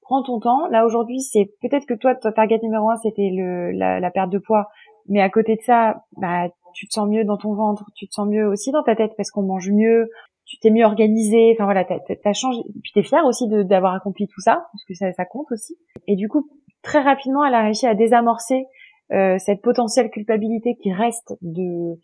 prends 0.03 0.23
ton 0.23 0.39
temps. 0.39 0.69
Là 0.69 0.85
aujourd'hui, 0.85 1.21
c'est 1.21 1.51
peut-être 1.61 1.87
que 1.87 1.95
toi, 1.95 2.15
ta 2.15 2.33
target 2.33 2.61
numéro 2.63 2.91
un, 2.91 2.97
c'était 2.97 3.31
le 3.33 3.73
la, 3.73 4.01
la, 4.01 4.11
perte 4.11 4.31
de 4.31 4.39
poids, 4.39 4.69
mais 5.09 5.21
à 5.21 5.31
côté 5.31 5.57
de 5.57 5.63
ça, 5.63 6.05
bah 6.17 6.49
tu 6.75 6.87
te 6.87 6.93
sens 6.93 7.09
mieux 7.09 7.25
dans 7.25 7.37
ton 7.39 7.55
ventre, 7.55 7.91
tu 7.97 8.07
te 8.07 8.13
sens 8.13 8.29
mieux 8.29 8.47
aussi 8.47 8.71
dans 8.71 8.83
ta 8.83 8.95
tête 8.95 9.13
parce 9.17 9.31
qu'on 9.31 9.43
mange 9.43 9.71
mieux, 9.71 10.11
tu 10.45 10.59
t'es 10.59 10.71
mieux 10.71 10.85
organisé. 10.85 11.53
Enfin 11.55 11.65
voilà, 11.65 11.85
t'as 11.85 11.99
as 12.25 12.33
changé. 12.33 12.61
Puis 12.83 12.93
t'es 12.95 13.03
fière 13.03 13.25
aussi 13.25 13.49
d'avoir 13.49 13.95
accompli 13.95 14.29
tout 14.29 14.41
ça 14.41 14.67
parce 14.73 14.85
que 14.87 14.95
ça, 14.95 15.13
ça 15.13 15.25
compte 15.25 15.51
aussi. 15.51 15.77
Et 16.07 16.17
du 16.17 16.29
coup, 16.29 16.49
très 16.83 17.01
rapidement, 17.01 17.45
elle 17.45 17.55
a 17.55 17.63
réussi 17.63 17.87
à 17.87 17.95
désamorcer 17.95 18.67
euh, 19.13 19.39
cette 19.39 19.63
potentielle 19.63 20.11
culpabilité 20.11 20.77
qui 20.77 20.93
reste 20.93 21.35
de 21.41 21.99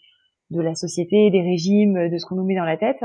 de 0.53 0.61
la 0.61 0.75
société, 0.75 1.31
des 1.31 1.41
régimes, 1.41 2.11
de 2.11 2.19
ce 2.19 2.27
qu'on 2.27 2.37
nous 2.37 2.45
met 2.45 2.55
dans 2.55 2.65
la 2.65 2.77
tête, 2.77 3.03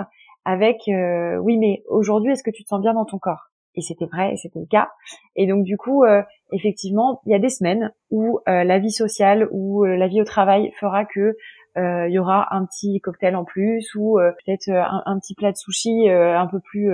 avec 0.48 0.88
euh, 0.88 1.36
oui 1.40 1.58
mais 1.58 1.84
aujourd'hui 1.90 2.32
est-ce 2.32 2.42
que 2.42 2.52
tu 2.52 2.64
te 2.64 2.70
sens 2.70 2.82
bien 2.82 2.94
dans 2.94 3.06
ton 3.06 3.20
corps? 3.20 3.50
Et 3.76 3.82
c'était 3.82 4.06
vrai 4.06 4.34
et 4.34 4.38
c'était 4.38 4.60
le 4.60 4.66
cas. 4.66 4.90
Et 5.36 5.46
donc 5.46 5.64
du 5.64 5.78
coup 5.78 6.04
euh, 6.06 6.24
effectivement 6.54 7.22
il 7.26 7.34
y 7.34 7.36
a 7.36 7.40
des 7.40 7.50
semaines 7.50 7.94
où 8.10 8.40
euh, 8.48 8.64
la 8.64 8.80
vie 8.80 8.92
sociale 8.92 9.50
ou 9.52 9.84
la 9.84 10.08
vie 10.08 10.22
au 10.22 10.26
travail 10.26 10.72
fera 10.80 11.06
que 11.06 11.36
il 11.80 12.12
y 12.12 12.18
aura 12.18 12.56
un 12.56 12.66
petit 12.66 13.00
cocktail 13.02 13.36
en 13.36 13.44
plus 13.44 13.94
ou 13.94 14.18
peut-être 14.18 14.68
un, 14.68 15.20
petit 15.20 15.36
plat 15.36 15.52
de 15.52 15.58
sushi 15.58 16.10
un 16.10 16.48
peu 16.48 16.60
plus 16.60 16.90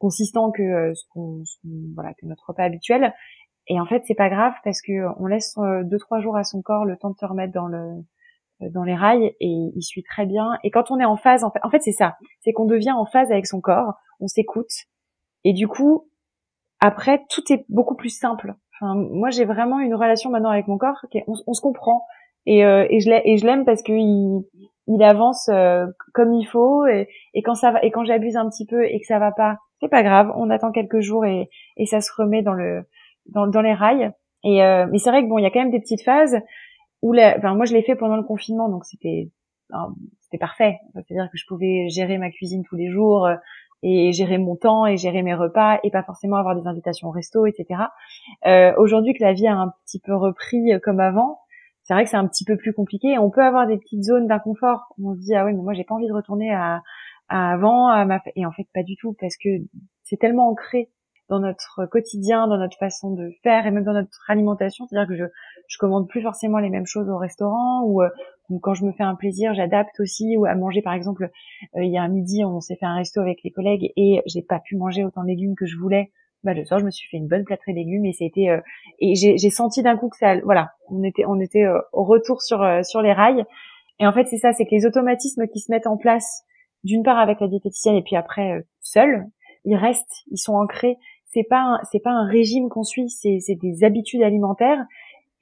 consistant 0.00 0.50
que 0.50 0.94
ce 0.94 1.04
qu'on 1.10 1.44
voilà 1.94 2.12
que 2.14 2.26
notre 2.26 2.48
repas 2.48 2.64
habituel. 2.64 3.14
Et 3.68 3.78
en 3.78 3.86
fait 3.86 4.02
c'est 4.04 4.16
pas 4.16 4.28
grave 4.28 4.54
parce 4.64 4.82
que 4.82 5.06
on 5.20 5.26
laisse 5.26 5.54
deux 5.84 5.98
trois 5.98 6.18
jours 6.18 6.36
à 6.36 6.42
son 6.42 6.60
corps 6.60 6.84
le 6.84 6.96
temps 6.96 7.10
de 7.10 7.16
se 7.16 7.24
remettre 7.24 7.52
dans 7.52 7.68
le 7.68 7.78
euh, 7.78 8.02
dans 8.60 8.84
les 8.84 8.94
rails 8.94 9.34
et 9.40 9.48
il 9.74 9.82
suit 9.82 10.02
très 10.02 10.26
bien. 10.26 10.58
Et 10.64 10.70
quand 10.70 10.90
on 10.90 10.98
est 10.98 11.04
en 11.04 11.16
phase, 11.16 11.44
en 11.44 11.50
fait, 11.50 11.60
en 11.62 11.70
fait 11.70 11.80
c'est 11.80 11.92
ça, 11.92 12.16
c'est 12.40 12.52
qu'on 12.52 12.66
devient 12.66 12.92
en 12.92 13.04
phase 13.04 13.30
avec 13.30 13.46
son 13.46 13.60
corps, 13.60 13.94
on 14.20 14.26
s'écoute 14.26 14.70
et 15.44 15.52
du 15.52 15.68
coup 15.68 16.08
après 16.80 17.22
tout 17.28 17.42
est 17.52 17.64
beaucoup 17.68 17.96
plus 17.96 18.16
simple. 18.16 18.54
Enfin, 18.80 18.94
moi 18.94 19.30
j'ai 19.30 19.44
vraiment 19.44 19.80
une 19.80 19.94
relation 19.94 20.30
maintenant 20.30 20.50
avec 20.50 20.68
mon 20.68 20.78
corps, 20.78 21.04
on, 21.26 21.52
se 21.52 21.60
comprend 21.60 22.02
et, 22.46 22.64
euh, 22.64 22.86
et 22.88 23.00
je 23.00 23.46
l'aime 23.46 23.64
parce 23.64 23.82
que 23.82 23.92
il, 23.92 25.02
avance 25.02 25.48
euh, 25.48 25.86
comme 26.14 26.32
il 26.32 26.44
faut 26.44 26.86
et, 26.86 27.08
et, 27.34 27.42
quand 27.42 27.54
ça 27.54 27.72
va 27.72 27.82
et 27.82 27.90
quand 27.90 28.04
j'abuse 28.04 28.36
un 28.36 28.48
petit 28.48 28.66
peu 28.66 28.84
et 28.84 29.00
que 29.00 29.06
ça 29.06 29.18
va 29.18 29.32
pas, 29.32 29.58
c'est 29.80 29.88
pas 29.88 30.02
grave, 30.02 30.32
on 30.36 30.50
attend 30.50 30.72
quelques 30.72 31.00
jours 31.00 31.24
et, 31.24 31.50
et 31.76 31.86
ça 31.86 32.00
se 32.00 32.10
remet 32.16 32.42
dans 32.42 32.54
le 32.54 32.84
dans, 33.26 33.46
dans 33.46 33.62
les 33.62 33.74
rails. 33.74 34.12
Et 34.44 34.62
euh, 34.62 34.86
mais 34.90 34.98
c'est 34.98 35.10
vrai 35.10 35.22
que 35.22 35.28
bon, 35.28 35.38
il 35.38 35.42
y 35.42 35.46
a 35.46 35.50
quand 35.50 35.60
même 35.60 35.70
des 35.70 35.80
petites 35.80 36.04
phases 36.04 36.36
enfin 37.02 37.54
moi 37.54 37.64
je 37.64 37.74
l'ai 37.74 37.82
fait 37.82 37.96
pendant 37.96 38.16
le 38.16 38.22
confinement, 38.22 38.68
donc 38.68 38.84
c'était 38.84 39.30
c'était 40.20 40.38
parfait. 40.38 40.78
C'est-à-dire 40.94 41.28
que 41.30 41.38
je 41.38 41.44
pouvais 41.46 41.88
gérer 41.88 42.18
ma 42.18 42.30
cuisine 42.30 42.62
tous 42.64 42.76
les 42.76 42.90
jours 42.90 43.26
euh, 43.26 43.36
et 43.82 44.12
gérer 44.12 44.38
mon 44.38 44.56
temps 44.56 44.86
et 44.86 44.96
gérer 44.96 45.22
mes 45.22 45.34
repas 45.34 45.78
et 45.82 45.90
pas 45.90 46.02
forcément 46.02 46.36
avoir 46.36 46.56
des 46.56 46.66
invitations 46.66 47.08
au 47.08 47.10
resto, 47.10 47.46
etc. 47.46 47.82
Euh, 48.46 48.72
Aujourd'hui 48.78 49.14
que 49.14 49.22
la 49.22 49.32
vie 49.32 49.46
a 49.46 49.54
un 49.54 49.72
petit 49.84 50.00
peu 50.00 50.14
repris 50.14 50.72
euh, 50.72 50.78
comme 50.82 51.00
avant, 51.00 51.40
c'est 51.82 51.94
vrai 51.94 52.04
que 52.04 52.10
c'est 52.10 52.16
un 52.16 52.26
petit 52.26 52.44
peu 52.44 52.56
plus 52.56 52.72
compliqué. 52.72 53.18
On 53.18 53.30
peut 53.30 53.42
avoir 53.42 53.66
des 53.66 53.78
petites 53.78 54.02
zones 54.02 54.26
d'inconfort. 54.26 54.94
On 55.02 55.14
se 55.14 55.20
dit 55.20 55.34
ah 55.34 55.44
oui 55.44 55.52
mais 55.54 55.62
moi 55.62 55.74
j'ai 55.74 55.84
pas 55.84 55.94
envie 55.94 56.08
de 56.08 56.12
retourner 56.12 56.52
à, 56.52 56.82
à 57.28 57.52
avant 57.52 57.88
à 57.88 58.04
ma 58.04 58.20
et 58.34 58.46
en 58.46 58.52
fait 58.52 58.66
pas 58.74 58.82
du 58.82 58.96
tout 58.96 59.14
parce 59.20 59.36
que 59.36 59.48
c'est 60.04 60.16
tellement 60.16 60.48
ancré 60.48 60.90
dans 61.28 61.40
notre 61.40 61.86
quotidien, 61.86 62.46
dans 62.46 62.58
notre 62.58 62.76
façon 62.78 63.10
de 63.10 63.30
faire 63.42 63.66
et 63.66 63.70
même 63.70 63.84
dans 63.84 63.92
notre 63.92 64.24
alimentation. 64.28 64.86
C'est-à-dire 64.86 65.08
que 65.08 65.16
je, 65.16 65.24
je 65.68 65.78
commande 65.78 66.08
plus 66.08 66.22
forcément 66.22 66.58
les 66.58 66.70
mêmes 66.70 66.86
choses 66.86 67.08
au 67.08 67.18
restaurant 67.18 67.82
ou, 67.84 68.02
euh, 68.02 68.08
quand 68.62 68.74
je 68.74 68.84
me 68.84 68.92
fais 68.92 69.02
un 69.02 69.16
plaisir, 69.16 69.54
j'adapte 69.54 69.98
aussi 69.98 70.36
ou 70.36 70.46
à 70.46 70.54
manger 70.54 70.82
par 70.82 70.94
exemple. 70.94 71.30
Euh, 71.76 71.84
il 71.84 71.90
y 71.90 71.98
a 71.98 72.02
un 72.02 72.08
midi, 72.08 72.44
on 72.44 72.60
s'est 72.60 72.76
fait 72.76 72.86
un 72.86 72.94
resto 72.94 73.20
avec 73.20 73.42
les 73.42 73.50
collègues 73.50 73.92
et 73.96 74.22
j'ai 74.26 74.42
pas 74.42 74.60
pu 74.60 74.76
manger 74.76 75.04
autant 75.04 75.22
de 75.22 75.28
légumes 75.28 75.56
que 75.56 75.66
je 75.66 75.76
voulais. 75.76 76.12
Bah, 76.44 76.54
le 76.54 76.64
soir, 76.64 76.78
je 76.78 76.84
me 76.84 76.90
suis 76.90 77.08
fait 77.08 77.16
une 77.16 77.26
bonne 77.26 77.44
plâtrée 77.44 77.72
de 77.72 77.78
légumes 77.78 78.04
et 78.04 78.12
c'était 78.12 78.50
euh, 78.50 78.60
et 79.00 79.14
j'ai 79.16 79.50
senti 79.50 79.82
d'un 79.82 79.96
coup 79.96 80.08
que 80.08 80.16
ça, 80.16 80.38
voilà, 80.44 80.70
on 80.88 81.02
était 81.02 81.24
on 81.26 81.40
était 81.40 81.66
au 81.92 82.04
retour 82.04 82.42
sur 82.42 82.64
sur 82.84 83.02
les 83.02 83.12
rails. 83.12 83.44
Et 83.98 84.06
en 84.06 84.12
fait, 84.12 84.26
c'est 84.26 84.36
ça, 84.36 84.52
c'est 84.52 84.64
que 84.64 84.74
les 84.74 84.86
automatismes 84.86 85.48
qui 85.48 85.58
se 85.58 85.72
mettent 85.72 85.86
en 85.86 85.96
place, 85.96 86.44
d'une 86.84 87.02
part 87.02 87.18
avec 87.18 87.40
la 87.40 87.48
diététicienne 87.48 87.96
et 87.96 88.02
puis 88.02 88.14
après 88.14 88.64
seuls, 88.80 89.26
ils 89.66 89.76
restent, 89.76 90.24
ils 90.30 90.38
sont 90.38 90.54
ancrés 90.54 90.96
c'est 91.36 91.44
pas 91.44 91.78
c'est 91.92 92.00
pas 92.00 92.12
un 92.12 92.26
régime 92.26 92.70
qu'on 92.70 92.82
suit, 92.82 93.10
c'est 93.10 93.40
c'est 93.40 93.56
des 93.56 93.84
habitudes 93.84 94.22
alimentaires. 94.22 94.86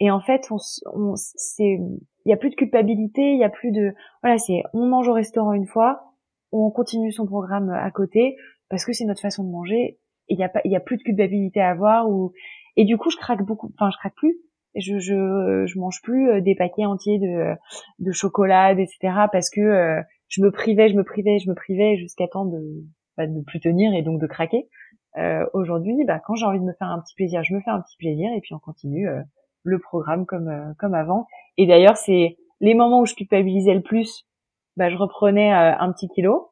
Et 0.00 0.10
en 0.10 0.20
fait, 0.20 0.48
on, 0.50 0.56
on 0.92 1.14
c'est 1.14 1.78
il 2.24 2.30
y 2.30 2.32
a 2.32 2.36
plus 2.36 2.50
de 2.50 2.56
culpabilité, 2.56 3.32
il 3.32 3.38
y 3.38 3.44
a 3.44 3.48
plus 3.48 3.70
de 3.70 3.94
voilà, 4.22 4.38
c'est 4.38 4.62
on 4.72 4.86
mange 4.86 5.08
au 5.08 5.12
restaurant 5.12 5.52
une 5.52 5.66
fois, 5.66 6.12
on 6.50 6.70
continue 6.72 7.12
son 7.12 7.26
programme 7.26 7.70
à 7.70 7.90
côté 7.92 8.36
parce 8.68 8.84
que 8.84 8.92
c'est 8.92 9.04
notre 9.04 9.20
façon 9.20 9.44
de 9.44 9.50
manger. 9.50 9.98
Il 10.28 10.36
y 10.36 10.42
a 10.42 10.48
pas 10.48 10.60
il 10.64 10.72
y 10.72 10.76
a 10.76 10.80
plus 10.80 10.96
de 10.96 11.02
culpabilité 11.02 11.60
à 11.60 11.70
avoir 11.70 12.10
ou 12.10 12.32
et 12.76 12.84
du 12.84 12.98
coup 12.98 13.10
je 13.10 13.16
craque 13.16 13.44
beaucoup, 13.44 13.70
enfin 13.74 13.90
je 13.92 13.98
craque 13.98 14.16
plus. 14.16 14.36
Je, 14.76 14.98
je, 14.98 15.66
je 15.66 15.78
mange 15.78 16.02
plus 16.02 16.28
euh, 16.28 16.40
des 16.40 16.56
paquets 16.56 16.84
entiers 16.84 17.20
de, 17.20 17.54
de 18.00 18.10
chocolat, 18.10 18.72
etc. 18.72 18.98
parce 19.30 19.48
que 19.48 19.60
euh, 19.60 20.02
je 20.26 20.42
me 20.42 20.50
privais, 20.50 20.88
je 20.88 20.96
me 20.96 21.04
privais, 21.04 21.38
je 21.38 21.48
me 21.48 21.54
privais 21.54 21.96
jusqu'à 21.96 22.26
temps 22.26 22.44
de, 22.44 22.58
bah, 23.16 23.28
de 23.28 23.40
plus 23.42 23.60
tenir 23.60 23.94
et 23.94 24.02
donc 24.02 24.20
de 24.20 24.26
craquer. 24.26 24.68
Euh, 25.16 25.46
Aujourd'hui, 25.52 26.04
bah, 26.04 26.18
quand 26.18 26.34
j'ai 26.34 26.46
envie 26.46 26.60
de 26.60 26.64
me 26.64 26.72
faire 26.72 26.88
un 26.88 27.00
petit 27.00 27.14
plaisir, 27.14 27.42
je 27.44 27.54
me 27.54 27.60
fais 27.60 27.70
un 27.70 27.80
petit 27.80 27.96
plaisir 27.96 28.30
et 28.34 28.40
puis 28.40 28.54
on 28.54 28.58
continue 28.58 29.08
euh, 29.08 29.22
le 29.62 29.78
programme 29.78 30.26
comme 30.26 30.48
euh, 30.48 30.72
comme 30.78 30.94
avant. 30.94 31.26
Et 31.56 31.66
d'ailleurs, 31.66 31.96
c'est 31.96 32.36
les 32.60 32.74
moments 32.74 33.00
où 33.00 33.06
je 33.06 33.14
culpabilisais 33.14 33.74
le 33.74 33.82
plus, 33.82 34.26
bah, 34.76 34.90
je 34.90 34.96
reprenais 34.96 35.52
euh, 35.52 35.76
un 35.78 35.92
petit 35.92 36.08
kilo. 36.08 36.50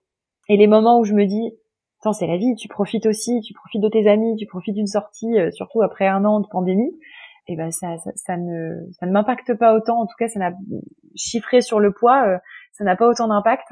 Et 0.49 0.57
les 0.57 0.67
moments 0.67 1.01
où 1.01 1.05
je 1.05 1.15
me 1.15 1.27
dis, 1.27 1.53
attends, 2.01 2.13
c'est 2.13 2.27
la 2.27 2.37
vie, 2.37 2.55
tu 2.57 2.69
profites 2.69 3.07
aussi, 3.07 3.41
tu 3.41 3.55
profites 3.55 3.83
de 3.83 3.89
tes 3.89 4.09
amis, 4.09 4.37
tu 4.37 4.47
profites 4.47 4.75
d'une 4.75 4.87
sortie, 4.87 5.35
surtout 5.53 5.83
après 5.83 6.07
un 6.07 6.25
an 6.25 6.41
de 6.41 6.47
pandémie. 6.49 6.93
Et 7.49 7.57
ben 7.57 7.71
ça, 7.71 7.97
ça, 7.99 8.11
ça 8.15 8.37
ne 8.37 8.77
ça 8.93 9.07
ne 9.07 9.13
m'impacte 9.13 9.55
pas 9.55 9.75
autant. 9.75 10.01
En 10.01 10.07
tout 10.07 10.15
cas, 10.19 10.29
ça 10.29 10.39
n'a 10.39 10.53
chiffré 11.17 11.61
sur 11.61 11.81
le 11.81 11.93
poids, 11.93 12.39
ça 12.73 12.85
n'a 12.85 12.97
pas 12.97 13.09
autant 13.09 13.29
d'impact 13.29 13.69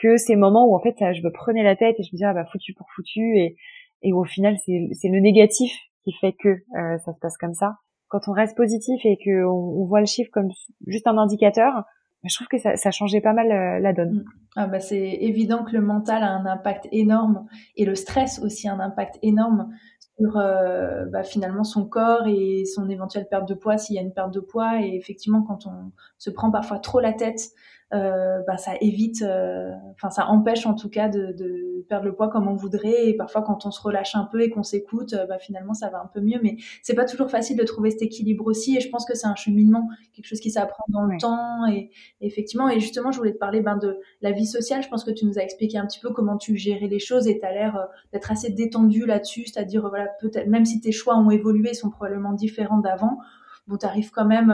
que 0.00 0.16
ces 0.16 0.36
moments 0.36 0.66
où 0.66 0.74
en 0.74 0.80
fait 0.80 0.96
je 0.98 1.22
me 1.22 1.30
prenais 1.30 1.62
la 1.62 1.76
tête 1.76 1.96
et 1.98 2.02
je 2.02 2.08
me 2.08 2.12
disais 2.12 2.24
ah 2.24 2.34
bah 2.34 2.44
foutu 2.50 2.74
pour 2.74 2.86
foutu 2.94 3.38
et 3.38 3.56
et 4.02 4.12
au 4.12 4.24
final 4.24 4.56
c'est 4.64 5.08
le 5.08 5.20
négatif 5.20 5.72
qui 6.04 6.12
fait 6.20 6.32
que 6.32 6.48
euh, 6.48 6.98
ça 7.04 7.12
se 7.12 7.18
passe 7.20 7.36
comme 7.36 7.54
ça. 7.54 7.76
Quand 8.08 8.28
on 8.28 8.32
reste 8.32 8.56
positif 8.56 9.00
et 9.04 9.18
que 9.24 9.44
on, 9.44 9.84
voit 9.86 10.00
le 10.00 10.06
chiffre 10.06 10.30
comme 10.32 10.48
juste 10.86 11.06
un 11.06 11.16
indicateur, 11.18 11.72
bah, 11.74 12.28
je 12.28 12.34
trouve 12.34 12.48
que 12.48 12.58
ça, 12.58 12.76
ça 12.76 12.90
changeait 12.90 13.20
pas 13.20 13.32
mal 13.32 13.52
euh, 13.52 13.78
la 13.78 13.92
donne. 13.92 14.12
Mm. 14.12 14.24
Ah 14.56 14.66
bah 14.66 14.80
c'est 14.80 15.18
évident 15.20 15.64
que 15.64 15.72
le 15.72 15.80
mental 15.80 16.24
a 16.24 16.30
un 16.32 16.44
impact 16.44 16.88
énorme 16.90 17.46
et 17.76 17.84
le 17.84 17.94
stress 17.94 18.40
aussi 18.42 18.68
a 18.68 18.74
un 18.74 18.80
impact 18.80 19.18
énorme 19.22 19.70
sur 20.18 20.36
euh, 20.36 21.04
bah, 21.06 21.22
finalement 21.22 21.62
son 21.62 21.86
corps 21.86 22.26
et 22.26 22.64
son 22.64 22.88
éventuelle 22.88 23.28
perte 23.30 23.48
de 23.48 23.54
poids 23.54 23.78
s'il 23.78 23.94
y 23.94 23.98
a 24.00 24.02
une 24.02 24.12
perte 24.12 24.34
de 24.34 24.40
poids 24.40 24.80
et 24.82 24.96
effectivement 24.96 25.42
quand 25.42 25.66
on 25.66 25.92
se 26.18 26.30
prend 26.30 26.50
parfois 26.50 26.80
trop 26.80 26.98
la 26.98 27.12
tête 27.12 27.50
bah, 27.92 28.56
ça 28.56 28.74
évite, 28.80 29.22
euh, 29.22 29.72
enfin 29.92 30.10
ça 30.10 30.28
empêche 30.28 30.64
en 30.64 30.74
tout 30.74 30.88
cas 30.88 31.08
de, 31.08 31.32
de, 31.32 31.84
perdre 31.88 32.04
le 32.04 32.14
poids 32.14 32.28
comme 32.28 32.46
on 32.46 32.54
voudrait. 32.54 33.08
Et 33.08 33.16
parfois 33.16 33.42
quand 33.42 33.66
on 33.66 33.72
se 33.72 33.80
relâche 33.80 34.14
un 34.14 34.24
peu 34.24 34.42
et 34.42 34.50
qu'on 34.50 34.62
s'écoute, 34.62 35.12
euh, 35.12 35.26
bah, 35.26 35.38
finalement 35.38 35.74
ça 35.74 35.88
va 35.88 36.00
un 36.00 36.06
peu 36.06 36.20
mieux. 36.20 36.38
Mais 36.42 36.56
c'est 36.82 36.94
pas 36.94 37.04
toujours 37.04 37.30
facile 37.30 37.56
de 37.56 37.64
trouver 37.64 37.90
cet 37.90 38.02
équilibre 38.02 38.46
aussi. 38.46 38.76
Et 38.76 38.80
je 38.80 38.88
pense 38.90 39.04
que 39.04 39.16
c'est 39.16 39.26
un 39.26 39.34
cheminement, 39.34 39.88
quelque 40.12 40.26
chose 40.26 40.38
qui 40.40 40.50
s'apprend 40.50 40.84
dans 40.88 41.02
le 41.02 41.18
temps. 41.18 41.66
Et, 41.66 41.90
effectivement, 42.20 42.68
et 42.68 42.78
justement, 42.78 43.10
je 43.10 43.18
voulais 43.18 43.32
te 43.32 43.38
parler 43.38 43.60
ben, 43.60 43.76
de 43.76 43.98
la 44.20 44.30
vie 44.30 44.46
sociale. 44.46 44.82
Je 44.84 44.88
pense 44.88 45.02
que 45.02 45.10
tu 45.10 45.26
nous 45.26 45.38
as 45.38 45.42
expliqué 45.42 45.76
un 45.76 45.86
petit 45.86 46.00
peu 46.00 46.10
comment 46.10 46.36
tu 46.36 46.56
gérais 46.56 46.86
les 46.86 47.00
choses 47.00 47.26
et 47.26 47.40
tu 47.40 47.44
as 47.44 47.52
l'air 47.52 47.88
d'être 48.12 48.30
assez 48.30 48.50
détendu 48.50 49.04
là-dessus. 49.04 49.46
C'est-à-dire, 49.46 49.88
voilà, 49.88 50.06
peut-être 50.20 50.46
même 50.46 50.64
si 50.64 50.80
tes 50.80 50.92
choix 50.92 51.16
ont 51.16 51.30
évolué, 51.30 51.74
sont 51.74 51.90
probablement 51.90 52.34
différents 52.34 52.78
d'avant. 52.78 53.18
Bon, 53.66 53.76
tu 53.76 53.86
arrives 53.86 54.10
quand 54.12 54.26
même 54.26 54.52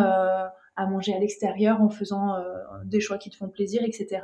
à 0.76 0.86
manger 0.86 1.14
à 1.14 1.18
l'extérieur 1.18 1.80
en 1.80 1.88
faisant 1.88 2.34
euh, 2.34 2.42
des 2.84 3.00
choix 3.00 3.18
qui 3.18 3.30
te 3.30 3.36
font 3.36 3.48
plaisir, 3.48 3.82
etc. 3.84 4.20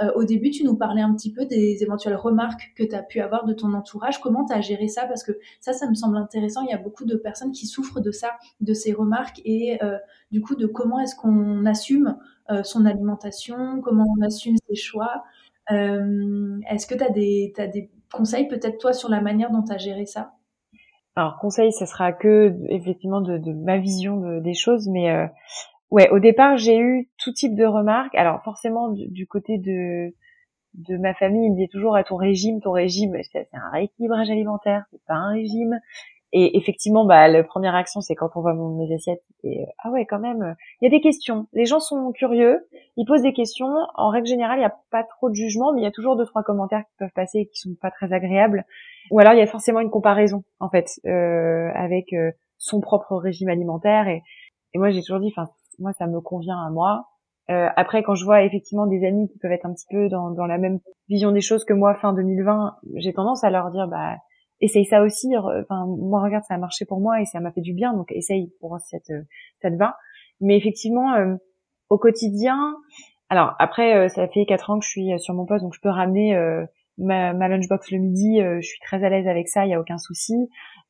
Euh, 0.00 0.10
au 0.14 0.24
début, 0.24 0.50
tu 0.50 0.64
nous 0.64 0.76
parlais 0.76 1.02
un 1.02 1.14
petit 1.14 1.32
peu 1.32 1.44
des 1.44 1.82
éventuelles 1.82 2.16
remarques 2.16 2.72
que 2.76 2.82
tu 2.82 2.94
as 2.94 3.02
pu 3.02 3.20
avoir 3.20 3.44
de 3.44 3.52
ton 3.52 3.72
entourage. 3.74 4.20
Comment 4.20 4.44
tu 4.44 4.54
as 4.54 4.60
géré 4.60 4.88
ça? 4.88 5.06
Parce 5.06 5.22
que 5.22 5.32
ça, 5.60 5.72
ça 5.72 5.88
me 5.88 5.94
semble 5.94 6.16
intéressant. 6.16 6.62
Il 6.62 6.70
y 6.70 6.74
a 6.74 6.78
beaucoup 6.78 7.04
de 7.04 7.16
personnes 7.16 7.52
qui 7.52 7.66
souffrent 7.66 8.00
de 8.00 8.10
ça, 8.10 8.32
de 8.60 8.72
ces 8.72 8.92
remarques 8.92 9.40
et 9.44 9.82
euh, 9.82 9.98
du 10.30 10.40
coup 10.40 10.56
de 10.56 10.66
comment 10.66 11.00
est-ce 11.00 11.14
qu'on 11.14 11.66
assume 11.66 12.16
son 12.64 12.84
alimentation, 12.84 13.80
comment 13.80 14.04
on 14.18 14.26
assume 14.26 14.56
ses 14.68 14.74
choix? 14.74 15.22
est-ce 15.68 16.84
que 16.88 16.96
tu 16.96 17.04
as 17.04 17.10
des, 17.10 17.52
as 17.58 17.68
des 17.68 17.92
conseils 18.12 18.48
peut-être 18.48 18.78
toi 18.78 18.92
sur 18.92 19.08
la 19.08 19.20
manière 19.20 19.52
dont 19.52 19.62
tu 19.62 19.72
as 19.72 19.78
géré 19.78 20.04
ça? 20.04 20.32
Alors 21.16 21.38
conseil, 21.38 21.72
ce 21.72 21.86
sera 21.86 22.12
que 22.12 22.56
effectivement 22.68 23.20
de, 23.20 23.36
de 23.36 23.52
ma 23.52 23.78
vision 23.78 24.40
des 24.40 24.54
choses, 24.54 24.88
mais 24.88 25.10
euh, 25.10 25.26
Ouais, 25.90 26.08
au 26.10 26.20
départ, 26.20 26.56
j'ai 26.56 26.78
eu 26.78 27.10
tout 27.18 27.32
type 27.32 27.54
de 27.56 27.64
remarques. 27.64 28.14
Alors 28.14 28.42
forcément, 28.44 28.90
du, 28.90 29.26
côté 29.26 29.58
de 29.58 30.14
de 30.74 30.96
ma 30.96 31.14
famille, 31.14 31.46
ils 31.46 31.50
me 31.50 31.56
disaient 31.56 31.68
toujours 31.68 31.96
à 31.96 32.04
ton 32.04 32.16
régime, 32.16 32.60
ton 32.60 32.70
régime, 32.70 33.16
c'est 33.32 33.48
un 33.52 33.70
rééquilibrage 33.72 34.30
alimentaire, 34.30 34.84
c'est 34.92 35.04
pas 35.04 35.14
un 35.14 35.32
régime. 35.32 35.80
Et 36.32 36.56
effectivement, 36.56 37.04
bah, 37.04 37.26
la 37.26 37.42
première 37.42 37.74
action, 37.74 38.00
c'est 38.00 38.14
quand 38.14 38.30
on 38.36 38.40
voit 38.40 38.54
mes 38.54 38.94
assiettes, 38.94 39.24
et 39.42 39.62
euh, 39.62 39.66
ah 39.78 39.90
ouais, 39.90 40.06
quand 40.06 40.20
même, 40.20 40.54
il 40.80 40.84
y 40.84 40.86
a 40.86 40.90
des 40.90 41.00
questions. 41.00 41.48
Les 41.52 41.66
gens 41.66 41.80
sont 41.80 42.12
curieux, 42.12 42.68
ils 42.96 43.04
posent 43.04 43.22
des 43.22 43.32
questions. 43.32 43.66
En 43.96 44.10
règle 44.10 44.28
générale, 44.28 44.58
il 44.58 44.60
n'y 44.60 44.66
a 44.66 44.76
pas 44.92 45.02
trop 45.02 45.28
de 45.28 45.34
jugement, 45.34 45.72
mais 45.72 45.80
il 45.80 45.84
y 45.84 45.88
a 45.88 45.90
toujours 45.90 46.16
deux 46.16 46.26
trois 46.26 46.44
commentaires 46.44 46.84
qui 46.84 46.94
peuvent 47.00 47.12
passer 47.16 47.38
et 47.40 47.46
qui 47.46 47.58
sont 47.58 47.74
pas 47.80 47.90
très 47.90 48.12
agréables. 48.12 48.64
Ou 49.10 49.18
alors, 49.18 49.32
il 49.32 49.40
y 49.40 49.42
a 49.42 49.46
forcément 49.48 49.80
une 49.80 49.90
comparaison, 49.90 50.44
en 50.60 50.68
fait, 50.68 51.00
euh, 51.04 51.70
avec 51.74 52.12
euh, 52.12 52.30
son 52.58 52.80
propre 52.80 53.16
régime 53.16 53.48
alimentaire. 53.48 54.06
Et, 54.06 54.22
et 54.72 54.78
moi, 54.78 54.90
j'ai 54.90 55.00
toujours 55.00 55.18
dit, 55.18 55.32
enfin, 55.36 55.50
moi 55.80 55.92
ça 55.94 56.06
me 56.06 56.20
convient 56.20 56.58
à 56.58 56.70
moi. 56.70 57.06
Euh, 57.50 57.68
après, 57.76 58.02
quand 58.02 58.14
je 58.14 58.24
vois 58.24 58.42
effectivement 58.44 58.86
des 58.86 59.04
amis 59.04 59.28
qui 59.28 59.38
peuvent 59.38 59.50
être 59.50 59.66
un 59.66 59.72
petit 59.72 59.86
peu 59.90 60.08
dans, 60.08 60.30
dans 60.30 60.46
la 60.46 60.58
même 60.58 60.78
vision 61.08 61.32
des 61.32 61.40
choses 61.40 61.64
que 61.64 61.72
moi 61.72 61.94
fin 61.96 62.12
2020, 62.12 62.76
j'ai 62.96 63.12
tendance 63.12 63.42
à 63.42 63.50
leur 63.50 63.70
dire 63.72 63.88
bah 63.88 64.16
essaye 64.60 64.84
ça 64.84 65.02
aussi. 65.02 65.36
Enfin 65.36 65.86
moi 65.86 66.22
regarde 66.22 66.44
ça 66.44 66.54
a 66.54 66.58
marché 66.58 66.84
pour 66.84 67.00
moi 67.00 67.20
et 67.20 67.24
ça 67.24 67.40
m'a 67.40 67.50
fait 67.50 67.60
du 67.60 67.72
bien 67.72 67.92
donc 67.92 68.12
essaye 68.12 68.52
pour 68.60 68.68
voir 68.68 68.80
si 68.80 68.90
ça 68.90 68.98
te, 69.00 69.12
ça 69.62 69.70
te 69.70 69.76
va. 69.76 69.96
Mais 70.40 70.56
effectivement 70.56 71.14
euh, 71.14 71.34
au 71.88 71.98
quotidien, 71.98 72.76
alors 73.30 73.56
après 73.58 73.96
euh, 73.96 74.08
ça 74.08 74.28
fait 74.28 74.44
quatre 74.46 74.70
ans 74.70 74.78
que 74.78 74.84
je 74.84 74.90
suis 74.90 75.18
sur 75.18 75.34
mon 75.34 75.44
poste 75.44 75.64
donc 75.64 75.74
je 75.74 75.80
peux 75.80 75.88
ramener 75.88 76.38
ma, 76.98 77.32
ma, 77.32 77.48
lunchbox 77.48 77.90
le 77.90 77.98
midi. 77.98 78.38
je 78.38 78.66
suis 78.66 78.80
très 78.80 79.02
à 79.02 79.08
l'aise 79.08 79.26
avec 79.26 79.48
ça, 79.48 79.66
il 79.66 79.70
y 79.70 79.74
a 79.74 79.80
aucun 79.80 79.98
souci. 79.98 80.34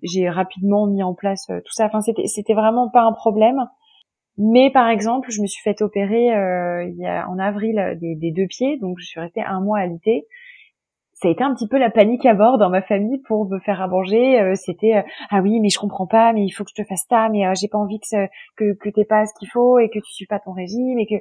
J'ai 0.03 0.29
rapidement 0.29 0.87
mis 0.87 1.03
en 1.03 1.15
place 1.15 1.47
tout 1.47 1.73
ça. 1.73 1.87
Enfin 1.87 2.03
c'était 2.03 2.27
c'était 2.27 2.55
vraiment 2.55 2.91
pas 2.91 3.03
un 3.03 3.13
problème. 3.13 3.67
Mais 4.43 4.71
par 4.71 4.89
exemple, 4.89 5.31
je 5.31 5.43
me 5.43 5.47
suis 5.47 5.63
fait 5.63 5.83
opérer 5.83 6.35
euh, 6.35 6.85
il 6.85 6.97
y 6.97 7.05
a, 7.07 7.29
en 7.29 7.39
avril 7.39 7.79
euh, 7.79 7.95
des, 7.95 8.33
deux 8.33 8.47
pieds, 8.47 8.79
donc 8.79 8.99
je 8.99 9.05
suis 9.05 9.21
restée 9.21 9.43
un 9.43 9.61
mois 9.61 9.81
à 9.81 9.87
l'IT. 9.87 10.25
Ça 11.13 11.29
a 11.29 11.31
été 11.31 11.45
un 11.45 11.55
petit 11.55 11.69
peu 11.69 11.77
la 11.77 11.91
panique 11.91 12.25
à 12.25 12.33
bord 12.33 12.57
dans 12.57 12.71
ma 12.71 12.81
famille 12.81 13.19
pour 13.29 13.47
me 13.51 13.59
faire 13.59 13.83
à 13.83 13.87
manger. 13.87 14.41
Euh, 14.41 14.55
c'était 14.55 15.05
ah 15.29 15.43
oui, 15.43 15.61
mais 15.61 15.69
je 15.69 15.79
comprends 15.79 16.07
pas, 16.07 16.33
mais 16.33 16.47
il 16.47 16.51
faut 16.53 16.65
que 16.65 16.71
je 16.75 16.83
te 16.83 16.89
fasse 16.89 17.05
ça, 17.07 17.29
mais 17.29 17.55
j'ai 17.55 17.69
pas 17.69 17.77
envie 17.77 18.01
que 18.01 18.27
que, 18.57 18.73
que 18.73 18.89
t'aies 18.89 19.05
pas 19.05 19.27
ce 19.27 19.35
qu'il 19.39 19.49
faut 19.51 19.79
et 19.79 19.91
que 19.91 19.99
tu 19.99 20.11
suis 20.11 20.27
pas 20.27 20.39
ton 20.39 20.53
régime 20.53 20.99
et 20.99 21.07
que 21.07 21.17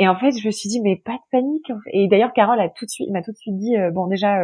et 0.00 0.08
en 0.08 0.16
fait 0.16 0.32
je 0.32 0.44
me 0.44 0.50
suis 0.50 0.68
dit 0.68 0.80
mais 0.80 0.96
pas 0.96 1.12
de 1.12 1.22
panique. 1.30 1.70
Et 1.92 2.08
d'ailleurs 2.08 2.32
Carole 2.32 2.58
a 2.58 2.68
tout 2.68 2.84
de 2.84 2.90
suite 2.90 3.10
m'a 3.10 3.22
tout 3.22 3.30
de 3.30 3.36
suite 3.36 3.56
dit 3.58 3.76
bon 3.92 4.08
déjà 4.08 4.40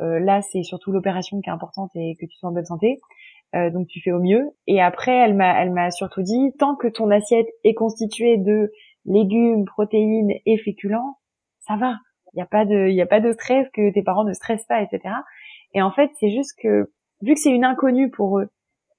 là 0.00 0.42
c'est 0.42 0.64
surtout 0.64 0.92
l'opération 0.92 1.40
qui 1.40 1.48
est 1.48 1.52
importante 1.52 1.92
et 1.94 2.14
que 2.20 2.26
tu 2.26 2.36
sois 2.36 2.50
en 2.50 2.52
bonne 2.52 2.66
santé. 2.66 3.00
Euh, 3.54 3.70
donc 3.70 3.86
tu 3.88 4.00
fais 4.00 4.12
au 4.12 4.20
mieux. 4.20 4.50
Et 4.66 4.80
après, 4.80 5.12
elle 5.12 5.34
m'a, 5.34 5.90
surtout 5.90 6.22
dit, 6.22 6.52
tant 6.58 6.74
que 6.74 6.88
ton 6.88 7.10
assiette 7.10 7.48
est 7.64 7.74
constituée 7.74 8.38
de 8.38 8.72
légumes, 9.04 9.64
protéines 9.64 10.32
et 10.46 10.58
féculents, 10.58 11.18
ça 11.60 11.76
va. 11.76 11.96
Il 12.34 12.36
n'y 12.36 12.42
a 13.02 13.06
pas 13.06 13.20
de, 13.20 13.32
stress 13.32 13.68
que 13.74 13.92
tes 13.92 14.02
parents 14.02 14.24
ne 14.24 14.32
stressent 14.32 14.66
pas, 14.66 14.80
etc. 14.80 15.14
Et 15.74 15.82
en 15.82 15.90
fait, 15.90 16.10
c'est 16.18 16.30
juste 16.30 16.58
que 16.62 16.90
vu 17.20 17.34
que 17.34 17.40
c'est 17.40 17.50
une 17.50 17.64
inconnue 17.64 18.10
pour 18.10 18.38
eux 18.38 18.48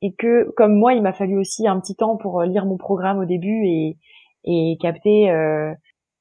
et 0.02 0.14
que 0.14 0.52
comme 0.56 0.76
moi, 0.76 0.94
il 0.94 1.02
m'a 1.02 1.14
fallu 1.14 1.38
aussi 1.38 1.68
un 1.68 1.80
petit 1.80 1.96
temps 1.96 2.18
pour 2.18 2.44
lire 2.44 2.66
mon 2.66 2.78
programme 2.78 3.20
au 3.20 3.26
début 3.26 3.66
et, 3.66 3.98
et 4.44 4.78
capter 4.80 5.32
euh, 5.32 5.74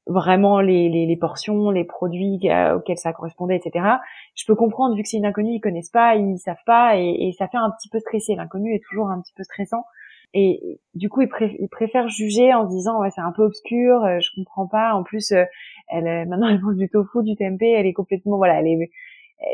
vraiment 0.06 0.60
les, 0.60 0.88
les, 0.88 1.06
les, 1.06 1.16
portions, 1.16 1.70
les 1.70 1.84
produits 1.84 2.40
auxquels 2.74 2.98
ça 2.98 3.12
correspondait, 3.12 3.56
etc. 3.56 3.86
Je 4.34 4.44
peux 4.46 4.54
comprendre 4.54 4.96
vu 4.96 5.02
que 5.02 5.08
c'est 5.08 5.18
une 5.18 5.26
inconnue, 5.26 5.54
ils 5.54 5.60
connaissent 5.60 5.90
pas, 5.90 6.16
ils 6.16 6.38
savent 6.38 6.56
pas, 6.66 6.96
et, 6.96 7.28
et 7.28 7.32
ça 7.32 7.48
fait 7.48 7.58
un 7.58 7.70
petit 7.70 7.88
peu 7.88 7.98
stresser. 8.00 8.34
L'inconnu 8.34 8.74
est 8.74 8.82
toujours 8.88 9.08
un 9.08 9.20
petit 9.20 9.32
peu 9.36 9.44
stressant, 9.44 9.84
et 10.34 10.80
du 10.94 11.08
coup 11.08 11.20
ils, 11.20 11.68
préfèrent 11.68 12.08
juger 12.08 12.54
en 12.54 12.64
se 12.64 12.74
disant 12.74 13.00
ouais 13.00 13.10
c'est 13.10 13.20
un 13.20 13.32
peu 13.32 13.42
obscur, 13.42 14.04
euh, 14.04 14.18
je 14.20 14.30
comprends 14.34 14.66
pas. 14.66 14.94
En 14.94 15.02
plus, 15.02 15.32
euh, 15.32 15.44
elle 15.88 16.28
maintenant 16.28 16.48
elle 16.48 16.60
mange 16.60 16.76
du 16.76 16.88
tofu, 16.88 17.22
du 17.22 17.36
tempeh, 17.36 17.70
elle 17.70 17.86
est 17.86 17.92
complètement 17.92 18.38
voilà, 18.38 18.60
elle 18.60 18.66
est 18.66 18.90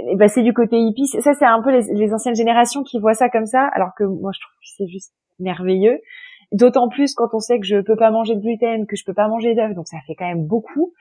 elle 0.01 0.15
est 0.15 0.19
passée 0.19 0.43
du 0.43 0.53
côté 0.53 0.79
hippie. 0.79 1.07
Ça 1.07 1.35
c'est 1.35 1.45
un 1.45 1.63
peu 1.63 1.73
les, 1.73 1.93
les 1.95 2.15
anciennes 2.15 2.37
générations 2.37 2.85
qui 2.85 3.01
voient 3.01 3.15
ça 3.15 3.29
comme 3.29 3.47
ça, 3.47 3.67
alors 3.75 3.91
que 3.97 4.05
moi 4.05 4.31
je 4.35 4.41
trouve 4.41 4.55
que 4.55 4.69
c'est 4.77 4.89
juste 4.89 5.15
merveilleux. 5.41 6.01
D'autant 6.53 6.89
plus 6.89 7.15
quand 7.15 7.35
on 7.35 7.41
sait 7.41 7.59
que 7.61 7.67
je 7.67 7.81
peux 7.81 7.97
pas 7.97 8.11
manger 8.11 8.35
de 8.35 8.41
gluten, 8.41 8.87
que 8.87 8.97
je 8.97 9.05
peux 9.05 9.15
pas 9.15 9.29
manger 9.29 9.55
d'œufs, 9.55 9.75
donc 9.75 9.87
ça 9.87 9.99
fait 10.07 10.15
quand 10.15 10.27
même 10.27 10.47
beaucoup. 10.47 10.93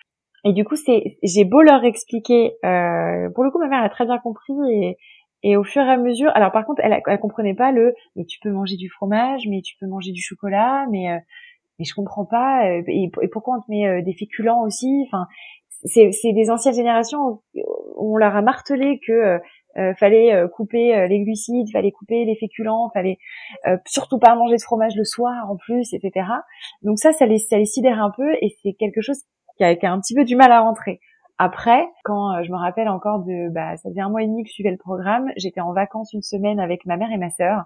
Et 0.44 0.54
du 0.54 0.64
coup, 0.66 0.76
c'est, 0.76 1.18
j'ai 1.24 1.46
beau 1.46 1.62
leur 1.62 1.84
expliquer, 1.84 2.54
euh, 2.64 3.30
pour 3.32 3.44
le 3.44 3.52
coup, 3.52 3.60
ma 3.60 3.68
mère 3.68 3.84
a 3.84 3.90
très 3.90 4.06
bien 4.06 4.18
compris 4.18 4.54
et, 4.72 4.98
et 5.44 5.56
au 5.56 5.64
fur 5.64 5.84
et 5.84 5.90
à 5.90 5.98
mesure, 5.98 6.32
alors 6.36 6.52
par 6.52 6.66
contre, 6.66 6.82
elle, 6.84 7.00
elle 7.06 7.20
comprenait 7.20 7.54
pas 7.54 7.72
le, 7.72 7.94
mais 8.16 8.26
tu 8.26 8.40
peux 8.40 8.52
manger 8.52 8.76
du 8.76 8.90
fromage, 8.90 9.44
mais 9.50 9.62
tu 9.62 9.76
peux 9.80 9.88
manger 9.88 10.12
du 10.12 10.22
chocolat, 10.22 10.86
mais 10.90 11.12
euh, 11.12 11.20
mais 11.80 11.86
je 11.86 11.94
comprends 11.94 12.26
pas. 12.26 12.68
Euh, 12.68 12.82
et, 12.88 13.12
pourquoi 13.32 13.58
on 13.58 13.62
te 13.62 13.70
met 13.70 13.88
euh, 13.88 14.02
des 14.02 14.14
féculents 14.14 14.64
aussi 14.64 15.04
Enfin, 15.06 15.28
c'est, 15.86 16.12
c'est 16.12 16.34
des 16.34 16.50
anciennes 16.50 16.74
générations 16.74 17.42
où 17.96 18.16
on 18.16 18.18
leur 18.18 18.36
a 18.36 18.42
martelé 18.42 19.00
que 19.06 19.40
euh, 19.77 19.93
fallait 19.95 20.34
euh, 20.34 20.47
couper 20.47 20.95
euh, 20.95 21.08
les 21.08 21.23
glucides, 21.23 21.71
fallait 21.71 21.91
couper 21.91 22.25
les 22.25 22.36
féculents, 22.36 22.89
fallait 22.93 23.17
surtout 23.86 24.17
pas 24.17 24.36
manger 24.36 24.56
de 24.56 24.62
fromage 24.62 24.95
le 24.95 25.03
soir 25.03 25.49
en 25.49 25.56
plus, 25.56 25.93
etc. 25.93 26.25
Donc 26.82 26.97
ça, 26.99 27.12
ça 27.13 27.25
les, 27.25 27.38
ça 27.38 27.58
les 27.58 27.65
sidère 27.65 28.01
un 28.01 28.12
peu 28.15 28.34
et 28.41 28.56
c'est 28.63 28.73
quelque 28.73 29.01
chose 29.01 29.21
qui 29.58 29.63
a, 29.63 29.75
qui 29.75 29.86
a 29.86 29.91
un 29.91 29.99
petit 29.99 30.15
peu 30.15 30.23
du 30.23 30.36
mal 30.36 30.51
à 30.51 30.62
rentrer. 30.62 30.99
Après, 31.39 31.88
quand 32.03 32.43
je 32.43 32.51
me 32.51 32.58
rappelle 32.58 32.89
encore 32.89 33.19
de, 33.19 33.49
bah, 33.49 33.77
ça 33.77 33.89
faisait 33.89 34.01
un 34.01 34.10
mois 34.10 34.23
et 34.23 34.27
demi 34.27 34.43
que 34.43 34.49
je 34.49 34.53
suivais 34.53 34.71
le 34.71 34.77
programme, 34.77 35.32
j'étais 35.38 35.62
en 35.62 35.71
vacances 35.71 36.12
une 36.13 36.23
semaine 36.23 36.60
avec 36.60 36.86
ma 36.88 36.97
mère 36.97 37.12
et 37.12 37.17
ma 37.17 37.30
sœur, 37.30 37.65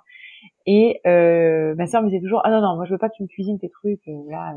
et 0.66 1.00
euh, 1.08 1.74
ma 1.76 1.88
sœur 1.88 2.02
me 2.02 2.10
disait 2.10 2.20
toujours, 2.20 2.42
ah 2.44 2.52
non 2.52 2.60
non, 2.60 2.76
moi 2.76 2.84
je 2.84 2.92
veux 2.92 2.98
pas 2.98 3.08
que 3.08 3.16
tu 3.16 3.24
me 3.24 3.30
cuisines 3.30 3.60
tes 3.60 3.70
trucs, 3.70 4.06
là, 4.28 4.54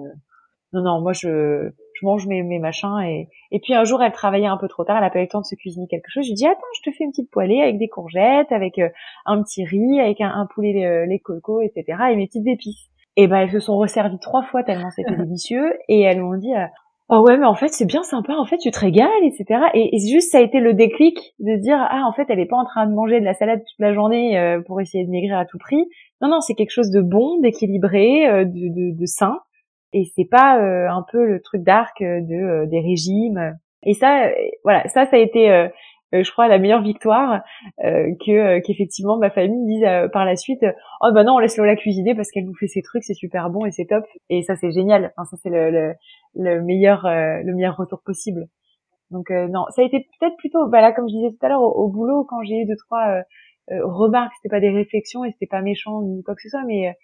non 0.73 0.83
non, 0.83 1.01
moi 1.01 1.13
je, 1.13 1.71
je 1.95 2.05
mange 2.05 2.27
mes, 2.27 2.43
mes 2.43 2.59
machins 2.59 3.01
et 3.01 3.29
et 3.55 3.61
puis 3.61 3.73
un 3.73 3.85
jour 3.85 4.03
elle 4.03 4.11
travaillait 4.11 4.49
un 4.49 4.57
peu 4.57 4.67
trop 4.67 4.83
tard, 4.85 4.99
elle 4.99 5.05
a 5.05 5.11
pas 5.11 5.21
eu 5.21 5.23
le 5.23 5.29
temps 5.29 5.41
de 5.41 5.47
se 5.47 5.55
cuisiner 5.55 5.87
quelque 5.87 6.09
chose. 6.09 6.25
Je 6.25 6.31
lui 6.31 6.35
dis 6.35 6.47
attends, 6.47 6.61
je 6.77 6.91
te 6.91 6.97
fais 6.97 7.05
une 7.05 7.11
petite 7.11 7.31
poêlée 7.31 7.63
avec 7.63 7.79
des 7.79 7.89
courgettes, 7.89 8.51
avec 8.51 8.79
euh, 8.81 8.89
un 9.27 9.41
petit 9.43 9.65
riz, 9.65 10.01
avec 10.01 10.21
un, 10.21 10.29
un 10.29 10.47
poulet 10.47 10.85
euh, 10.85 11.07
les 11.07 11.21
cocos, 11.21 11.61
etc. 11.61 11.99
et 12.11 12.17
mes 12.17 12.27
petites 12.27 12.49
épices. 12.49 12.91
Et 13.17 13.29
ben 13.29 13.39
elles 13.39 13.53
se 13.53 13.61
sont 13.61 13.77
resservies 13.77 14.19
trois 14.19 14.43
fois 14.43 14.65
tellement 14.65 14.91
c'était 14.91 15.15
délicieux 15.17 15.79
et 15.89 16.01
elles 16.01 16.21
m'ont 16.21 16.37
dit 16.37 16.53
euh, 16.53 16.67
oh 17.11 17.21
ouais 17.21 17.37
mais 17.37 17.47
en 17.47 17.55
fait 17.55 17.69
c'est 17.69 17.85
bien 17.85 18.03
sympa, 18.03 18.35
en 18.35 18.45
fait 18.45 18.59
tu 18.59 18.73
te 18.73 18.81
régales, 18.81 19.09
etc. 19.23 19.61
Et, 19.75 19.95
et, 19.95 19.99
juste 20.01 20.33
ça 20.33 20.39
a 20.39 20.41
été 20.41 20.59
le 20.59 20.75
déclic 20.75 21.17
de 21.39 21.55
dire 21.55 21.79
ah 21.79 22.03
en 22.09 22.13
fait 22.13 22.27
elle 22.29 22.41
est 22.41 22.47
pas 22.47 22.57
en 22.57 22.65
train 22.65 22.87
de 22.89 22.93
manger 22.93 23.21
de 23.21 23.25
la 23.25 23.35
salade 23.35 23.61
toute 23.61 23.79
la 23.79 23.95
journée 23.95 24.59
pour 24.67 24.81
essayer 24.81 25.05
de 25.05 25.11
maigrir 25.11 25.39
à 25.39 25.45
tout 25.45 25.59
prix. 25.59 25.87
Non 26.21 26.29
non 26.29 26.41
c'est 26.41 26.55
quelque 26.55 26.73
chose 26.73 26.91
de 26.91 27.03
bon, 27.03 27.39
d'équilibré, 27.39 28.27
de, 28.45 28.45
de, 28.45 28.99
de 28.99 29.07
sain 29.07 29.37
et 29.95 30.11
c'est 30.17 30.29
pas 30.29 30.59
euh, 30.61 30.89
un 30.91 31.05
peu 31.11 31.25
le 31.25 31.41
truc 31.41 31.63
d'arc 31.63 32.03
euh, 32.03 32.21
de 32.21 32.35
euh, 32.35 32.67
des 32.67 32.81
régimes. 32.81 33.57
Et 33.85 33.95
ça, 33.95 34.31
voilà, 34.65 34.87
ça, 34.89 35.07
ça 35.07 35.17
a 35.17 35.19
été, 35.19 35.69
je 36.15 36.31
crois, 36.31 36.49
la 36.49 36.57
meilleure 36.57 36.81
victoire 36.81 37.43
que 37.83 38.59
qu'effectivement 38.61 39.19
ma 39.19 39.29
famille 39.29 39.67
dise 39.67 39.87
par 40.11 40.25
la 40.25 40.37
suite, 40.37 40.65
oh 41.03 41.11
bah 41.13 41.23
non, 41.23 41.35
on 41.35 41.39
laisse 41.39 41.59
Lola 41.59 41.77
cuisiner 41.77 42.15
parce 42.15 42.31
qu'elle 42.31 42.47
nous 42.47 42.55
fait 42.55 42.67
ses 42.67 42.81
trucs, 42.81 43.05
c'est 43.05 43.13
super 43.13 43.51
bon 43.51 43.67
et 43.67 43.73
c'est 43.73 43.85
top. 43.85 44.07
Et 44.31 44.43
ça, 44.43 44.57
c'est 44.57 44.71
génial. 44.71 45.13
Enfin, 45.19 45.27
ça, 45.33 45.37
c'est 45.43 45.51
le, 45.51 45.71
le, 45.71 45.95
le 46.35 46.63
meilleur 46.63 47.03
le 47.05 47.55
meilleur 47.55 47.77
retour 47.77 48.01
possible. 48.03 48.47
Donc 49.11 49.29
non, 49.29 49.67
ça 49.77 49.83
a 49.83 49.85
été 49.85 50.09
peut-être 50.19 50.39
plutôt, 50.39 50.67
bah 50.69 50.81
là, 50.81 50.93
comme 50.93 51.07
je 51.07 51.15
disais 51.17 51.37
tout 51.39 51.45
à 51.45 51.51
l'heure, 51.51 51.61
au, 51.61 51.91
boulot 51.91 52.25
quand 52.25 52.43
j'ai 52.43 52.63
eu 52.63 52.65
deux 52.65 52.77
trois 52.89 53.23
remarques, 53.69 54.33
c'était 54.39 54.49
pas 54.49 54.61
des 54.61 54.71
réflexions 54.71 55.27
et 55.27 55.33
c'était 55.33 55.47
pas 55.47 55.61
méchant 55.61 56.01
ni 56.01 56.23
quoi 56.23 56.35
que 56.35 56.41
ce 56.41 56.49
soit, 56.49 56.65
mais 56.67 56.95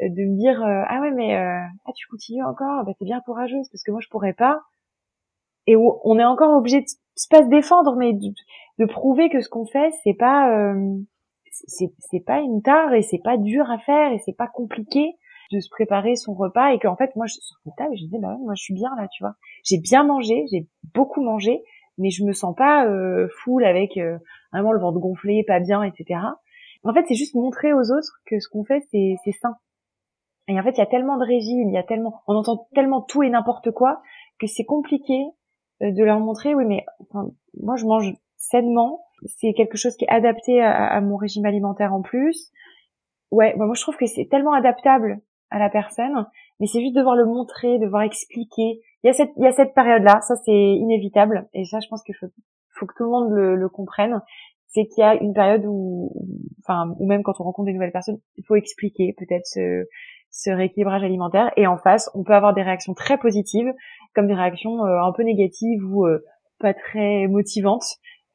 de 0.00 0.24
me 0.24 0.36
dire 0.36 0.62
euh, 0.62 0.82
ah 0.88 1.00
ouais 1.00 1.10
mais 1.10 1.36
euh, 1.36 1.60
ah 1.86 1.92
tu 1.94 2.06
continues 2.08 2.44
encore? 2.44 2.84
Bah 2.84 2.92
t'es 2.98 3.04
bien 3.04 3.20
courageuse 3.20 3.68
parce 3.70 3.82
que 3.82 3.90
moi 3.90 4.00
je 4.00 4.08
pourrais 4.08 4.34
pas. 4.34 4.62
Et 5.66 5.76
on 5.76 6.18
est 6.18 6.24
encore 6.24 6.56
obligé 6.56 6.80
de 6.80 6.86
pas 7.30 7.42
se 7.42 7.48
défendre, 7.48 7.96
mais 7.96 8.12
de, 8.12 8.84
prouver 8.86 9.30
que 9.30 9.40
ce 9.40 9.48
qu'on 9.48 9.66
fait, 9.66 9.90
c'est 10.04 10.14
pas 10.14 10.56
euh, 10.56 10.96
c'est 11.50 12.20
pas 12.20 12.40
une 12.40 12.62
tare 12.62 12.92
et 12.94 13.02
c'est 13.02 13.22
pas 13.22 13.36
dur 13.36 13.70
à 13.70 13.78
faire 13.78 14.12
et 14.12 14.18
c'est 14.18 14.36
pas 14.36 14.46
compliqué 14.46 15.16
de 15.52 15.60
se 15.60 15.70
préparer 15.70 16.16
son 16.16 16.34
repas 16.34 16.72
et 16.72 16.78
qu'en 16.78 16.96
fait 16.96 17.14
moi 17.16 17.26
je 17.26 17.34
sur 17.34 17.56
la 17.64 17.72
table 17.76 17.96
je 17.96 18.04
disais 18.04 18.18
bah 18.18 18.36
moi 18.40 18.54
je 18.54 18.62
suis 18.62 18.74
bien 18.74 18.90
là 18.96 19.08
tu 19.08 19.22
vois. 19.22 19.36
J'ai 19.64 19.78
bien 19.78 20.04
mangé 20.04 20.44
j'ai 20.52 20.66
beaucoup 20.94 21.22
mangé 21.22 21.62
mais 21.98 22.10
je 22.10 22.24
me 22.24 22.32
sens 22.32 22.54
pas 22.54 22.86
euh, 22.86 23.28
full 23.38 23.64
avec 23.64 23.96
euh, 23.96 24.18
vraiment 24.52 24.72
le 24.72 24.80
ventre 24.80 24.98
gonflé 24.98 25.44
pas 25.46 25.60
bien 25.60 25.82
etc 25.82 26.20
en 26.82 26.92
fait 26.92 27.04
c'est 27.08 27.14
juste 27.14 27.34
montrer 27.34 27.72
aux 27.72 27.90
autres 27.90 28.20
que 28.26 28.38
ce 28.38 28.48
qu'on 28.48 28.64
fait 28.64 28.84
c'est 28.90 29.14
c'est 29.24 29.32
sain 29.32 29.56
et 30.48 30.58
en 30.58 30.62
fait 30.62 30.72
il 30.72 30.78
y 30.78 30.82
a 30.82 30.86
tellement 30.86 31.16
de 31.16 31.24
régimes 31.24 31.68
il 31.68 31.74
y 31.74 31.78
a 31.78 31.82
tellement 31.82 32.22
on 32.26 32.34
entend 32.34 32.68
tellement 32.74 33.02
tout 33.02 33.22
et 33.22 33.30
n'importe 33.30 33.70
quoi 33.72 34.02
que 34.38 34.46
c'est 34.46 34.64
compliqué 34.64 35.14
euh, 35.82 35.92
de 35.92 36.04
leur 36.04 36.20
montrer. 36.20 36.54
Oui 36.54 36.64
mais 36.66 36.84
enfin, 37.00 37.30
moi 37.60 37.76
je 37.76 37.86
mange 37.86 38.12
sainement. 38.36 39.02
C'est 39.24 39.54
quelque 39.54 39.78
chose 39.78 39.96
qui 39.96 40.04
est 40.04 40.10
adapté 40.10 40.62
à, 40.62 41.00
mon 41.00 41.16
régime 41.16 41.46
alimentaire 41.46 41.94
en 41.94 42.02
plus. 42.02 42.52
Ouais 43.30 43.54
moi 43.56 43.70
je 43.74 43.80
trouve 43.80 43.96
que 43.96 44.06
c'est 44.06 44.28
tellement 44.30 44.52
adaptable 44.52 45.20
à 45.50 45.58
la 45.58 45.70
personne 45.70 46.26
mais 46.60 46.66
c'est 46.66 46.80
juste 46.80 46.94
devoir 46.94 47.16
le 47.16 47.24
montrer 47.24 47.78
devoir 47.78 48.02
expliquer. 48.02 48.80
Il 49.02 49.06
y 49.06 49.08
a 49.08 49.12
cette 49.12 49.32
il 49.36 49.44
y 49.44 49.46
a 49.46 49.52
cette 49.52 49.74
période 49.74 50.02
là 50.02 50.20
ça 50.20 50.36
c'est 50.44 50.52
inévitable. 50.52 51.48
Et 51.54 51.64
ça 51.64 51.80
je 51.80 51.88
pense 51.88 52.02
qu'il 52.02 52.14
faut, 52.14 52.26
faut 52.78 52.86
que 52.86 52.94
tout 52.96 53.04
le 53.04 53.10
monde 53.10 53.30
le, 53.30 53.56
le 53.56 53.68
comprenne. 53.68 54.20
C'est 54.68 54.86
qu'il 54.86 55.00
y 55.02 55.04
a 55.04 55.14
une 55.14 55.32
période 55.32 55.64
où 55.66 56.12
enfin 56.62 56.94
ou 56.98 57.06
même 57.06 57.22
quand 57.22 57.40
on 57.40 57.44
rencontre 57.44 57.66
des 57.66 57.72
nouvelles 57.72 57.92
personnes 57.92 58.18
il 58.36 58.44
faut 58.44 58.56
expliquer 58.56 59.14
peut-être 59.16 59.46
ce 59.46 59.86
ce 60.36 60.50
rééquilibrage 60.50 61.02
alimentaire. 61.02 61.50
Et 61.56 61.66
en 61.66 61.78
face 61.78 62.10
on 62.14 62.22
peut 62.22 62.34
avoir 62.34 62.54
des 62.54 62.62
réactions 62.62 62.94
très 62.94 63.18
positives 63.18 63.72
comme 64.14 64.26
des 64.26 64.34
réactions 64.34 64.84
euh, 64.84 65.02
un 65.02 65.12
peu 65.12 65.22
négatives 65.22 65.82
ou 65.84 66.06
euh, 66.06 66.22
pas 66.60 66.74
très 66.74 67.26
motivantes. 67.26 67.84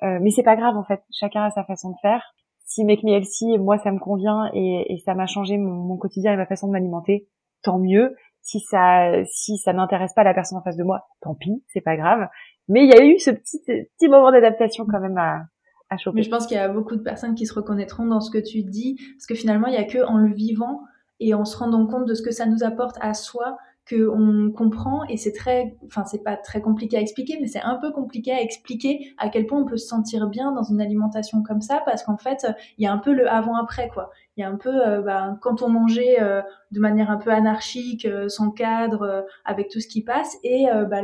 Euh, 0.03 0.17
mais 0.21 0.31
c'est 0.31 0.43
pas 0.43 0.55
grave 0.55 0.75
en 0.75 0.83
fait. 0.83 1.01
Chacun 1.11 1.43
a 1.43 1.51
sa 1.51 1.63
façon 1.63 1.91
de 1.91 1.95
faire. 2.01 2.33
Si 2.65 2.83
Make 2.85 3.03
Me 3.03 3.11
Healthy 3.11 3.57
moi 3.59 3.77
ça 3.77 3.91
me 3.91 3.99
convient 3.99 4.49
et, 4.53 4.93
et 4.93 4.97
ça 4.99 5.13
m'a 5.13 5.27
changé 5.27 5.57
mon, 5.57 5.73
mon, 5.73 5.97
quotidien 5.97 6.33
et 6.33 6.37
ma 6.37 6.45
façon 6.45 6.67
de 6.67 6.71
m'alimenter 6.71 7.27
tant 7.61 7.77
mieux. 7.77 8.15
Si 8.41 8.59
ça 8.59 9.23
si 9.25 9.57
ça 9.57 9.71
n'intéresse 9.71 10.13
pas 10.13 10.23
la 10.23 10.33
personne 10.33 10.57
en 10.57 10.63
face 10.63 10.77
de 10.77 10.83
moi 10.83 11.05
tant 11.21 11.35
pis 11.35 11.63
c'est 11.67 11.81
pas 11.81 11.97
grave. 11.97 12.27
Mais 12.67 12.83
il 12.83 12.89
y 12.89 12.93
a 12.93 13.05
eu 13.05 13.19
ce 13.19 13.29
petit 13.29 13.61
petit 13.67 14.07
moment 14.07 14.31
d'adaptation 14.31 14.85
quand 14.89 14.99
même 14.99 15.17
à 15.17 15.43
à 15.91 15.97
choper. 15.97 16.15
Mais 16.15 16.23
je 16.23 16.29
pense 16.29 16.47
qu'il 16.47 16.57
y 16.57 16.59
a 16.59 16.69
beaucoup 16.69 16.95
de 16.95 17.01
personnes 17.01 17.35
qui 17.35 17.45
se 17.45 17.53
reconnaîtront 17.53 18.05
dans 18.05 18.21
ce 18.21 18.31
que 18.31 18.37
tu 18.37 18.63
dis 18.63 18.97
parce 19.17 19.27
que 19.27 19.35
finalement 19.35 19.67
il 19.67 19.73
y 19.73 19.77
a 19.77 19.83
que 19.83 20.03
en 20.03 20.17
le 20.17 20.33
vivant 20.33 20.79
et 21.21 21.33
en 21.33 21.45
se 21.45 21.55
rendant 21.55 21.87
compte 21.87 22.05
de 22.05 22.13
ce 22.13 22.21
que 22.21 22.31
ça 22.31 22.45
nous 22.45 22.63
apporte 22.63 22.97
à 22.99 23.13
soi 23.13 23.57
qu'on 23.89 24.51
comprend 24.55 25.03
et 25.05 25.17
c'est 25.17 25.33
très, 25.33 25.75
enfin 25.85 26.05
c'est 26.05 26.23
pas 26.23 26.37
très 26.37 26.61
compliqué 26.61 26.97
à 26.97 27.01
expliquer, 27.01 27.37
mais 27.41 27.47
c'est 27.47 27.61
un 27.61 27.75
peu 27.75 27.91
compliqué 27.91 28.31
à 28.31 28.41
expliquer 28.41 29.13
à 29.17 29.29
quel 29.29 29.47
point 29.47 29.59
on 29.59 29.65
peut 29.65 29.77
se 29.77 29.87
sentir 29.87 30.27
bien 30.27 30.51
dans 30.51 30.63
une 30.63 30.81
alimentation 30.81 31.43
comme 31.43 31.61
ça 31.61 31.81
parce 31.85 32.03
qu'en 32.03 32.17
fait 32.17 32.47
il 32.77 32.83
y 32.83 32.87
a 32.87 32.93
un 32.93 32.99
peu 32.99 33.13
le 33.13 33.29
avant-après 33.29 33.89
quoi. 33.89 34.11
Il 34.37 34.41
y 34.41 34.43
a 34.43 34.49
un 34.49 34.55
peu 34.55 34.69
euh, 34.69 35.01
bah, 35.01 35.37
quand 35.41 35.61
on 35.61 35.69
mangeait 35.69 36.21
euh, 36.21 36.41
de 36.71 36.79
manière 36.79 37.11
un 37.11 37.17
peu 37.17 37.31
anarchique, 37.31 38.05
euh, 38.05 38.29
sans 38.29 38.51
cadre, 38.51 39.25
avec 39.43 39.69
tout 39.69 39.81
ce 39.81 39.87
qui 39.87 40.03
passe 40.03 40.37
et 40.43 40.67
bah, 40.89 41.01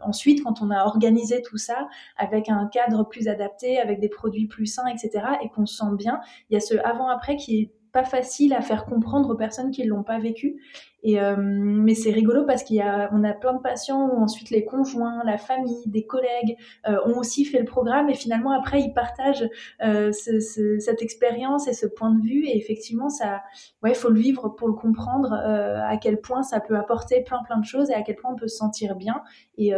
ensuite 0.00 0.42
quand 0.44 0.60
on 0.60 0.70
a 0.70 0.84
organisé 0.84 1.42
tout 1.42 1.58
ça 1.58 1.88
avec 2.16 2.48
un 2.48 2.66
cadre 2.66 3.04
plus 3.04 3.28
adapté, 3.28 3.78
avec 3.78 4.00
des 4.00 4.08
produits 4.08 4.46
plus 4.46 4.66
sains, 4.66 4.86
etc. 4.88 5.24
et 5.42 5.48
qu'on 5.48 5.64
se 5.64 5.76
sent 5.76 5.96
bien, 5.96 6.20
il 6.50 6.54
y 6.54 6.56
a 6.56 6.60
ce 6.60 6.74
avant-après 6.84 7.36
qui 7.36 7.60
est 7.60 7.77
pas 7.92 8.04
facile 8.04 8.54
à 8.54 8.60
faire 8.60 8.84
comprendre 8.84 9.30
aux 9.30 9.36
personnes 9.36 9.70
qui 9.70 9.84
l'ont 9.84 10.02
pas 10.02 10.18
vécu. 10.18 10.60
Et 11.04 11.20
euh, 11.20 11.36
mais 11.38 11.94
c'est 11.94 12.10
rigolo 12.10 12.44
parce 12.44 12.68
y 12.68 12.80
a, 12.80 13.04
a 13.04 13.32
plein 13.34 13.52
de 13.52 13.60
patients 13.60 14.08
où 14.08 14.20
ensuite 14.20 14.50
les 14.50 14.64
conjoints, 14.64 15.22
la 15.24 15.38
famille, 15.38 15.82
des 15.86 16.04
collègues 16.04 16.56
euh, 16.88 16.98
ont 17.06 17.18
aussi 17.18 17.44
fait 17.44 17.60
le 17.60 17.64
programme. 17.64 18.10
Et 18.10 18.14
finalement 18.14 18.50
après 18.50 18.80
ils 18.80 18.92
partagent 18.92 19.48
euh, 19.84 20.10
ce, 20.10 20.40
ce, 20.40 20.78
cette 20.80 21.00
expérience 21.00 21.68
et 21.68 21.72
ce 21.72 21.86
point 21.86 22.10
de 22.12 22.20
vue. 22.20 22.46
Et 22.46 22.56
effectivement 22.56 23.10
ça, 23.10 23.42
ouais, 23.82 23.94
faut 23.94 24.10
le 24.10 24.18
vivre 24.18 24.48
pour 24.48 24.66
le 24.66 24.74
comprendre 24.74 25.32
à 25.32 25.96
quel 25.98 26.20
point 26.20 26.42
ça 26.42 26.58
peut 26.58 26.76
apporter 26.76 27.22
plein 27.22 27.42
plein 27.44 27.58
de 27.58 27.64
choses 27.64 27.90
et 27.90 27.94
à 27.94 28.02
quel 28.02 28.16
point 28.16 28.32
on 28.32 28.36
peut 28.36 28.48
se 28.48 28.56
sentir 28.56 28.96
bien. 28.96 29.22
Et 29.56 29.72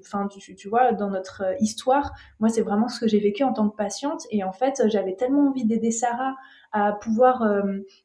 enfin 0.00 0.28
tu 0.28 0.68
vois 0.68 0.92
dans 0.92 1.10
notre 1.10 1.42
histoire, 1.60 2.12
moi 2.40 2.48
c'est 2.48 2.62
vraiment 2.62 2.88
ce 2.88 3.00
que 3.00 3.06
j'ai 3.06 3.20
vécu 3.20 3.44
en 3.44 3.52
tant 3.52 3.68
que 3.68 3.76
patiente. 3.76 4.22
Et 4.30 4.44
en 4.44 4.52
fait 4.52 4.82
j'avais 4.86 5.14
tellement 5.14 5.48
envie 5.48 5.66
d'aider 5.66 5.90
Sarah 5.90 6.34
à 6.72 6.92
pouvoir 6.92 7.42
euh, 7.42 7.62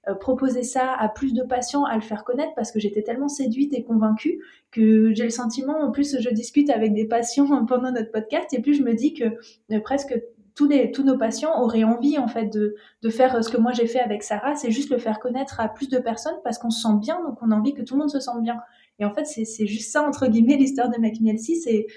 euh, 0.07 0.15
proposer 0.15 0.63
ça 0.63 0.93
à 0.93 1.09
plus 1.09 1.33
de 1.33 1.43
patients, 1.43 1.83
à 1.83 1.95
le 1.95 2.01
faire 2.01 2.23
connaître 2.23 2.53
parce 2.55 2.71
que 2.71 2.79
j'étais 2.79 3.01
tellement 3.01 3.27
séduite 3.27 3.73
et 3.73 3.83
convaincue 3.83 4.39
que 4.71 5.13
j'ai 5.13 5.25
le 5.25 5.29
sentiment, 5.29 5.79
en 5.81 5.91
plus 5.91 6.19
je 6.19 6.29
discute 6.29 6.69
avec 6.69 6.93
des 6.93 7.05
patients 7.05 7.65
pendant 7.67 7.91
notre 7.91 8.11
podcast 8.11 8.53
et 8.53 8.61
plus 8.61 8.75
je 8.75 8.83
me 8.83 8.93
dis 8.93 9.13
que 9.13 9.25
euh, 9.25 9.79
presque 9.81 10.19
tous, 10.55 10.67
les, 10.67 10.91
tous 10.91 11.03
nos 11.03 11.17
patients 11.17 11.61
auraient 11.61 11.83
envie 11.83 12.17
en 12.17 12.27
fait 12.27 12.45
de, 12.45 12.75
de 13.01 13.09
faire 13.09 13.43
ce 13.43 13.49
que 13.49 13.57
moi 13.57 13.71
j'ai 13.71 13.87
fait 13.87 13.99
avec 13.99 14.23
Sarah, 14.23 14.55
c'est 14.55 14.71
juste 14.71 14.89
le 14.91 14.99
faire 14.99 15.19
connaître 15.19 15.59
à 15.59 15.67
plus 15.67 15.89
de 15.89 15.97
personnes 15.97 16.37
parce 16.43 16.57
qu'on 16.57 16.69
se 16.69 16.81
sent 16.81 16.95
bien, 17.01 17.21
donc 17.23 17.39
on 17.41 17.51
a 17.51 17.55
envie 17.55 17.73
que 17.73 17.81
tout 17.81 17.95
le 17.95 18.01
monde 18.01 18.11
se 18.11 18.19
sente 18.19 18.41
bien. 18.43 18.59
Et 18.99 19.05
en 19.05 19.11
fait, 19.11 19.25
c'est 19.25 19.65
juste 19.65 19.91
ça, 19.91 20.07
entre 20.07 20.27
guillemets, 20.27 20.55
l'histoire 20.55 20.87
de 20.87 20.99
McMielsi, 20.99 21.55
c'est 21.55 21.87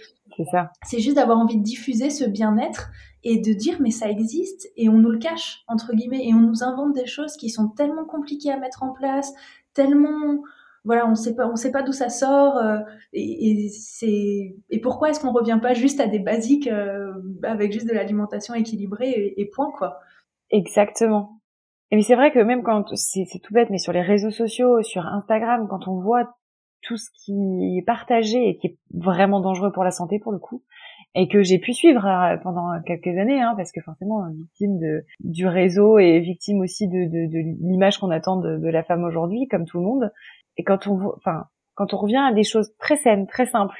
c'est 0.84 0.98
juste 0.98 1.16
d'avoir 1.16 1.38
envie 1.38 1.56
de 1.56 1.62
diffuser 1.62 2.10
ce 2.10 2.24
bien-être 2.24 2.90
et 3.28 3.38
de 3.38 3.52
dire 3.52 3.78
mais 3.80 3.90
ça 3.90 4.08
existe 4.08 4.70
et 4.76 4.88
on 4.88 4.98
nous 4.98 5.10
le 5.10 5.18
cache 5.18 5.64
entre 5.66 5.92
guillemets 5.92 6.24
et 6.28 6.32
on 6.32 6.40
nous 6.40 6.62
invente 6.62 6.94
des 6.94 7.06
choses 7.06 7.36
qui 7.36 7.50
sont 7.50 7.68
tellement 7.68 8.04
compliquées 8.04 8.52
à 8.52 8.56
mettre 8.56 8.84
en 8.84 8.92
place, 8.92 9.32
tellement 9.74 10.42
voilà, 10.84 11.08
on 11.08 11.16
sait 11.16 11.34
pas 11.34 11.48
on 11.48 11.56
sait 11.56 11.72
pas 11.72 11.82
d'où 11.82 11.90
ça 11.90 12.08
sort 12.08 12.56
euh, 12.56 12.78
et, 13.12 13.68
c'est 13.68 14.54
et 14.70 14.80
pourquoi 14.80 15.10
est-ce 15.10 15.18
qu'on 15.18 15.32
revient 15.32 15.58
pas 15.60 15.74
juste 15.74 15.98
à 15.98 16.06
des 16.06 16.20
basiques 16.20 16.68
euh, 16.68 17.14
avec 17.42 17.72
juste 17.72 17.88
de 17.88 17.94
l'alimentation 17.94 18.54
équilibrée 18.54 19.34
et, 19.36 19.50
point 19.52 19.72
quoi. 19.76 19.98
Exactement. 20.50 21.40
Et 21.90 22.00
c'est 22.02 22.14
vrai 22.14 22.30
que 22.30 22.38
même 22.38 22.62
quand 22.62 22.94
c'est 22.94 23.26
tout 23.42 23.52
bête 23.52 23.70
mais 23.70 23.78
sur 23.78 23.92
les 23.92 24.02
réseaux 24.02 24.30
sociaux, 24.30 24.82
sur 24.82 25.04
Instagram 25.04 25.66
quand 25.68 25.88
on 25.88 25.98
voit 26.00 26.36
tout 26.82 26.96
ce 26.96 27.10
qui 27.24 27.78
est 27.78 27.84
partagé 27.84 28.48
et 28.48 28.56
qui 28.56 28.68
est 28.68 28.78
vraiment 28.94 29.40
dangereux 29.40 29.72
pour 29.72 29.82
la 29.82 29.90
santé 29.90 30.20
pour 30.20 30.30
le 30.30 30.38
coup, 30.38 30.62
et 31.16 31.28
que 31.28 31.42
j'ai 31.42 31.58
pu 31.58 31.72
suivre 31.72 32.06
euh, 32.06 32.36
pendant 32.36 32.80
quelques 32.84 33.18
années, 33.18 33.40
hein, 33.40 33.54
parce 33.56 33.72
que 33.72 33.80
forcément 33.80 34.22
victime 34.30 34.78
de 34.78 35.04
du 35.20 35.46
réseau 35.46 35.98
et 35.98 36.20
victime 36.20 36.60
aussi 36.60 36.86
de, 36.86 37.06
de, 37.06 37.26
de 37.26 37.68
l'image 37.68 37.98
qu'on 37.98 38.10
attend 38.10 38.36
de, 38.36 38.58
de, 38.58 38.68
la 38.68 38.84
femme 38.84 39.02
aujourd'hui, 39.02 39.48
comme 39.48 39.64
tout 39.64 39.78
le 39.78 39.84
monde. 39.84 40.12
Et 40.58 40.62
quand 40.62 40.86
on, 40.86 41.12
enfin, 41.16 41.46
quand 41.74 41.94
on 41.94 41.96
revient 41.96 42.22
à 42.28 42.32
des 42.32 42.44
choses 42.44 42.70
très 42.78 42.96
saines, 42.96 43.26
très 43.26 43.46
simples, 43.46 43.76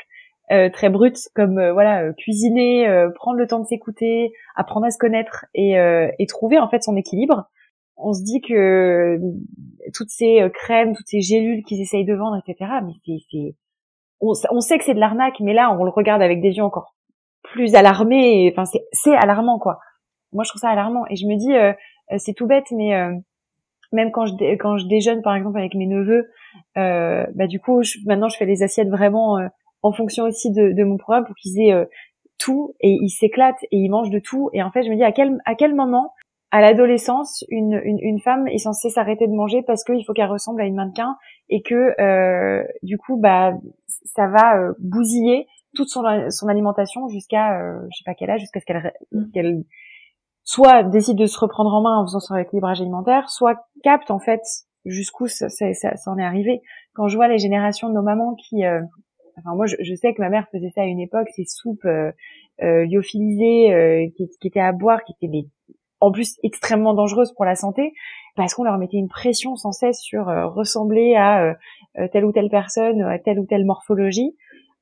euh, 0.53 0.70
très 0.70 0.91
brutes, 0.91 1.28
comme 1.34 1.59
euh, 1.59 1.72
voilà, 1.72 2.05
euh, 2.05 2.12
cuisiner, 2.12 2.87
prendre 3.16 3.37
le 3.37 3.47
temps 3.47 3.61
de 3.61 3.66
s'écouter, 3.66 4.32
apprendre 4.55 4.87
à 4.87 4.91
se 4.91 4.99
connaître 4.99 5.47
et, 5.55 5.74
et 6.18 6.26
trouver 6.26 6.59
en 6.59 6.68
fait 6.68 6.82
son 6.82 6.97
équilibre, 6.97 7.51
on 7.97 8.12
se 8.12 8.22
dit 8.22 8.41
que 8.41 9.18
toutes 9.95 10.11
ces 10.11 10.49
crèmes, 10.55 10.95
toutes 10.95 11.09
ces 11.09 11.20
gélules 11.20 11.64
qu'ils 11.64 11.80
essayent 11.80 12.05
de 12.05 12.14
vendre, 12.14 12.41
etc. 12.47 12.70
Mais 12.84 12.93
c'est, 13.05 13.57
on, 14.20 14.32
on, 14.51 14.61
sait 14.61 14.78
que 14.78 14.84
c'est 14.84 14.95
de 14.95 15.01
l'arnaque, 15.01 15.41
mais 15.41 15.55
là 15.55 15.76
on 15.78 15.84
le 15.84 15.91
regarde 15.91 16.22
avec 16.22 16.41
des 16.41 16.53
yeux 16.57 16.64
encore 16.64 16.96
plus 17.53 17.75
alarmé. 17.75 18.53
Enfin, 18.53 18.71
c'est 18.93 19.15
alarmant 19.15 19.59
quoi. 19.59 19.79
Moi, 20.33 20.45
je 20.45 20.51
trouve 20.51 20.61
ça 20.61 20.69
alarmant 20.69 21.05
et 21.09 21.17
je 21.17 21.27
me 21.27 21.37
dis, 21.37 21.55
euh, 21.55 21.73
euh, 22.13 22.17
c'est 22.19 22.35
tout 22.35 22.47
bête, 22.47 22.67
mais 22.73 22.95
euh, 22.95 23.13
même 23.93 24.11
quand 24.11 24.27
je 24.27 24.35
quand 24.57 24.77
je 24.77 24.87
déjeune 24.87 25.23
par 25.23 25.35
exemple 25.35 25.59
avec 25.59 25.75
mes 25.75 25.87
neveux, 25.87 26.29
bah 26.75 27.47
du 27.47 27.61
coup, 27.61 27.83
maintenant 28.07 28.29
je 28.29 28.37
fais 28.37 28.47
les 28.47 28.63
assiettes 28.63 28.89
vraiment 28.89 29.39
en 29.83 29.93
fonction 29.93 30.25
aussi 30.25 30.51
de, 30.51 30.73
de 30.73 30.85
mon 30.85 30.97
programme 30.97 31.25
pour 31.25 31.37
qu'ils 31.37 31.61
aient 31.61 31.87
tout 32.39 32.75
et 32.81 32.91
ils 33.01 33.11
s'éclatent 33.11 33.63
et 33.65 33.77
ils 33.77 33.89
mangent 33.89 34.11
de 34.11 34.19
tout. 34.19 34.51
Et 34.53 34.63
en 34.63 34.71
fait, 34.71 34.83
je 34.83 34.91
me 34.91 34.97
dis 34.97 35.05
à 35.05 35.13
quel 35.13 35.39
à 35.45 35.55
quel 35.55 35.75
moment 35.75 36.13
à 36.53 36.61
l'adolescence, 36.61 37.45
une, 37.49 37.81
une, 37.85 37.99
une, 38.01 38.21
femme 38.21 38.47
est 38.47 38.59
censée 38.59 38.89
s'arrêter 38.89 39.27
de 39.27 39.33
manger 39.33 39.63
parce 39.63 39.83
qu'il 39.85 40.05
faut 40.05 40.13
qu'elle 40.13 40.31
ressemble 40.31 40.61
à 40.61 40.65
une 40.65 40.77
mannequin 40.77 41.17
et 41.49 41.61
que 41.63 42.01
euh, 42.01 42.65
du 42.83 42.99
coup 42.99 43.17
bah 43.17 43.53
ça 44.15 44.29
va 44.29 44.59
euh, 44.59 44.73
bousiller 44.79 45.47
toute 45.77 45.89
son, 45.89 46.03
son 46.31 46.49
alimentation 46.49 47.09
jusqu'à 47.09 47.61
euh, 47.61 47.81
je 47.93 47.99
sais 47.99 48.05
pas 48.05 48.14
quel 48.14 48.31
âge, 48.31 48.41
jusqu'à 48.41 48.61
ce 48.61 48.66
qu'elle 48.66 48.93
mm. 49.12 49.31
qu'elle 49.33 49.64
soit 50.47 50.85
décide 50.85 51.18
de 51.18 51.27
se 51.27 51.39
reprendre 51.39 51.74
en 51.74 51.83
main 51.83 51.99
en 51.99 52.07
faisant 52.07 52.20
son 52.20 52.37
équilibrage 52.37 52.81
alimentaire, 52.81 53.29
soit 53.29 53.66
capte 53.83 54.11
en 54.11 54.18
fait 54.18 54.41
jusqu'où 54.87 55.27
ça, 55.27 55.49
ça, 55.49 55.74
ça, 55.74 56.11
en 56.11 56.18
est 56.18 56.24
arrivé. 56.24 56.62
Quand 56.95 57.09
je 57.09 57.16
vois 57.16 57.29
les 57.29 57.39
générations 57.39 57.89
de 57.89 57.95
nos 57.95 58.03
mamans 58.03 58.35
qui, 58.37 58.64
euh, 58.64 58.81
enfin 59.39 59.55
moi 59.55 59.66
je, 59.66 59.77
je, 59.81 59.95
sais 59.95 60.14
que 60.14 60.22
ma 60.22 60.31
mère 60.31 60.47
faisait 60.51 60.70
ça 60.70 60.83
à 60.83 60.85
une 60.85 61.01
époque, 61.01 61.29
ces 61.35 61.45
soupes 61.45 61.85
euh, 61.85 62.12
euh 62.62 62.87
lyophilisées 62.87 63.74
euh, 63.74 64.07
qui, 64.16 64.29
qui, 64.41 64.49
étaient 64.49 64.61
à 64.61 64.72
boire, 64.72 65.03
qui 65.05 65.12
étaient 65.20 65.47
en 66.01 66.12
plus 66.12 66.37
extrêmement 66.43 66.95
dangereuses 66.95 67.33
pour 67.33 67.45
la 67.45 67.57
santé, 67.57 67.93
parce 68.37 68.55
qu'on 68.55 68.64
leur 68.64 68.79
mettait 68.79 68.99
une 68.99 69.09
pression 69.09 69.57
sans 69.57 69.72
cesse 69.72 70.01
sur 70.01 70.27
ressembler 70.27 71.16
à 71.16 71.57
telle 72.12 72.27
ou 72.27 72.33
telle 72.33 72.51
personne, 72.51 73.01
à 73.01 73.18
telle 73.18 73.41
ou 73.41 73.47
telle 73.47 73.64
morphologie. 73.64 74.37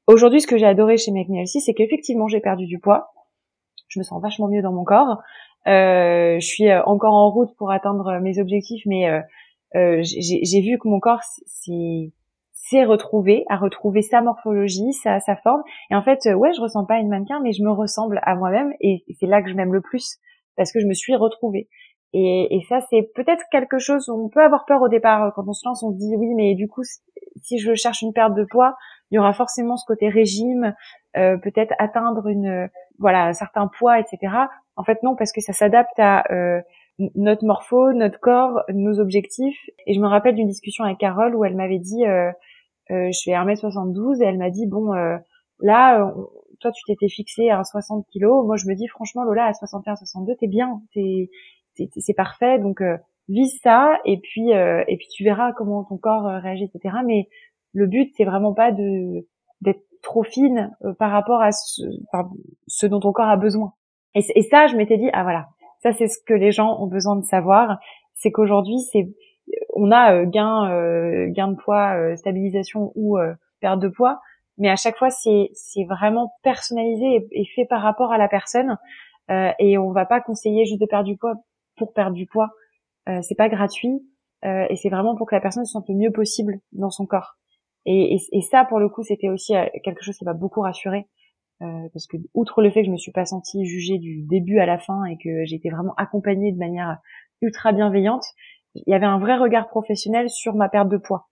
Aujourd'hui, 0.07 0.43
ce 0.43 0.47
que 0.47 0.59
j'ai 0.59 0.67
adoré 0.67 0.99
chez 0.99 1.13
Make 1.13 1.31
Me 1.31 1.47
c'est 1.47 1.73
qu'effectivement, 1.73 2.29
j'ai 2.29 2.41
perdu 2.41 2.67
du 2.67 2.79
poids. 2.79 3.13
Je 3.89 3.99
me 3.99 4.05
sens 4.05 4.21
vachement 4.21 4.49
mieux 4.49 4.61
dans 4.61 4.73
mon 4.73 4.85
corps. 4.85 5.23
Euh, 5.67 6.39
je 6.39 6.47
suis 6.47 6.69
euh, 6.69 6.83
encore 6.85 7.15
en 7.15 7.31
route 7.31 7.57
pour 7.57 7.71
atteindre 7.71 8.19
mes 8.21 8.39
objectifs, 8.39 8.83
mais 8.85 9.09
euh, 9.09 9.21
euh 9.77 10.03
j'ai 10.03 10.61
vu 10.61 10.79
que 10.79 10.89
mon 10.89 11.01
corps, 11.01 11.23
s'est 12.53 12.85
retrouvé, 12.85 13.45
à 13.49 13.57
retrouver 13.57 14.03
sa 14.03 14.21
morphologie, 14.21 14.93
sa, 14.93 15.21
sa 15.21 15.37
forme. 15.37 15.63
Et 15.91 15.95
en 15.95 16.03
fait, 16.03 16.27
ouais, 16.35 16.53
je 16.53 16.61
ressens 16.61 16.85
pas 16.85 16.99
une 16.99 17.09
mannequin, 17.09 17.41
mais 17.43 17.53
je 17.53 17.63
me 17.63 17.71
ressemble 17.71 18.21
à 18.23 18.35
moi-même 18.35 18.73
et 18.81 19.05
c'est 19.19 19.27
là 19.27 19.43
que 19.43 19.51
je 19.51 19.55
m'aime 19.55 19.73
le 19.73 19.81
plus 19.81 20.19
parce 20.57 20.71
que 20.73 20.81
je 20.81 20.87
me 20.87 20.95
suis 20.95 21.15
retrouvée. 21.15 21.69
Et, 22.17 22.57
et 22.57 22.63
ça, 22.69 22.81
c'est 22.91 23.11
peut-être 23.17 23.43
quelque 23.51 23.79
chose, 23.79 24.09
on 24.09 24.29
peut 24.29 24.43
avoir 24.43 24.67
peur 24.67 24.81
au 24.81 24.89
départ 24.89 25.33
quand 25.35 25.43
on 25.49 25.53
se 25.53 25.67
lance, 25.67 25.83
on 25.83 25.91
se 25.91 25.99
dit 25.99 26.15
oui, 26.17 26.33
mais 26.35 26.55
du 26.55 26.69
coup, 26.69 26.85
si 27.43 27.59
je 27.59 27.75
cherche 27.75 28.03
une 28.03 28.13
perte 28.13 28.35
de 28.35 28.45
poids, 28.45 28.77
il 29.11 29.17
y 29.17 29.19
aura 29.19 29.33
forcément 29.33 29.77
ce 29.77 29.85
côté 29.85 30.09
régime, 30.09 30.75
euh, 31.17 31.37
peut-être 31.39 31.75
atteindre 31.79 32.29
une, 32.29 32.69
voilà, 33.01 33.27
un 33.27 33.33
certain 33.33 33.67
poids, 33.67 33.99
etc. 33.99 34.33
En 34.77 34.85
fait, 34.85 35.03
non, 35.03 35.17
parce 35.17 35.33
que 35.33 35.41
ça 35.41 35.53
s'adapte 35.53 35.99
à 35.99 36.25
euh, 36.31 36.61
notre 37.17 37.45
morpho, 37.45 37.93
notre 37.93 38.21
corps, 38.21 38.63
nos 38.73 39.01
objectifs. 39.01 39.59
Et 39.87 39.95
je 39.95 40.01
me 40.01 40.07
rappelle 40.07 40.37
d'une 40.37 40.49
discussion 40.49 40.85
avec 40.85 40.99
Carole 40.99 41.35
où 41.35 41.45
elle 41.45 41.57
m'avait 41.57 41.79
dit, 41.79 42.07
euh, 42.07 42.31
euh 42.91 43.11
je 43.11 43.21
fais 43.25 43.33
1m72 43.33 44.23
et 44.23 44.27
elle 44.27 44.39
m'a 44.39 44.51
dit, 44.51 44.67
bon, 44.67 44.95
euh, 44.95 45.17
là, 45.61 46.13
toi 46.61 46.71
tu 46.73 46.85
t'étais 46.85 47.09
fixé 47.09 47.51
à 47.51 47.63
60 47.65 48.07
kg, 48.13 48.27
moi 48.45 48.57
je 48.57 48.67
me 48.67 48.75
dis 48.75 48.87
franchement 48.89 49.25
Lola 49.25 49.47
à 49.47 49.53
61, 49.53 49.97
62, 49.97 50.37
t'es 50.37 50.47
bien, 50.47 50.81
t'es, 50.93 51.31
c'est 51.77 52.15
parfait, 52.15 52.59
donc 52.59 52.81
euh, 52.81 52.97
vise 53.29 53.59
ça 53.63 53.99
et 54.05 54.19
puis 54.19 54.51
et 54.51 54.97
puis 54.97 55.09
tu 55.09 55.25
verras 55.25 55.53
comment 55.53 55.85
ton 55.85 55.97
corps 55.97 56.25
réagit, 56.43 56.65
etc. 56.65 56.97
Mais 57.07 57.29
le 57.73 57.87
but 57.87 58.13
c'est 58.17 58.25
vraiment 58.25 58.53
pas 58.53 58.73
de 58.73 59.27
d'être 59.61 59.83
trop 60.03 60.23
fine 60.23 60.77
par 60.99 61.11
rapport 61.11 61.41
à 61.41 61.53
ce, 61.53 61.83
ce 62.67 62.87
dont 62.87 63.01
ton 63.01 63.13
corps 63.13 63.29
a 63.29 63.37
besoin. 63.37 63.73
Et, 64.15 64.21
et 64.35 64.43
ça, 64.43 64.67
je 64.67 64.77
m'étais 64.77 64.99
dit 64.99 65.09
ah 65.15 65.23
voilà, 65.23 65.47
ça, 65.85 65.93
c'est 65.93 66.09
ce 66.09 66.19
que 66.27 66.33
les 66.33 66.51
gens 66.51 66.81
ont 66.81 66.87
besoin 66.87 67.15
de 67.15 67.25
savoir. 67.25 67.79
C'est 68.15 68.31
qu'aujourd'hui, 68.31 68.79
c'est 68.91 69.07
on 69.75 69.91
a 69.93 70.15
euh, 70.15 70.25
gain 70.25 70.71
euh, 70.71 71.27
gain 71.31 71.49
de 71.49 71.57
poids, 71.57 71.95
euh, 71.95 72.17
stabilisation 72.17 72.91
ou 72.95 73.19
perte 73.61 73.81
de 73.81 73.89
poids, 73.89 74.21
mais 74.57 74.71
à 74.71 74.77
chaque 74.77 74.97
fois, 74.97 75.11
c'est 75.11 75.51
c'est 75.53 75.85
vraiment 75.85 76.33
personnalisé 76.43 77.27
et, 77.33 77.45
fait 77.55 77.67
par 77.67 77.83
rapport 77.83 78.13
à 78.13 78.19
la 78.19 78.29
personne. 78.29 78.79
et 79.59 79.79
on 79.79 79.93
va 79.93 80.07
pas 80.07 80.21
conseiller 80.21 80.65
juste 80.65 80.81
de 80.81 80.87
perdre 80.87 81.07
du 81.07 81.17
poids 81.17 81.35
pour 81.77 81.93
perdre 81.93 82.15
du 82.15 82.27
poids. 82.27 82.51
c'est 83.07 83.37
pas 83.37 83.49
gratuit 83.49 84.03
et 84.45 84.77
c'est 84.77 84.91
vraiment 84.91 85.17
pour 85.17 85.27
que 85.27 85.35
la 85.35 85.41
personne 85.41 85.65
se 85.65 85.73
sente 85.73 85.89
le 85.89 85.95
mieux 85.95 86.13
possible 86.13 86.61
dans 86.73 86.91
son 86.91 87.07
corps. 87.07 87.37
Et, 87.87 88.15
et, 88.15 88.19
et 88.33 88.41
ça, 88.43 88.65
pour 88.65 88.79
le 88.79 88.89
coup, 88.89 89.03
c'était 89.03 89.29
aussi 89.29 89.55
quelque 89.83 90.03
chose 90.03 90.17
qui 90.17 90.25
m'a 90.25 90.35
beaucoup 90.35 90.61
rassurée 90.61 91.07
euh, 91.63 91.89
parce 91.93 92.07
que 92.07 92.17
outre 92.35 92.63
le 92.63 92.71
fait 92.71 92.81
que 92.81 92.87
je 92.87 92.93
me 92.93 92.97
suis 92.97 93.13
pas 93.13 93.25
sentie 93.25 93.65
jugée 93.65 93.99
du 93.99 94.23
début 94.23 94.59
à 94.59 94.67
la 94.67 94.79
fin 94.79 95.05
et 95.05 95.17
que 95.17 95.45
j'ai 95.45 95.57
été 95.57 95.71
vraiment 95.71 95.95
accompagnée 95.97 96.53
de 96.53 96.59
manière 96.59 96.99
ultra 97.43 97.73
bienveillante, 97.73 98.25
il 98.75 98.83
y 98.89 98.95
avait 98.95 99.07
un 99.07 99.19
vrai 99.19 99.37
regard 99.37 99.69
professionnel 99.69 100.29
sur 100.29 100.55
ma 100.55 100.69
perte 100.69 100.89
de 100.89 100.97
poids. 100.97 101.29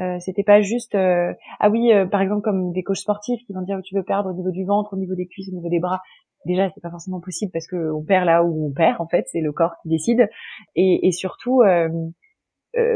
Euh, 0.00 0.18
c'était 0.18 0.42
pas 0.42 0.60
juste 0.60 0.96
euh, 0.96 1.32
ah 1.60 1.70
oui 1.70 1.92
euh, 1.92 2.04
par 2.04 2.20
exemple 2.20 2.42
comme 2.42 2.72
des 2.72 2.82
coachs 2.82 2.96
sportifs 2.96 3.40
qui 3.46 3.52
vont 3.52 3.62
dire 3.62 3.78
tu 3.84 3.94
veux 3.94 4.02
perdre 4.02 4.30
au 4.30 4.32
niveau 4.32 4.50
du 4.50 4.64
ventre, 4.64 4.92
au 4.92 4.96
niveau 4.96 5.14
des 5.14 5.28
cuisses, 5.28 5.48
au 5.50 5.54
niveau 5.54 5.68
des 5.68 5.78
bras. 5.78 6.02
Déjà 6.46 6.70
c'est 6.74 6.80
pas 6.80 6.90
forcément 6.90 7.20
possible 7.20 7.52
parce 7.52 7.66
que 7.66 7.92
on 7.92 8.02
perd 8.02 8.26
là 8.26 8.44
où 8.44 8.66
on 8.66 8.72
perd 8.72 9.00
en 9.00 9.06
fait, 9.06 9.26
c'est 9.30 9.40
le 9.40 9.52
corps 9.52 9.74
qui 9.82 9.88
décide. 9.88 10.28
Et, 10.74 11.06
et 11.06 11.12
surtout 11.12 11.62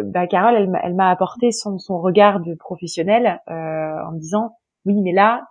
bah, 0.05 0.27
Carole 0.27 0.71
elle, 0.83 0.95
m'a 0.95 1.11
apporté 1.11 1.53
son, 1.53 1.79
son 1.79 2.01
regard 2.01 2.41
de 2.41 2.55
professionnel 2.55 3.41
en 3.47 4.13
me 4.13 4.19
disant 4.19 4.57
oui 4.85 5.01
mais 5.03 5.13
là 5.13 5.45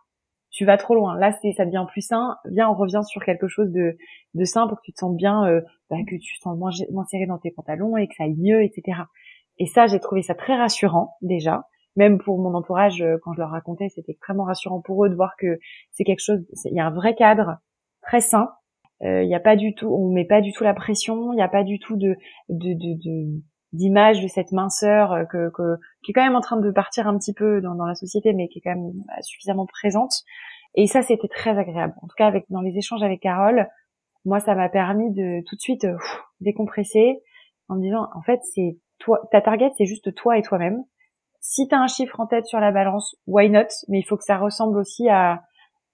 tu 0.58 0.66
vas 0.66 0.78
trop 0.78 0.96
loin. 0.96 1.18
Là, 1.18 1.32
c'est 1.42 1.52
ça 1.54 1.66
devient 1.66 1.86
plus 1.88 2.02
sain. 2.02 2.38
Viens, 2.46 2.70
on 2.70 2.74
revient 2.74 3.02
sur 3.06 3.24
quelque 3.24 3.48
chose 3.48 3.72
de, 3.72 3.98
de 4.34 4.44
sain 4.44 4.68
pour 4.68 4.78
que 4.78 4.84
tu 4.86 4.94
te 4.94 4.98
sentes 4.98 5.16
bien, 5.16 5.46
euh, 5.46 5.62
bah, 5.90 5.98
que 6.08 6.16
tu 6.16 6.38
te 6.38 6.42
sens 6.42 6.58
moins, 6.58 6.72
moins 6.92 7.06
serré 7.06 7.26
dans 7.26 7.38
tes 7.38 7.52
pantalons 7.52 7.98
et 7.98 8.08
que 8.08 8.16
ça 8.16 8.24
aille 8.24 8.38
mieux, 8.38 8.64
etc. 8.64 9.02
Et 9.60 9.66
ça, 9.66 9.88
j'ai 9.88 10.00
trouvé 10.00 10.22
ça 10.22 10.36
très 10.36 10.56
rassurant 10.56 11.16
déjà. 11.22 11.68
Même 11.96 12.20
pour 12.20 12.40
mon 12.40 12.54
entourage, 12.54 13.02
euh, 13.02 13.18
quand 13.24 13.34
je 13.34 13.40
leur 13.40 13.50
racontais, 13.50 13.90
c'était 13.90 14.14
extrêmement 14.14 14.46
rassurant 14.46 14.82
pour 14.82 15.06
eux 15.06 15.10
de 15.10 15.16
voir 15.16 15.36
que 15.38 15.60
c'est 15.92 16.04
quelque 16.04 16.24
chose. 16.24 16.40
Il 16.66 16.76
y 16.76 16.80
a 16.80 16.86
un 16.88 16.94
vrai 16.94 17.16
cadre 17.16 17.58
très 18.08 18.22
sain. 18.22 18.50
Euh, 19.04 19.22
il 19.22 19.28
n'y 19.28 19.36
a 19.36 19.40
pas 19.40 19.56
du 19.56 19.76
tout, 19.76 19.88
on 19.94 20.12
met 20.12 20.26
pas 20.26 20.42
du 20.42 20.52
tout 20.54 20.64
la 20.64 20.74
pression. 20.74 21.34
Il 21.34 21.36
n'y 21.36 21.44
a 21.44 21.50
pas 21.50 21.64
du 21.64 21.78
tout 21.78 21.98
de, 21.98 22.16
de, 22.50 22.74
de, 22.74 23.42
d'image 23.74 24.22
de 24.24 24.28
cette 24.28 24.52
minceur 24.52 25.12
euh, 25.12 25.26
que, 25.26 25.52
que, 25.52 25.78
qui 26.04 26.12
est 26.12 26.14
quand 26.14 26.24
même 26.24 26.36
en 26.36 26.42
train 26.42 26.58
de 26.58 26.72
partir 26.72 27.08
un 27.08 27.18
petit 27.18 27.34
peu 27.34 27.62
dans, 27.62 27.76
dans 27.76 27.86
la 27.86 27.96
société, 27.96 28.34
mais 28.34 28.48
qui 28.48 28.60
est 28.60 28.62
quand 28.62 28.76
même 28.76 28.88
euh, 28.88 29.22
suffisamment 29.22 29.68
présente. 29.68 30.14
Et 30.74 30.88
ça, 30.88 31.02
c'était 31.02 31.28
très 31.28 31.58
agréable. 31.58 31.94
En 32.02 32.08
tout 32.08 32.16
cas, 32.18 32.28
avec 32.28 32.46
dans 32.50 32.62
les 32.62 32.76
échanges 32.78 33.04
avec 33.04 33.22
Carole, 33.22 33.68
moi, 34.26 34.40
ça 34.40 34.56
m'a 34.56 34.70
permis 34.70 35.12
de 35.12 35.44
tout 35.48 35.56
de 35.56 35.62
suite 35.62 35.86
euh, 35.86 35.98
décompresser 36.42 37.22
en 37.70 37.76
me 37.76 37.82
disant, 37.82 38.08
en 38.16 38.22
fait, 38.22 38.40
c'est 38.56 38.78
toi, 39.00 39.20
ta 39.32 39.42
target, 39.42 39.72
c'est 39.78 39.86
juste 39.86 40.14
toi 40.16 40.38
et 40.38 40.42
toi-même. 40.42 40.84
Si 41.40 41.68
tu 41.68 41.76
as 41.76 41.80
un 41.80 41.88
chiffre 41.88 42.20
en 42.20 42.26
tête 42.28 42.46
sur 42.46 42.60
la 42.60 42.72
balance, 42.72 43.16
why 43.28 43.50
not? 43.50 43.68
Mais 43.90 44.00
il 44.00 44.04
faut 44.04 44.18
que 44.18 44.24
ça 44.24 44.38
ressemble 44.38 44.78
aussi 44.80 45.08
à 45.08 45.44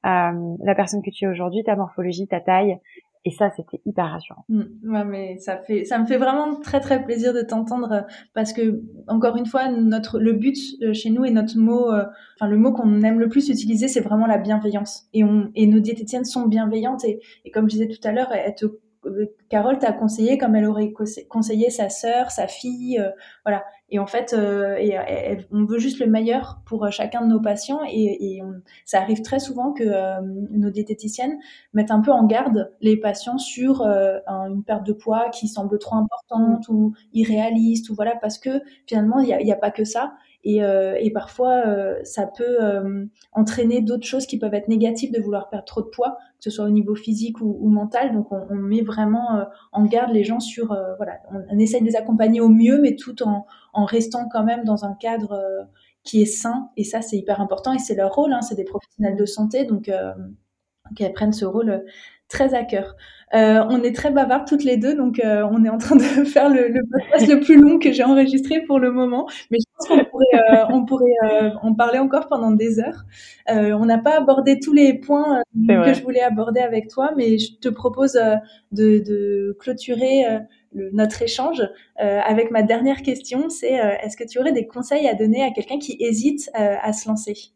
la 0.04 0.76
personne 0.76 1.01
que 1.01 1.10
tu 1.10 1.26
es 1.26 1.28
aujourd'hui, 1.28 1.64
ta 1.64 1.76
morphologie, 1.76 2.28
ta 2.28 2.39
taille, 2.39 2.80
et 3.26 3.32
ça, 3.32 3.49
c'était 3.56 3.82
hyper 3.86 4.10
rassurant. 4.10 4.43
Mm. 4.49 4.64
ouais, 4.84 5.06
mais 5.06 5.38
ça 5.38 5.58
fait, 5.58 5.86
ça 5.86 5.97
me 5.97 6.06
fait 6.06 6.18
vraiment 6.18 6.60
très 6.60 6.82
très 6.82 7.04
plaisir 7.04 7.34
de 7.34 7.41
t'entendre 7.41 7.91
euh, 7.91 8.01
parce 8.34 8.51
que 8.51 8.82
encore 9.08 9.38
une 9.38 9.45
fois, 9.45 9.70
notre 9.70 10.20
le 10.20 10.34
but 10.34 10.58
euh, 10.82 10.93
chez 10.93 11.10
nous 11.10 11.24
et 11.24 11.32
notre 11.32 11.58
mot, 11.58 11.89
euh, 11.91 12.04
enfin 12.36 12.49
le 12.49 12.58
mot 12.58 12.74
qu'on 12.74 13.01
aime 13.01 13.20
le 13.20 13.30
plus 13.30 13.47
utiliser, 13.47 13.88
c'est 13.88 14.01
vraiment 14.01 14.28
la 14.28 14.38
bienveillance. 14.38 15.08
Et 15.14 15.24
on 15.24 15.49
et 15.56 15.68
nos 15.68 15.80
diététiciennes 15.80 16.26
sont 16.26 16.47
bienveillantes 16.47 17.06
et, 17.06 17.22
et 17.45 17.51
comme 17.51 17.70
je 17.70 17.76
disais 17.76 17.88
tout 17.88 18.06
à 18.06 18.12
l'heure, 18.12 18.32
elles 18.34 18.56
te 18.56 18.66
Carole 19.54 19.78
t'a 19.78 19.93
conseillé 19.93 20.39
comme 20.39 20.56
elle 20.56 20.66
aurait 20.66 20.91
conseillé 21.30 21.70
sa 21.70 21.89
sœur, 21.89 22.32
sa 22.32 22.47
fille, 22.47 22.99
voilà. 23.45 23.64
Et 23.93 23.99
en 23.99 24.08
fait, 24.08 24.34
euh, 24.34 24.76
et, 24.80 24.97
on 25.51 25.66
veut 25.66 25.78
juste 25.78 25.99
le 25.99 26.08
meilleur 26.08 26.64
pour 26.66 26.84
euh, 26.84 26.89
chacun 26.89 27.22
de 27.22 27.28
nos 27.28 27.39
patients. 27.39 27.82
Et, 27.88 28.41
ça 28.86 28.99
arrive 28.99 29.22
très 29.22 29.38
souvent 29.38 29.72
que 29.72 29.84
euh, 29.84 30.20
nos 30.49 30.72
diététiciennes 30.72 31.38
mettent 31.74 31.91
un 31.91 32.01
peu 32.01 32.12
en 32.12 32.26
garde 32.26 32.72
les 32.82 32.97
patients 32.97 33.38
sur 33.38 33.84
une 33.84 34.64
perte 34.64 34.84
de 34.84 34.93
poids 34.93 35.30
qui 35.30 35.47
semble 35.47 35.78
trop 35.78 35.95
importante 35.95 36.68
ou 36.70 36.93
irréaliste 37.14 37.91
ou 37.91 37.95
voilà 37.95 38.16
parce 38.20 38.39
que 38.39 38.62
finalement 38.88 39.20
il 39.20 39.38
n'y 39.38 39.51
a, 39.51 39.56
pas 39.56 39.70
que 39.70 39.86
ça. 39.86 40.14
Et, 40.43 40.62
parfois, 41.14 41.64
ça 42.04 42.28
peut 42.28 42.58
entraîner 43.32 43.82
d'autres 43.82 44.06
choses 44.06 44.26
qui 44.26 44.39
peuvent 44.39 44.54
être 44.54 44.68
négatives 44.68 45.12
de 45.12 45.22
vouloir 45.22 45.49
perdre 45.49 45.66
trop 45.66 45.82
de 45.82 45.88
poids, 45.88 46.18
que 46.38 46.43
ce 46.43 46.49
soit 46.49 46.66
au 46.66 46.70
niveau 46.70 46.95
physique 46.95 47.39
ou, 47.41 47.70
mental. 47.70 48.12
Donc, 48.12 48.32
on, 48.32 48.45
on 48.49 48.56
met 48.56 48.82
vraiment 48.82 49.43
en 49.72 49.86
garde 49.86 50.12
les 50.12 50.24
gens 50.24 50.39
sur, 50.39 50.68
voilà, 50.98 51.20
on, 51.32 51.44
on, 51.50 51.60
essaye 51.60 51.82
de 51.82 51.86
les 51.86 51.96
accompagner 51.96 52.41
au 52.41 52.50
mieux, 52.50 52.80
mais 52.82 52.96
tout 52.96 53.16
en, 53.24 53.46
restant 53.86 54.28
quand 54.32 54.44
même 54.44 54.64
dans 54.64 54.86
un 54.86 54.94
cadre 54.94 55.34
euh, 55.34 55.64
qui 56.04 56.22
est 56.22 56.26
sain. 56.26 56.70
Et 56.78 56.84
ça, 56.84 57.02
c'est 57.02 57.18
hyper 57.18 57.41
important 57.41 57.74
et 57.74 57.80
c'est 57.80 57.96
leur 57.96 58.14
rôle. 58.14 58.34
Hein, 58.34 58.41
c'est 58.41 58.56
des 58.56 58.64
professionnels 58.64 59.16
de 59.16 59.26
santé, 59.26 59.66
donc 59.66 59.89
euh, 59.89 60.14
qu'elles 60.96 61.14
prennent 61.14 61.34
ce 61.34 61.46
rôle 61.46 61.70
euh, 61.70 61.80
très 62.28 62.54
à 62.54 62.64
cœur. 62.64 62.96
Euh, 63.34 63.64
on 63.70 63.82
est 63.84 63.96
très 63.96 64.12
bavardes 64.12 64.48
toutes 64.48 64.64
les 64.64 64.78
deux, 64.78 64.96
donc 64.96 65.20
euh, 65.20 65.48
on 65.52 65.64
est 65.66 65.70
en 65.70 65.78
train 65.78 65.96
de 65.96 66.02
faire 66.26 66.50
le, 66.50 66.74
podcast 66.91 67.28
le 67.28 67.39
plus 67.39 67.60
long 67.60 67.80
que 67.80 67.91
j'ai 67.91 68.04
enregistré 68.04 68.62
pour 68.62 68.80
le 68.80 68.91
moment. 68.91 69.28
Mais 69.52 69.58
pense 69.78 69.88
qu'on 69.88 70.06
pourrait, 70.06 70.26
euh, 70.34 70.66
on 70.70 70.86
pourrait 70.86 71.54
en 71.62 71.74
parler 71.74 72.00
encore 72.00 72.28
pendant 72.28 72.52
des 72.52 72.80
heures. 72.80 73.04
on 73.48 73.86
n'a 73.86 73.98
pas 73.98 74.18
abordé 74.18 74.60
tous 74.60 74.74
les 74.74 74.94
points 74.94 75.42
que 75.68 75.94
je 75.94 76.04
voulais 76.04 76.22
aborder 76.22 76.62
avec 76.62 76.88
toi, 76.88 77.12
mais 77.16 77.38
je 77.38 77.58
te 77.58 77.70
propose 77.70 78.14
de, 78.72 79.00
de, 79.00 79.58
clôturer 79.60 80.24
le, 80.74 80.90
notre 80.92 81.22
échange 81.22 81.62
avec 81.98 82.52
ma 82.52 82.64
dernière 82.64 83.02
question. 83.02 83.50
C'est 83.50 83.74
est-ce 83.74 84.18
que 84.18 84.28
tu 84.28 84.40
aurais 84.40 84.54
des 84.54 84.68
conseils 84.68 85.08
à 85.08 85.14
donner 85.14 85.44
à 85.44 85.52
quelqu'un 85.52 85.80
qui 85.80 85.98
hésite 86.00 86.50
à 86.54 86.94
se 86.94 87.08
lancer? 87.08 87.54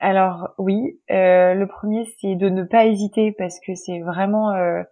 Alors 0.00 0.50
oui, 0.58 1.00
euh, 1.10 1.54
le 1.54 1.66
premier 1.66 2.04
c'est 2.20 2.36
de 2.36 2.48
ne 2.48 2.62
pas 2.62 2.86
hésiter 2.86 3.32
parce 3.32 3.58
que 3.60 3.74
c'est 3.74 4.00
vraiment, 4.00 4.52
euh... 4.52 4.82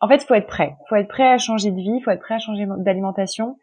en 0.00 0.08
fait, 0.08 0.22
faut 0.22 0.34
être 0.34 0.46
prêt. 0.46 0.74
Faut 0.88 0.96
être 0.96 1.08
prêt 1.08 1.28
à 1.28 1.38
changer 1.38 1.70
de 1.70 1.76
vie, 1.76 2.00
faut 2.02 2.10
être 2.10 2.20
prêt 2.20 2.34
à 2.34 2.38
changer 2.38 2.66
d'alimentation. 2.78 3.58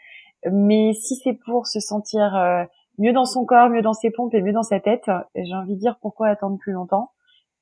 Mais 0.49 0.93
si 0.93 1.15
c'est 1.15 1.37
pour 1.45 1.67
se 1.67 1.79
sentir 1.79 2.35
euh, 2.35 2.63
mieux 2.97 3.13
dans 3.13 3.25
son 3.25 3.45
corps, 3.45 3.69
mieux 3.69 3.81
dans 3.81 3.93
ses 3.93 4.11
pompes 4.11 4.33
et 4.33 4.41
mieux 4.41 4.53
dans 4.53 4.63
sa 4.63 4.79
tête, 4.79 5.09
j'ai 5.35 5.53
envie 5.53 5.75
de 5.75 5.79
dire 5.79 5.97
pourquoi 6.01 6.27
attendre 6.27 6.57
plus 6.57 6.73
longtemps. 6.73 7.11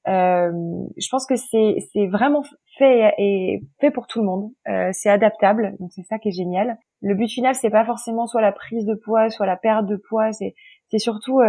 Euh, 0.07 0.51
je 0.97 1.07
pense 1.09 1.25
que 1.25 1.36
c'est 1.36 2.07
vraiment 2.07 2.43
fait 2.77 3.13
et 3.17 3.61
fait 3.80 3.91
pour 3.91 4.07
tout 4.07 4.19
le 4.19 4.25
monde. 4.25 4.51
Euh, 4.67 4.89
c'est 4.93 5.09
adaptable, 5.09 5.75
donc 5.80 5.91
c'est 5.93 6.03
ça 6.03 6.19
qui 6.19 6.30
est 6.30 6.34
génial. 6.34 6.77
Le 7.01 7.15
but 7.15 7.27
final 7.27 7.53
c'est 7.55 7.69
pas 7.69 7.86
forcément 7.86 8.25
soit 8.25 8.41
la 8.41 8.51
prise 8.51 8.86
de 8.86 8.95
poids, 8.95 9.30
soit 9.30 9.45
la 9.45 9.57
perte 9.57 9.86
de 9.86 9.97
poids. 9.97 10.32
C'est 10.32 10.99
surtout 10.99 11.41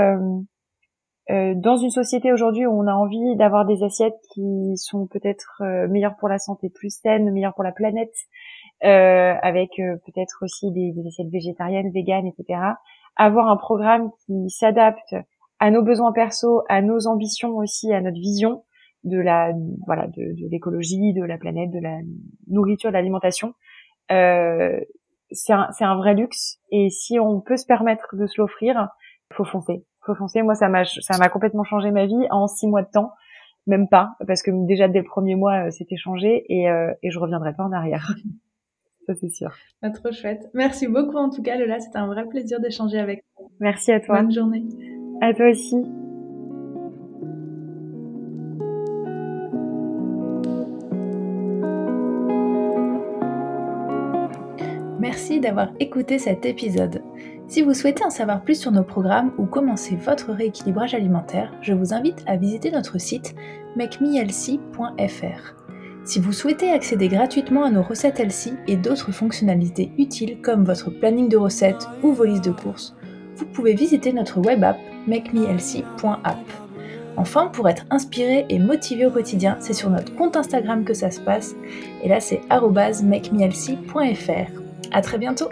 euh, 1.31 1.55
dans 1.55 1.77
une 1.77 1.91
société 1.91 2.33
aujourd'hui 2.33 2.67
où 2.67 2.73
on 2.73 2.89
a 2.89 2.93
envie 2.93 3.37
d'avoir 3.37 3.65
des 3.65 3.85
assiettes 3.85 4.19
qui 4.33 4.73
sont 4.77 5.07
peut-être 5.07 5.63
euh, 5.63 5.87
meilleures 5.87 6.17
pour 6.17 6.29
la 6.29 6.39
santé, 6.39 6.71
plus 6.71 6.91
saines, 6.91 7.31
meilleures 7.31 7.55
pour 7.55 7.63
la 7.63 7.71
planète, 7.71 8.13
euh, 8.13 8.60
avec 8.83 9.79
euh, 9.79 9.97
peut-être 10.07 10.39
aussi 10.43 10.71
des, 10.73 10.93
des, 10.93 11.07
assiettes 11.07 11.31
végétariennes, 11.31 11.91
véganes, 11.91 12.27
etc. 12.27 12.61
Avoir 13.17 13.49
un 13.49 13.57
programme 13.57 14.11
qui 14.25 14.51
s'adapte 14.51 15.15
à 15.59 15.71
nos 15.71 15.83
besoins 15.83 16.13
perso, 16.13 16.63
à 16.69 16.81
nos 16.81 17.07
ambitions 17.07 17.57
aussi, 17.57 17.93
à 17.93 18.01
notre 18.01 18.19
vision 18.19 18.65
de 19.05 19.19
la 19.19 19.53
voilà 19.87 20.07
de, 20.07 20.35
de 20.35 20.49
l'écologie, 20.51 21.13
de 21.13 21.25
la 21.25 21.39
planète, 21.39 21.71
de 21.71 21.81
la 21.81 21.99
nourriture, 22.49 22.91
de 22.91 22.95
l'alimentation. 22.95 23.55
c'est 24.09 25.53
un, 25.53 25.71
un 25.81 25.97
vrai 25.97 26.15
luxe 26.15 26.59
et 26.71 26.91
si 26.91 27.19
on 27.19 27.41
peut 27.41 27.57
se 27.57 27.67
permettre 27.67 28.17
de 28.17 28.27
se 28.27 28.41
l'offrir, 28.41 28.89
faut 29.33 29.45
foncer, 29.45 29.85
faut 30.05 30.15
foncer. 30.15 30.43
Moi, 30.43 30.55
ça 30.55 30.69
m'a, 30.69 30.85
ça 30.85 31.19
m'a 31.19 31.29
complètement 31.29 31.65
changé 31.65 31.91
ma 31.91 32.07
vie 32.07 32.27
en 32.31 32.47
six 32.47 32.67
mois 32.67 32.83
de 32.83 32.91
temps, 32.91 33.13
même 33.67 33.89
pas, 33.89 34.13
parce 34.27 34.43
que 34.43 34.51
déjà 34.67 34.89
dès 34.89 34.99
le 34.99 35.05
premier 35.05 35.35
mois, 35.35 35.67
euh, 35.67 35.71
c'était 35.71 35.97
changé 35.97 36.45
et, 36.49 36.69
euh, 36.71 36.93
et 37.03 37.11
je 37.11 37.19
reviendrai 37.19 37.55
pas 37.55 37.65
en 37.65 37.73
arrière. 37.73 38.15
ça 39.11 39.21
c'est 39.21 39.31
sûr. 39.31 39.51
Ah, 39.83 39.91
trop 39.91 40.13
chouette. 40.13 40.49
Merci 40.55 40.87
beaucoup 40.87 41.17
en 41.17 41.31
tout 41.31 41.43
cas, 41.43 41.57
Lola. 41.57 41.81
C'était 41.81 41.99
un 41.99 42.07
vrai 42.07 42.27
plaisir 42.27 42.61
d'échanger 42.61 42.99
avec 42.99 43.25
toi. 43.37 43.49
Merci 43.61 43.93
à 43.93 44.01
toi. 44.01 44.23
Bonne 44.23 44.33
journée. 44.33 44.65
À 45.21 45.35
toi 45.35 45.51
aussi. 45.51 45.77
Merci 55.01 55.41
d'avoir 55.41 55.71
écouté 55.81 56.19
cet 56.19 56.47
épisode. 56.47 57.03
Si 57.49 57.63
vous 57.63 57.75
souhaitez 57.75 58.05
en 58.05 58.11
savoir 58.11 58.43
plus 58.43 58.61
sur 58.61 58.71
nos 58.71 58.85
programmes 58.85 59.33
ou 59.39 59.47
commencer 59.47 59.97
votre 59.97 60.33
rééquilibrage 60.33 60.95
alimentaire, 60.95 61.53
je 61.63 61.73
vous 61.73 61.93
invite 61.93 62.23
à 62.27 62.37
visiter 62.37 62.71
notre 62.71 62.99
site 63.01 63.35
makemehealthy.fr. 63.77 65.60
Si 66.11 66.19
vous 66.19 66.33
souhaitez 66.33 66.73
accéder 66.73 67.07
gratuitement 67.07 67.63
à 67.63 67.71
nos 67.71 67.85
recettes 67.85 68.19
Elsie 68.19 68.55
et 68.67 68.75
d'autres 68.75 69.13
fonctionnalités 69.13 69.93
utiles 69.97 70.41
comme 70.43 70.65
votre 70.65 70.91
planning 70.91 71.29
de 71.29 71.37
recettes 71.37 71.87
ou 72.03 72.13
vos 72.13 72.25
listes 72.25 72.47
de 72.47 72.51
courses, 72.51 72.97
vous 73.37 73.47
pouvez 73.47 73.75
visiter 73.75 74.13
notre 74.13 74.41
web 74.41 74.65
app 74.65 74.77
makemehealthy.app. 75.07 76.37
Enfin, 77.17 77.47
pour 77.47 77.69
être 77.69 77.85
inspiré 77.91 78.45
et 78.49 78.59
motivé 78.59 79.07
au 79.07 79.13
quotidien, 79.13 79.57
c'est 79.61 79.73
sur 79.73 79.89
notre 79.89 80.13
compte 80.17 80.37
Instagram 80.37 80.83
que 80.83 80.95
ça 80.95 81.13
se 81.13 81.21
passe, 81.21 81.55
et 82.03 82.09
là 82.09 82.19
c'est 82.19 82.41
makemehealthy.fr. 82.51 84.51
À 84.91 85.03
très 85.03 85.19
bientôt. 85.19 85.49